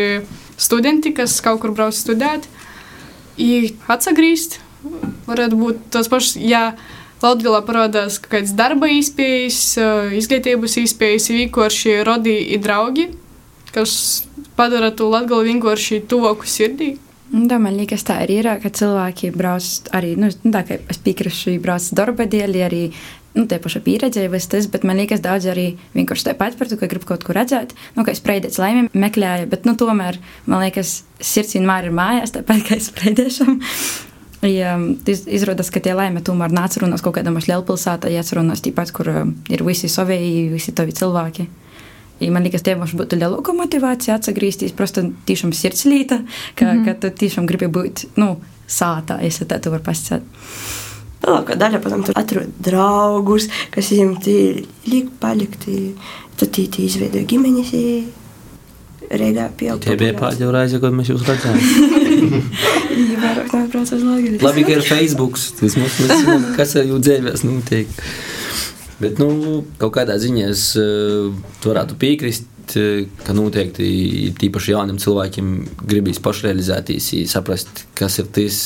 studenti, 0.60 1.14
kas 1.16 1.38
kaut 1.44 1.62
kur 1.62 1.72
brauc 1.76 1.96
studēt, 1.96 2.48
ir 3.40 3.70
atsagrīzt. 3.88 4.58
Varētu 5.28 5.58
būt 5.58 5.80
tos 5.94 6.08
pašus, 6.10 6.36
ja 6.38 6.76
Latvijā 7.22 7.60
parādās 7.66 8.20
kaut 8.22 8.36
kādas 8.36 8.54
darba 8.54 8.86
izpējas, 8.94 9.60
eh, 9.78 10.14
izglītības 10.20 10.78
izpējas, 10.84 11.28
vienkārši 11.34 11.98
rodīgi 12.06 12.60
draugi, 12.62 13.08
kas 13.74 14.24
padara 14.56 14.90
to 14.90 15.10
Latviju 15.10 15.44
vienkārši 15.52 16.02
tuvāku 16.06 16.46
sirdī. 16.46 16.96
Da, 17.28 17.58
man 17.60 17.76
liekas, 17.76 18.06
tā 18.08 18.22
arī 18.22 18.38
ir, 18.40 18.46
ka 18.62 18.70
cilvēki 18.72 19.34
brauc 19.34 19.90
arī, 19.92 20.14
nu, 20.16 20.30
tā 20.30 20.62
kā 20.64 20.78
es 20.88 20.96
piekrītu, 21.04 21.58
brauc 21.60 21.84
darba 21.92 22.24
dēļ, 22.24 22.56
arī 22.64 22.82
nu, 23.34 23.44
tie 23.46 23.58
paši 23.60 23.82
pieredze, 23.84 24.24
vai 24.32 24.40
tas, 24.40 24.66
bet 24.72 24.86
man 24.88 24.96
liekas, 24.96 25.20
daudz 25.20 25.46
arī 25.52 25.66
vienkārši 25.94 26.30
tāpat 26.30 26.56
par 26.56 26.70
to, 26.70 26.78
ka 26.80 26.88
grib 26.88 27.04
kaut 27.04 27.26
ko 27.26 27.36
redzēt. 27.36 27.74
Nu, 27.94 28.06
kā 28.06 28.14
es 28.14 28.22
spreidēju 28.22 28.62
laimi 28.62 28.86
meklēju, 28.96 29.50
bet, 29.52 29.68
nu, 29.68 29.76
tomēr, 29.76 30.16
man 30.46 30.64
liekas, 30.64 31.02
sirds 31.20 31.58
vienmēr 31.58 31.90
ir 31.90 31.98
mājās, 31.98 32.32
tāpat 32.34 32.64
kā 32.64 32.78
es 32.80 32.88
spreidēšam. 32.88 33.58
Ja, 34.43 34.75
izrādās, 35.07 35.69
ka 35.71 35.79
tie 35.79 35.93
laime 35.95 36.19
tomēr 36.19 36.51
nāca 36.51 36.81
runās 36.83 37.03
kaut 37.03 37.15
kādā 37.15 37.31
mazā 37.31 37.53
lielpilsētā, 37.53 38.09
ja 38.11 38.23
runās 38.35 38.63
tīpat, 38.65 38.91
kur 38.91 39.07
um, 39.07 39.35
ir 39.47 39.63
visi 39.63 39.87
savēji, 39.87 40.49
visi 40.51 40.73
tavi 40.75 40.91
cilvēki. 40.91 41.45
I 42.23 42.29
man 42.31 42.43
liekas, 42.43 42.63
tev 42.63 42.83
būtu 42.83 43.17
lielāka 43.19 43.55
motivācija 43.55 44.17
atgriezties. 44.19 44.75
Просто 44.75 45.05
tiešām 45.27 45.53
sirdslīta, 45.55 46.19
ka, 46.55 46.65
mm 46.65 46.71
-hmm. 46.71 46.85
ka 46.85 46.93
tu 46.93 47.09
tiešām 47.23 47.47
gribi 47.47 47.67
būt 47.67 48.05
nu, 48.15 48.37
sātā, 48.67 49.19
ja 49.23 49.29
tā 49.29 49.59
tu 49.59 49.71
vari 49.71 49.83
pasakāt. 49.83 50.21
Lielākā 51.23 51.55
daļa, 51.55 51.79
protams, 51.79 52.05
tur 52.05 52.19
atrod 52.19 52.49
draugus, 52.59 53.47
kas 53.71 53.91
viņiem 53.91 54.17
liek 54.91 55.07
palikt. 55.19 55.67
Tad 56.37 56.49
tī, 56.49 56.67
tī 56.67 56.85
izveidoja 56.89 57.23
ģimenes. 57.23 57.71
Reigā 59.08 59.46
pieauga. 59.56 59.80
Tie 59.86 59.96
bija 59.96 60.14
pēdējā 60.18 60.50
reize, 60.52 60.80
kad 60.82 60.92
mēs 60.92 61.08
jūs 61.08 61.24
redzējām. 61.24 61.60
Jā, 62.98 63.20
vairāk 63.22 63.54
nebrauc 63.54 63.92
uz 63.94 64.02
Latviju. 64.04 64.40
Labi, 64.42 64.64
ka 64.66 64.74
ir 64.74 64.84
Facebook. 64.84 65.38
Tas 65.60 65.76
mums 65.80 65.96
zinām, 66.02 66.44
kas 66.58 66.74
ar 66.76 66.88
jūsu 66.88 67.04
dzīvēs 67.06 67.44
notiek. 67.46 67.94
Bet, 68.98 69.20
nu, 69.22 69.62
kaut 69.80 69.94
kādā 69.96 70.18
ziņā 70.20 70.48
es 70.52 70.64
uh, 70.80 71.30
varētu 71.64 71.96
piekrist, 72.02 72.48
uh, 72.76 73.04
ka 73.24 73.36
noteikti 73.36 73.88
tīpaši 74.40 74.74
jauniem 74.74 74.98
cilvēkiem 75.00 75.52
gribīs 75.88 76.20
pašrealizēties, 76.24 77.12
saprast, 77.32 77.86
kas 77.96 78.18
ir 78.20 78.28
tas, 78.34 78.62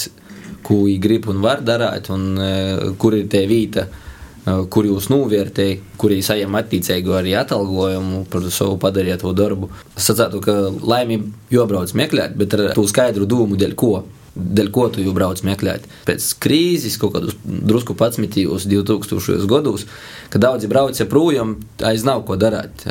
ko 0.66 0.84
viņi 0.86 1.02
grib 1.04 1.28
un 1.30 1.42
var 1.44 1.62
darīt, 1.62 2.10
un 2.14 2.32
uh, 2.34 2.88
kur 2.98 3.18
ir 3.20 3.28
tā 3.30 3.44
vieta, 3.50 3.86
uh, 3.86 4.11
kur 4.44 4.86
jūs 4.88 5.06
novērtējat, 5.12 5.92
kur 6.00 6.14
viņi 6.14 6.24
saņem 6.26 6.56
attiecīgu 6.58 7.14
arī 7.18 7.36
atalgojumu 7.38 8.24
par 8.32 8.48
savu 8.50 8.78
padarīto 8.82 9.30
darbu. 9.36 9.70
Es 9.94 10.08
sacītu, 10.10 10.42
ka 10.42 10.56
laimīgi 10.82 11.54
jobrauc 11.54 11.94
meklēt, 11.98 12.34
bet 12.38 12.56
ar 12.58 12.72
to 12.74 12.86
skaidru 12.90 13.28
domu, 13.28 13.58
dēļ 13.60 13.78
ko. 13.78 13.94
Dēļ 14.32 14.70
ko 14.72 14.86
tu 14.88 15.02
jau 15.04 15.12
brauc 15.12 15.42
meklēt? 15.44 15.84
Pēc 16.08 16.24
krīzes, 16.40 16.96
kaut 17.00 17.12
kādus 17.18 17.36
drusku 17.44 17.92
patsmitīgos 17.98 18.64
2000. 18.64 19.44
gados, 19.50 19.84
kad 20.32 20.40
daudzi 20.40 20.70
brauca 20.72 21.06
projām, 21.10 21.58
aiz 21.84 22.06
nav 22.08 22.24
ko 22.28 22.38
darīt. 22.40 22.86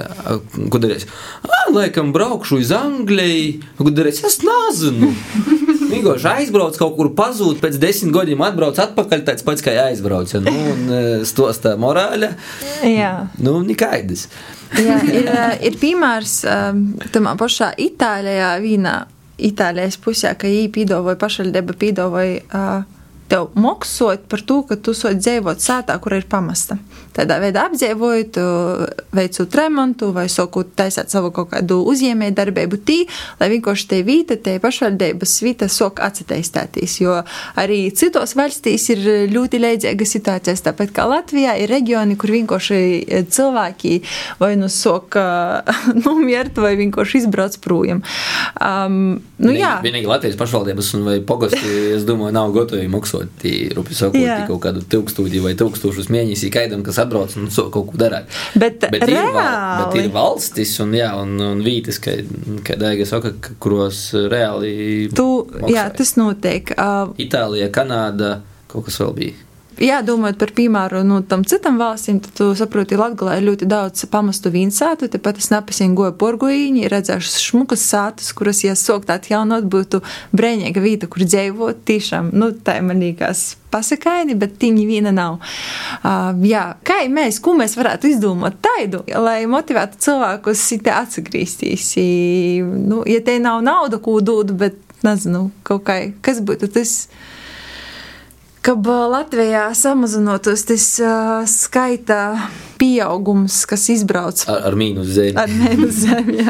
Ko 0.70 0.82
darīs? 0.82 1.08
Ah, 1.42 1.72
laikam 1.74 2.14
braukšu 2.14 2.62
uz 2.62 2.76
Angliju, 2.78 3.58
ko 3.82 3.90
darīs? 3.90 4.22
Es 4.28 4.38
nezinu. 4.46 5.16
Vienkārši 5.92 6.30
aizbrauc 6.32 6.78
kaut 6.80 6.96
kur 6.98 7.12
pazūd, 7.18 7.60
pēc 7.64 7.78
desmit 7.82 8.14
gadiem 8.16 8.44
atbrauc 8.46 8.80
atpakaļ, 8.82 9.26
tāds 9.28 9.46
pats 9.48 9.66
kā 9.66 9.76
aizbrauc. 9.88 10.34
Nu, 10.46 10.54
un 10.72 11.26
stostā 11.28 11.76
morāļa. 11.80 12.32
Jā. 12.88 13.14
Nu, 13.44 13.60
nekaidas. 13.66 14.28
Jā, 14.80 15.02
ir, 15.12 15.32
ir 15.68 15.80
piemērs 15.82 16.38
tamā 17.12 17.36
pašā 17.40 17.74
Itālijā 17.82 18.56
vīnā. 18.64 18.96
Itālijas 19.42 19.98
pusē, 19.98 20.36
ka 20.38 20.50
viņi 20.50 20.70
pīdavoja 20.76 21.18
pašvaldība, 21.18 21.74
pīdavoja 21.82 22.42
uh, 22.46 23.00
tev 23.32 23.50
maksāt 23.58 24.28
par 24.30 24.44
to, 24.46 24.62
ka 24.68 24.78
tu 24.78 24.94
sot 24.98 25.20
dzīvot 25.22 25.64
sētā, 25.64 25.96
kur 26.04 26.18
ir 26.18 26.28
pamesta. 26.30 26.78
Tādā 27.16 27.38
veidā 27.42 27.66
apdzīvojot, 27.70 28.40
veicot 29.16 29.56
remontu 29.60 30.12
vai 30.16 30.28
sakot, 30.32 30.74
taisot 30.78 31.12
savu 31.12 31.32
kaut 31.36 31.52
kādu 31.54 31.82
uzņēmēju 31.92 32.36
darbību 32.38 32.80
tī, 32.88 32.98
lai 33.40 33.50
vienkārši 33.54 33.88
te 33.92 34.02
vīta, 34.08 34.38
te 34.42 34.58
pašvaldības 34.64 35.36
vīta 35.46 35.70
sok 35.72 36.02
atcitaistātīs, 36.04 36.98
jo 37.04 37.18
arī 37.60 37.82
citos 37.98 38.36
valstīs 38.40 38.90
ir 38.96 39.04
ļoti 39.32 39.62
līdzīga 39.64 40.08
situācijas, 40.08 40.66
tāpat 40.68 40.94
kā 40.96 41.08
Latvijā 41.10 41.58
ir 41.62 41.72
reģioni, 41.72 42.18
kur 42.20 42.34
vienkārši 42.36 42.82
cilvēki 43.32 44.02
vai 44.42 44.54
nu 44.60 44.70
sok 44.72 45.20
nomiert 46.06 46.60
vai 46.62 46.76
vienkārši 46.80 47.24
izbrauc 47.24 47.58
projām. 47.64 48.04
Um, 48.62 49.20
nu, 49.42 49.56
jā. 49.56 49.78
Vienīgi 49.84 50.10
Latvijas 50.10 50.40
pašvaldības 50.40 50.94
un 50.98 51.08
vai 51.10 51.20
pogosti, 51.26 51.76
es 51.98 52.08
domāju, 52.08 52.36
nav 52.38 52.56
gatavi 52.56 52.88
maksāt 52.92 53.22
izmantot, 53.22 53.76
rupi 53.76 53.96
sakot, 53.96 54.48
kaut 54.48 54.62
kādu 54.64 54.84
tūkstošu 54.86 55.42
vai 55.44 55.54
tūkstošus 55.58 56.10
mēnesī 56.12 56.52
kaidam, 56.54 56.84
kas 56.84 57.01
atbrauc 57.04 57.36
un 57.40 57.52
so 57.54 57.68
kaut 57.74 57.92
ko 57.92 58.00
darāt. 58.02 58.32
Bet, 58.56 58.86
bet, 58.94 59.06
ir, 59.10 59.20
val, 59.36 59.84
bet 59.84 60.00
ir 60.02 60.10
valstis 60.14 60.74
un, 60.84 60.96
jā, 60.98 61.12
un, 61.22 61.36
un 61.52 61.62
vītas, 61.66 62.00
ka, 62.04 62.16
ka 62.68 62.78
Daiga 62.80 63.08
saka, 63.10 63.34
kuros 63.62 64.08
reāli. 64.32 64.74
Tu, 65.18 65.30
maksāja. 65.52 65.76
jā, 65.76 65.86
tas 66.02 66.16
notiek. 66.20 66.76
Uh, 66.78 67.16
Itālija, 67.22 67.72
Kanāda, 67.74 68.38
kaut 68.72 68.88
kas 68.90 69.02
vēl 69.04 69.16
bija. 69.18 69.51
Jā, 69.80 70.02
domājot 70.04 70.36
par 70.42 70.52
piemēru 70.52 71.00
no 71.08 71.22
tam 71.24 71.46
citam 71.48 71.78
valstīm, 71.80 72.20
tad 72.22 72.34
tu 72.36 72.50
saproti, 72.60 72.98
Latvijā 73.00 73.38
ir 73.40 73.46
ļoti 73.48 73.68
daudz 73.72 74.04
pamestu 74.12 74.52
vīnsētu. 74.52 75.08
Tepat 75.14 75.40
es 75.40 75.48
nepasīju 75.54 75.96
goju 75.96 76.16
porgoīņi, 76.20 76.90
redzēšu 76.92 77.32
šmukas 77.46 77.86
sātus, 77.88 78.34
kuras, 78.36 78.62
ja 78.66 78.76
sokt 78.76 79.10
atjaunot, 79.14 79.70
būtu 79.72 80.04
brēņīga 80.36 80.84
vieta, 80.84 81.10
kur 81.12 81.24
dzīvot. 81.24 81.82
Tiešām, 81.88 82.34
nu, 82.36 82.52
tā 82.52 82.78
man 82.84 83.00
liekas 83.02 83.56
pasakaini, 83.72 84.36
bet 84.38 84.60
tīņi 84.60 84.86
viena 84.90 85.16
nav. 85.16 85.40
Uh, 85.40 86.36
jā, 86.46 86.68
kā 86.86 87.02
mēs, 87.08 87.40
ko 87.42 87.56
mēs 87.58 87.80
varētu 87.80 88.12
izdomāt 88.12 88.60
taidu, 88.62 89.06
lai 89.24 89.40
motivētu 89.50 90.04
cilvēkus 90.04 90.68
te 90.84 90.94
atgriezties? 91.00 91.94
Nu, 92.92 93.06
ja 93.08 93.24
te 93.24 93.40
nav 93.40 93.64
nauda, 93.66 94.04
ko 94.04 94.20
dod, 94.20 94.52
bet 94.60 94.78
nezinu, 95.06 95.48
kaut 95.66 95.88
kā, 95.88 96.02
kas 96.22 96.44
būtu 96.44 96.70
tas 96.76 97.06
ka 98.62 98.76
Latvijā 99.10 99.74
samazinotos 99.74 100.66
tas 100.70 100.86
uh, 101.02 101.42
skaita 101.50 102.50
pieaugums, 102.82 103.66
kas 103.66 103.90
izbrauc 103.90 104.46
ar, 104.48 104.62
ar 104.70 104.78
mīnus 104.78 105.16
zemi. 105.18 105.38
Ar 105.38 105.50
mīnus 105.50 106.04
zemi 106.06 106.46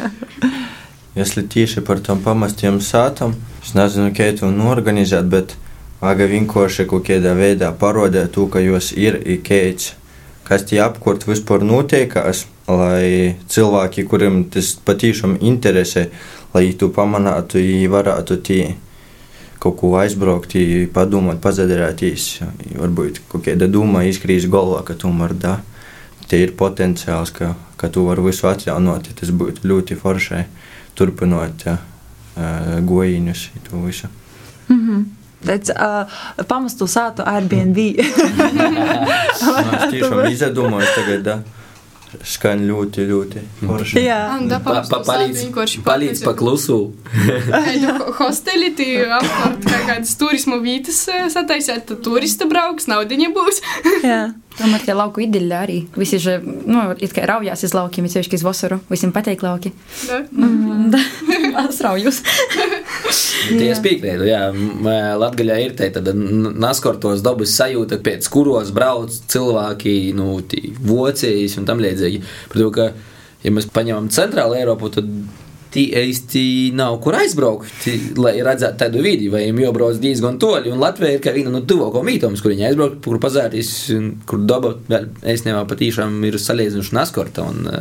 ja 1.16 1.26
tieši 1.26 1.82
par 1.82 2.00
tam 2.00 2.22
pamestiem 2.24 2.80
sātam, 2.82 3.36
es 3.64 3.74
nezinu, 3.76 4.12
kā 4.16 4.32
to 4.38 4.52
norganizēt, 4.52 5.28
bet 5.32 5.56
vajag 6.02 6.30
vienkārši 6.32 6.88
kaut 6.90 7.08
kādā 7.08 7.34
veidā 7.38 7.72
parodēt 7.78 8.32
to, 8.36 8.48
ka 8.48 8.60
jūs 8.64 8.92
ir 8.96 9.20
ikēts, 9.38 9.94
kas 10.48 10.64
tie 10.70 10.80
apkurt 10.84 11.28
vispār 11.28 11.64
notiekās, 11.68 12.46
lai 12.68 13.36
cilvēki, 13.52 14.08
kuriem 14.08 14.46
tas 14.52 14.74
patiešām 14.86 15.38
interesē, 15.42 16.08
lai 16.54 16.72
to 16.80 16.90
pamanātu, 16.96 17.60
varētu 17.92 18.40
tie 18.48 18.64
kaut 19.62 19.78
ko 19.78 19.92
aizbraukt, 20.02 20.56
padomāt, 20.94 21.42
pazadarēties. 21.44 22.28
Varbūt 22.80 23.22
kaut 23.30 23.46
kāda 23.46 23.70
doma 23.70 24.04
izkrīt 24.10 24.48
galvā, 24.50 24.82
ka 24.88 24.98
tomēr 24.98 25.36
da, 25.38 25.60
te 26.28 26.40
ir 26.42 26.56
potenciāls, 26.58 27.34
ka, 27.36 27.54
ka 27.78 27.92
tu 27.94 28.08
vari 28.08 28.26
visu 28.26 28.50
atjaunot. 28.50 29.12
Tas 29.20 29.30
būtu 29.30 29.68
ļoti 29.70 29.98
foršai 30.02 30.44
turpinot 30.98 31.66
ja, 31.68 31.78
gojiņus, 32.82 33.48
to 33.70 33.86
visu. 33.86 34.08
Mm 34.68 34.82
-hmm. 34.82 35.10
Tāds 35.42 35.72
uh, 35.74 36.46
pamestu 36.46 36.86
sātu 36.88 37.24
Airbnb. 37.26 37.78
es 37.78 39.42
tiešām 39.92 40.32
izdomāju 40.32 40.88
tagad. 40.96 41.24
Da 41.24 41.61
skan 42.28 42.66
ļoti, 42.68 43.06
ļoti 43.10 43.44
forši. 43.62 44.04
Jā, 44.04 44.20
da, 44.50 44.60
pa, 44.64 44.82
pa, 44.88 45.02
palīdz, 45.08 45.78
palīdz 45.86 46.24
paklusu. 46.26 46.80
Hosteli, 48.20 48.72
tī 48.78 48.90
apkārt 49.06 49.68
kā 49.68 49.82
kādas 49.90 50.16
turismu 50.20 50.60
vītas 50.64 51.04
sataisēt, 51.34 51.88
tad 51.92 52.04
turista 52.06 52.48
brauks, 52.52 52.90
naudiņa 52.92 53.32
būs. 53.36 53.62
Jā. 54.04 54.24
Tomēr 54.62 54.84
tie 54.86 54.96
lauku 54.96 55.24
ideļi 55.26 55.56
arī. 55.58 55.78
Visi 55.98 56.20
že, 56.22 56.38
nu, 56.44 56.84
raujās 57.32 57.66
uz 57.66 57.74
laukiem, 57.76 58.06
it 58.06 58.14
sevišķi 58.14 58.40
uz 58.40 58.46
vasaru. 58.46 58.80
Visiem 58.92 59.14
patīk 59.16 59.44
lauki. 59.46 59.74
Mm. 60.32 60.94
Es 61.62 61.82
raujos. 61.84 62.22
Tie 63.60 63.72
spīkrēdu, 63.76 64.26
jā. 64.30 64.42
Latgaļā 65.20 65.58
ir 65.66 65.76
te 65.78 65.90
tāda 65.94 66.14
naskortos 66.16 67.24
dabas 67.26 67.54
sajūta, 67.58 68.00
pēc 68.04 68.28
kuros 68.32 68.72
brauc 68.76 69.16
cilvēki, 69.32 69.96
nu, 70.18 70.38
vocējas 70.88 71.58
un 71.60 71.68
tam 71.68 71.84
līdzīgi. 71.84 72.22
Par 72.54 72.62
to, 72.62 72.70
ka, 72.76 72.88
ja 73.44 73.54
mēs 73.54 73.68
paņemam 73.74 74.08
centrālu 74.16 74.58
Eiropu, 74.60 74.92
tad 74.96 75.12
īsti 75.80 76.44
nav 76.76 76.98
kur 77.04 77.16
aizbraukt, 77.20 77.86
lai 78.20 78.34
redzētu 78.44 78.80
tādu 78.82 79.04
vidi, 79.06 79.30
vai 79.32 79.46
viņam 79.46 79.62
jābrauc 79.66 80.02
diezgan 80.02 80.40
toļi. 80.42 80.74
Un 80.74 80.82
Latvija 80.82 81.16
ir 81.16 81.24
kā 81.24 81.34
viena 81.36 81.54
no 81.54 81.64
tuvākajām 81.68 82.12
vietām, 82.12 82.36
kur 82.42 82.54
viņi 82.54 82.68
aizbraukt, 82.72 83.00
kur 83.06 83.22
pazārīs, 83.24 83.72
kur 84.30 84.44
daba, 84.48 84.76
es 85.24 85.46
nemā 85.48 85.64
patīšām 85.70 86.20
ir 86.28 86.40
salīdzinoši 86.42 86.98
naskorta. 86.98 87.48
Un, 87.48 87.72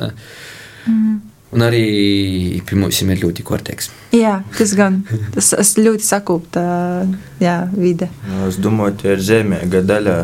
mm. 0.86 1.18
Un 1.51 1.64
arī 1.66 2.61
pie 2.62 2.76
mums 2.78 3.01
ir 3.03 3.09
ļoti 3.18 3.43
kārtīgs. 3.43 3.88
Jā, 4.14 4.36
tas 4.55 4.70
gan. 4.78 5.01
Tas, 5.34 5.49
tas 5.51 5.72
ļoti 5.80 6.07
sakūpta 6.07 6.62
jā, 7.43 7.57
vide. 7.74 8.07
Es 8.47 8.61
domāju, 8.62 9.01
ka 9.01 9.16
ir 9.16 9.24
zemēga 9.26 9.82
daļa. 9.82 10.20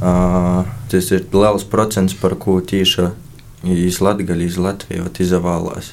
Uh, 0.00 0.62
tas 0.88 1.10
ir 1.12 1.26
liels 1.34 1.66
procents, 1.68 2.14
par 2.16 2.38
ko 2.40 2.60
tieši 2.64 3.10
iz 3.68 3.98
Latviju, 4.00 4.46
iz 4.46 4.56
Latviju 4.56 5.10
izvēlās. 5.20 5.90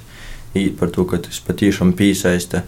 Par 0.80 0.92
to, 0.94 1.06
ka 1.10 1.20
tas 1.24 1.40
patiešām 1.44 1.94
piesaista 1.98 2.64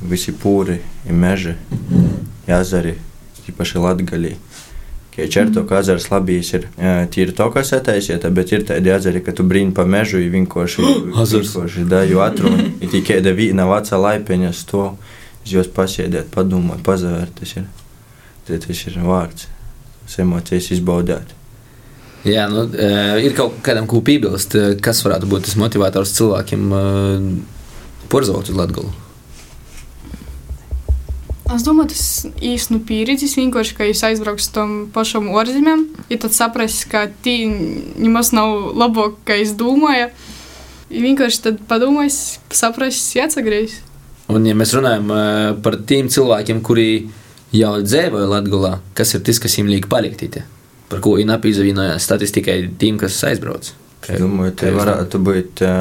visi 0.00 0.32
pūri, 0.32 0.78
meži, 1.12 1.56
jazari, 2.48 2.94
īpaši 3.50 3.82
Latvijā. 3.82 4.36
Čerto 5.28 5.66
ezers 5.76 6.06
labīs 6.08 6.52
ir 6.56 6.62
tīri 7.12 7.34
to, 7.36 7.50
kas 7.52 7.74
attaisieta, 7.76 8.30
bet 8.32 8.52
ir 8.54 8.62
tādi 8.64 8.92
ezeri, 8.94 9.20
ka 9.20 9.34
tu 9.36 9.44
brīni 9.44 9.74
pa 9.76 9.84
mežu, 9.84 10.20
ir 10.22 10.30
vienkārši 10.36 10.86
Ezers. 10.86 11.50
vienkārši 11.50 11.84
daju 11.90 12.22
atruni. 12.24 12.70
Ir 12.80 12.92
tikai 12.94 13.18
da 13.24 13.34
vīna 13.36 13.66
vecā 13.68 13.98
laipeņa 14.00 14.54
to, 14.70 14.86
uz 15.44 15.52
jos 15.58 15.68
pasēdēt, 15.76 16.30
padomāt, 16.32 16.80
pazavērt. 16.86 17.34
Tas 17.42 17.56
ir, 17.58 17.68
tas 18.48 18.86
ir 18.86 18.96
vārds. 19.04 19.50
Tas 20.06 20.22
emocijas 20.24 20.70
izbaudēt. 20.78 21.36
Jā, 22.20 22.44
nu, 22.52 22.66
eh, 22.76 23.24
ir 23.24 23.32
kaut 23.32 23.62
kādam 23.64 23.86
ko 23.88 24.02
piebilst, 24.04 24.54
eh, 24.54 24.74
kas 24.76 25.00
varētu 25.00 25.28
būt 25.28 25.46
tas 25.48 25.56
motivators 25.56 26.12
cilvēkiem 26.18 26.66
eh, 26.76 27.22
porzot 28.12 28.50
uz 28.50 28.56
Latviju. 28.56 28.90
Es 31.50 31.64
domāju, 31.66 31.88
tas 31.88 32.26
īsti 32.38 32.76
nu 32.76 32.80
pieredzes 32.86 33.34
vienkārši, 33.34 33.74
ka 33.74 33.88
jūs 33.88 34.04
aizbrauks 34.06 34.46
uz 34.46 34.52
tam 34.54 34.90
pašam 34.92 35.32
ārzemēm, 35.32 35.88
ja 36.12 36.18
tad 36.20 36.36
saprast, 36.36 36.84
ka 36.92 37.08
tī 37.24 37.48
nemaz 37.96 38.30
nav 38.36 38.70
labāk, 38.76 39.16
kā 39.26 39.40
es 39.40 39.56
domāju. 39.58 40.12
Vienkārši 40.90 41.42
tad 41.42 41.58
padomājis, 41.66 42.38
saprast, 42.54 43.16
jāatsagriež. 43.16 43.80
Un, 44.30 44.46
ja 44.46 44.54
mēs 44.54 44.76
runājam 44.76 45.10
par 45.62 45.80
tiem 45.86 46.06
cilvēkiem, 46.06 46.62
kuri 46.62 47.08
jau 47.50 47.74
dzīvoja 47.82 48.30
Latvijā, 48.30 48.76
kas 48.94 49.16
ir 49.16 49.26
tas, 49.26 49.42
kas 49.42 49.56
viņiem 49.56 49.74
liek 49.74 49.90
palikt? 49.90 50.22
Ite? 50.22 50.46
Par 50.90 51.02
ko 51.04 51.14
viņi 51.18 51.36
apzīmējās 51.36 52.06
statistikai 52.08 52.56
tiem, 52.78 52.98
kas 52.98 53.18
aizbrauc? 53.28 53.72
Es 54.00 54.18
domāju, 54.18 54.54
tā 54.58 54.70
varētu 54.74 55.20
būt 55.22 55.62
ā, 55.62 55.74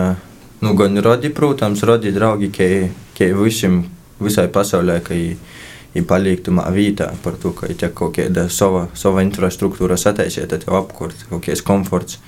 nu, 0.62 0.74
gan 0.78 0.99
rodi, 1.01 1.32
protams, 1.34 1.82
rodi 1.88 2.12
draugi, 2.14 2.51
ka, 2.53 3.30
visiem, 3.39 3.82
visai 4.22 4.49
pasaulē, 4.53 4.99
ka 5.05 5.16
viņi 5.16 6.05
paliktu 6.05 6.53
vītā 6.53 7.10
par 7.24 7.39
to, 7.41 7.53
ka 7.57 7.72
ir 7.72 7.80
kaut 7.95 8.18
kāda 8.20 8.45
sava, 8.53 8.88
sava 8.93 9.24
infrastruktūra 9.26 9.97
sataisiet, 9.97 10.49
tad 10.51 10.68
jau 10.68 10.78
apkurt, 10.78 11.26
kaut 11.32 11.47
kāds 11.47 11.66
komforts. 11.66 12.20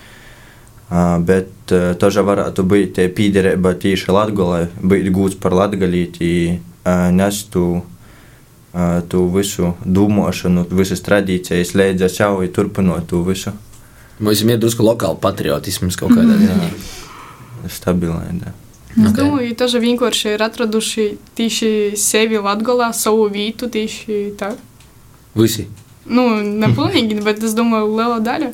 Uh, 0.92 1.22
bet 1.24 1.72
uh, 1.72 1.94
tas 1.96 2.18
varētu 2.20 2.66
būt 2.68 2.98
pīderība 3.16 3.78
tieši 3.80 4.12
Latvijai, 4.12 4.66
būt 4.84 5.06
gūts 5.16 5.38
par 5.40 5.56
latgalīti, 5.56 6.32
uh, 6.58 7.08
nestu 7.16 7.84
tu 9.12 9.26
visu 9.34 9.74
domāšanu, 9.84 10.66
visas 10.72 11.04
tradīcijas, 11.04 11.74
līdz 11.76 12.08
ar 12.08 12.14
sev 12.14 12.42
turpinot 12.56 13.08
to 13.10 13.22
visu. 13.28 13.52
Mums 14.22 14.44
ir 14.46 14.58
drusku 14.62 14.86
lokāla 14.86 15.18
patriotisms 15.20 15.98
kaut 15.98 16.14
kādā 16.14 16.38
ziņā. 16.38 16.72
Stabilai, 17.70 18.32
da. 18.40 18.54
Es 18.92 19.12
Ok. 19.12 19.18
domāju, 19.18 19.56
tas 19.56 19.74
vienkārši 19.74 20.34
ir 20.34 20.44
atraduši 20.44 21.06
tieši 21.36 21.70
sevi 21.96 22.38
Latvijā, 22.38 22.92
savu 22.94 23.30
vietu 23.30 23.70
tieši 23.72 24.34
tā. 24.38 24.56
Visi. 25.36 25.68
Nu, 26.06 26.42
nepilnīgi, 26.42 27.24
bet 27.24 27.44
es 27.44 27.54
domāju, 27.54 27.96
liela 27.96 28.20
daļa. 28.20 28.52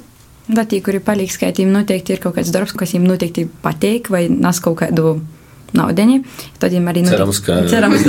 Da, 0.48 0.64
tie, 0.64 0.80
kuri 0.80 1.00
paliek 1.00 1.32
skaitījumi, 1.32 1.74
noteikti 1.74 2.14
ir 2.14 2.20
kaut 2.24 2.38
kāds 2.38 2.52
darbs, 2.54 2.72
kas 2.72 2.94
viņiem 2.94 3.08
noteikti 3.08 3.48
patīk, 3.64 4.10
vai 4.10 4.28
nes 4.30 4.60
kaut 4.64 4.78
kādu 4.80 5.20
naudiņu. 5.76 6.18
Tad 6.60 6.72
viņiem 6.72 6.88
arī 6.92 7.04
Cerams, 7.10 7.40
ka- 7.44 7.58
Cerams, 7.68 8.04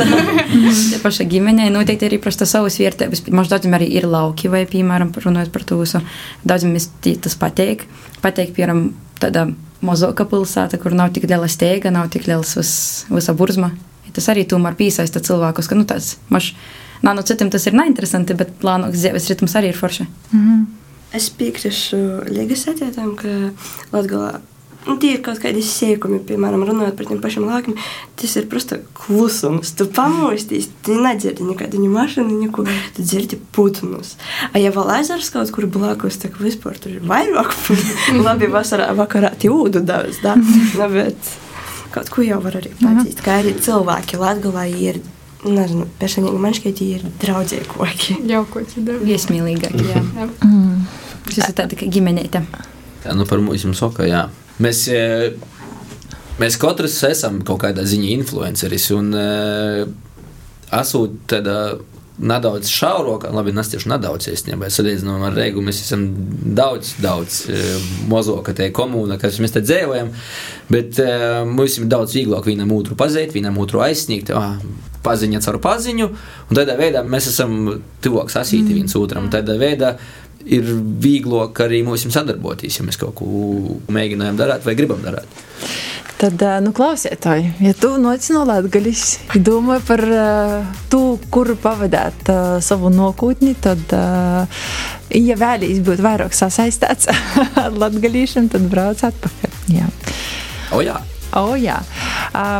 tie 0.92 0.98
paši 1.02 1.26
ģimenei 1.32 1.70
noteikti 1.74 2.06
arī 2.08 2.20
prasa 2.22 2.46
savas 2.46 2.78
vērtības. 2.78 3.24
Možda 3.34 3.56
daudziem 3.56 3.74
arī 3.78 3.88
ir 3.98 4.06
lauki, 4.06 4.48
vai, 4.52 4.64
piemēram, 4.70 5.10
runājot 5.14 5.50
par 5.54 5.64
to 5.66 5.78
visu. 5.80 6.00
Daudziem 6.46 6.76
tas 7.20 7.34
patīk. 7.40 7.86
Patīk, 8.22 8.54
piemēram, 8.56 8.92
tāda 9.20 9.48
mazāka 9.82 10.26
pilsēta, 10.26 10.78
kur 10.82 10.94
nav 10.94 11.12
tik 11.14 11.28
liela 11.30 11.48
steiga, 11.50 11.90
nav 11.94 12.08
tik 12.10 12.26
liels 12.26 12.56
vis, 12.58 12.72
visa 13.10 13.34
burzma. 13.34 13.72
Tas 14.14 14.26
arī 14.32 14.42
tomēr 14.48 14.74
piesaista 14.74 15.20
cilvēkus, 15.22 15.68
ka, 15.70 15.76
nu, 15.78 15.84
tas 15.86 16.16
maš, 16.32 16.54
nā, 17.04 17.12
nu, 17.14 17.22
citiem 17.22 17.50
tas 17.52 17.66
ir 17.68 17.76
neinteresanti, 17.78 18.34
bet 18.34 18.54
plānoks 18.62 18.98
dzīves 18.98 19.28
ritms 19.30 19.54
arī 19.60 19.70
ir 19.70 19.78
forši. 19.78 20.06
Es 21.14 21.28
piekrītu 21.30 22.00
Ligas 22.34 22.66
atjautam, 22.68 23.14
ka 23.16 23.28
Latvijā 23.94 24.40
Nu, 24.88 24.96
tie 25.00 25.14
ir 25.16 25.22
kaut 25.24 25.40
kādi 25.42 25.60
sēkumi, 25.64 26.22
piemēram, 26.24 26.62
runājot 26.64 26.96
par 26.96 27.08
tiem 27.10 27.18
pašiem 27.20 27.44
lākiem. 27.44 27.74
Tas 28.18 28.36
ir 28.40 28.46
vienkārši 28.48 28.78
klusums. 28.96 29.74
Tu 29.76 29.84
pamosties, 29.92 30.70
tu 30.84 30.96
nedzirdi 30.96 31.44
nekādu 31.44 31.76
viņa 31.76 31.90
mašīnu, 31.92 32.38
neko. 32.46 32.64
Tu 32.96 33.04
dzirdi 33.04 33.36
putnus. 33.52 34.14
A, 34.52 34.56
ja 34.62 34.72
vēl 34.74 34.88
ezers 34.98 35.28
kaut 35.34 35.52
kur 35.52 35.68
blakus, 35.70 36.16
tad 36.22 36.38
vispār 36.40 36.80
tur 36.80 36.96
ir 36.96 37.04
vairāk 37.04 37.52
putnu. 37.66 38.22
Labi, 38.26 38.48
vasarā, 38.52 38.88
vakarā 38.96 39.34
tie 39.36 39.52
ūdu 39.52 39.84
daudz, 39.84 40.22
da? 40.24 40.38
no, 40.38 40.88
bet 40.94 41.36
kaut 41.92 42.08
ko 42.14 42.24
jau 42.24 42.40
var 42.44 42.58
arī 42.62 42.72
mhm. 42.72 42.88
padzīt. 42.88 43.22
Kā 43.24 43.38
arī 43.42 43.54
cilvēki 43.60 44.20
Latgalā 44.20 44.66
ir. 44.72 45.02
Nezinu, 45.38 45.84
personīgi 46.00 46.38
man 46.42 46.54
šķiet, 46.56 46.80
ir 46.82 47.04
draugie 47.22 47.60
koki. 47.70 48.16
Jau 48.26 48.40
koki, 48.50 48.82
da. 48.82 48.96
Iesmīlīgāki, 49.06 49.84
jā. 49.86 50.00
jā. 50.16 50.24
Mm. 50.42 50.80
Tas 51.28 51.38
ir 51.44 51.54
tāda 51.54 51.78
kā 51.78 51.86
ģimenēta. 51.86 52.42
Tā, 53.04 53.14
nu 53.14 53.22
par 53.28 53.38
mūsu 53.44 53.70
saka, 53.78 54.08
jā. 54.08 54.24
Mēs, 54.62 54.88
eh, 54.90 55.36
mēs 56.40 56.58
katrs 56.58 56.96
esam 57.06 57.42
kaut 57.46 57.62
kādā 57.62 57.84
ziņā 57.86 58.10
influenceris 58.16 58.90
un 58.96 59.12
eh, 59.14 59.84
esot 60.80 61.14
tādā 61.30 61.60
nedaudz 62.18 62.66
šaurākā, 62.74 63.30
labi, 63.30 63.52
nes 63.54 63.68
tieši 63.70 63.92
nedaudz 63.92 64.26
īstenībā, 64.32 64.66
salīdzinām 64.74 65.22
ar 65.28 65.36
Reigu, 65.38 65.62
mēs 65.62 65.84
esam 65.84 66.08
daudz, 66.58 66.96
daudz 66.98 67.44
eh, 67.46 67.68
mazāka 68.10 68.56
tā 68.58 68.72
komūna, 68.74 69.20
kas 69.22 69.38
mēs 69.38 69.54
te 69.54 69.62
dzīvojam, 69.62 70.10
bet 70.74 70.98
mums 71.46 71.78
ir 71.78 71.86
daudz 71.86 72.18
vieglāk 72.18 72.50
vienam 72.50 72.74
otru 72.74 72.98
pazīt, 72.98 73.36
vienam 73.38 73.62
otru 73.62 73.84
aizsniegt, 73.86 74.34
ah, 74.34 74.58
paziņa 75.06 75.44
caur 75.46 75.60
paziņu, 75.62 76.08
un 76.50 76.58
tādā 76.58 76.74
veidā 76.80 77.04
mēs 77.06 77.30
esam 77.30 77.54
tuvāk 78.02 78.34
sasīti 78.34 78.74
viens 78.74 78.98
otram, 78.98 79.30
tādā 79.30 79.54
veidā 79.60 79.94
ir 80.46 80.70
vieglāk 81.02 81.64
arī 81.64 81.82
mums 81.86 82.06
sadarboties, 82.14 82.78
ja 82.78 82.86
mēs 82.86 82.98
kaut 83.00 83.16
ko 83.18 83.26
mēģinām 83.92 84.38
darīt 84.38 84.66
vai 84.66 84.76
gribam 84.78 85.02
darīt. 85.04 85.46
Tad, 86.18 86.42
nu, 86.64 86.72
klausietāji, 86.74 87.52
ja 87.62 87.72
tu 87.78 87.92
nāc 88.02 88.24
no 88.34 88.40
Latvijas, 88.48 89.20
domā 89.38 89.76
par 89.86 90.02
to, 90.90 91.02
kur 91.30 91.52
pavadīt 91.62 92.32
savu 92.66 92.90
nākotni, 92.90 93.52
tad, 93.62 93.84
ja 95.14 95.36
vēlaties 95.38 95.78
būt 95.86 96.02
vairāk 96.02 96.34
sasaistīts 96.34 97.06
ar 97.62 97.78
latgadīšanu, 97.78 98.50
tad 98.50 98.66
brauc 98.72 99.04
atpakaļ. 99.12 99.54
Jā. 99.76 99.86
O, 100.74 100.82
jā. 100.82 100.98
O, 101.38 101.54
jā. 101.60 101.78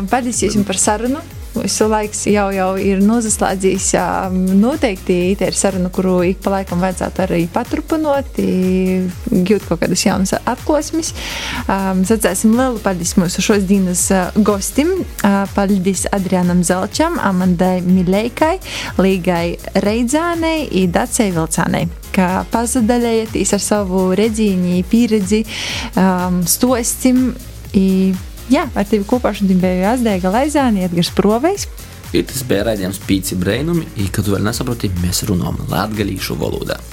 Paldies 0.06 0.44
jums 0.46 0.62
par 0.68 0.78
sarunu. 0.78 1.24
Visu 1.58 1.88
laiks 1.90 2.24
jau, 2.30 2.48
jau 2.54 2.70
ir 2.80 3.02
nozaslēdzījis. 3.04 3.88
ā, 3.98 4.06
Noteikti 4.58 5.18
tā 5.38 5.50
ir 5.50 5.58
saruna, 5.58 5.90
kuru 5.94 6.18
ik 6.28 6.42
pa 6.44 6.52
laikam 6.56 6.82
vajadzētu 6.82 7.24
arī 7.24 7.42
paturpināt, 7.52 8.38
gūt 8.38 9.68
kaut 9.68 9.82
kādas 9.82 10.04
jaunas 10.06 10.34
atklāsmes. 10.38 11.12
Sacēsim 11.68 12.56
lielu 12.58 12.82
paldies 12.84 13.14
mūsu 13.20 13.44
šodienas 13.44 14.06
gostim. 14.46 14.94
Paldies 15.54 16.06
Adrianam 16.14 16.64
Zelčam, 16.66 17.18
Amandai 17.22 17.78
Milēkai, 17.86 18.56
Līgai 19.02 19.46
Reidzānei 19.84 20.68
un 20.82 20.94
Dacei 20.94 21.32
Vilcānei 21.34 21.88
ka 22.18 22.42
pazudalējaties 22.50 23.54
ar 23.54 23.62
savu 23.62 24.08
redzīņu, 24.18 24.80
pieredzi, 24.90 25.44
um, 25.94 26.42
stostim. 26.48 27.28
Jā, 28.48 28.64
ar 28.72 28.86
tevi 28.88 29.04
kopā 29.08 29.34
šodien 29.36 29.60
bija 29.60 29.92
Azdēga 29.92 30.32
Laizāne, 30.32 30.86
Edgars 30.88 31.10
Provejs. 31.16 31.66
Ir 32.16 32.24
tas 32.28 32.40
bija 32.48 32.64
raidījums 32.70 33.00
Pīci 33.04 33.36
Brainumi, 33.36 33.84
un, 33.84 34.06
kad 34.12 34.24
tu 34.24 34.32
vēl 34.32 34.46
nesaproti, 34.46 34.88
mēs 35.02 35.26
runājam 35.28 35.60
latgalīšu 35.72 36.38
valodā. 36.40 36.78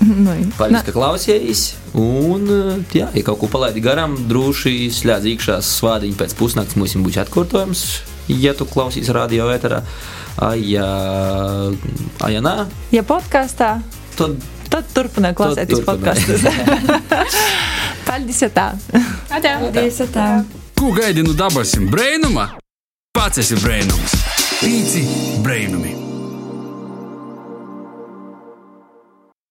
Nu, 0.00 0.32
Paldies, 0.56 0.86
ka 0.86 0.94
klausījāties. 0.94 1.62
Un, 2.00 2.46
jā, 2.96 3.10
ja 3.12 3.22
kaut 3.26 3.36
ko 3.42 3.50
palaidi 3.52 3.82
garām, 3.84 4.14
droši 4.30 4.88
slēdz 4.96 5.26
iekšā 5.34 5.58
svādiņu 5.66 6.16
pēc 6.16 6.32
pusnakts. 6.38 6.78
Mums 6.80 6.94
būs 7.04 7.18
atkārtojums, 7.20 7.82
ja 8.32 8.54
tu 8.56 8.64
klausīsies 8.70 9.12
radio 9.12 9.50
vēterā. 9.50 9.82
Ja, 10.64 10.86
ja 12.32 12.40
nā, 12.40 12.54
ja 12.94 13.04
podkāstā, 13.04 13.74
tad 14.16 14.40
tad 14.70 14.88
turpināt 14.94 15.36
klausīties 15.38 15.84
podkāstus. 15.84 16.46
Paldies! 18.08 18.40
ja 18.46 18.50
Tā. 18.54 18.70
Paldies! 19.28 20.02
Tā. 20.14 20.30
Ko 20.80 20.94
gaidi 20.96 21.20
nu 21.20 21.34
no 21.34 21.36
dabasim 21.36 21.90
brēnuma? 21.92 22.46
Pats 23.12 23.42
esi 23.44 23.60
brēnums. 23.60 24.16
Pīci 24.62 25.04
brēnumi! 25.44 25.99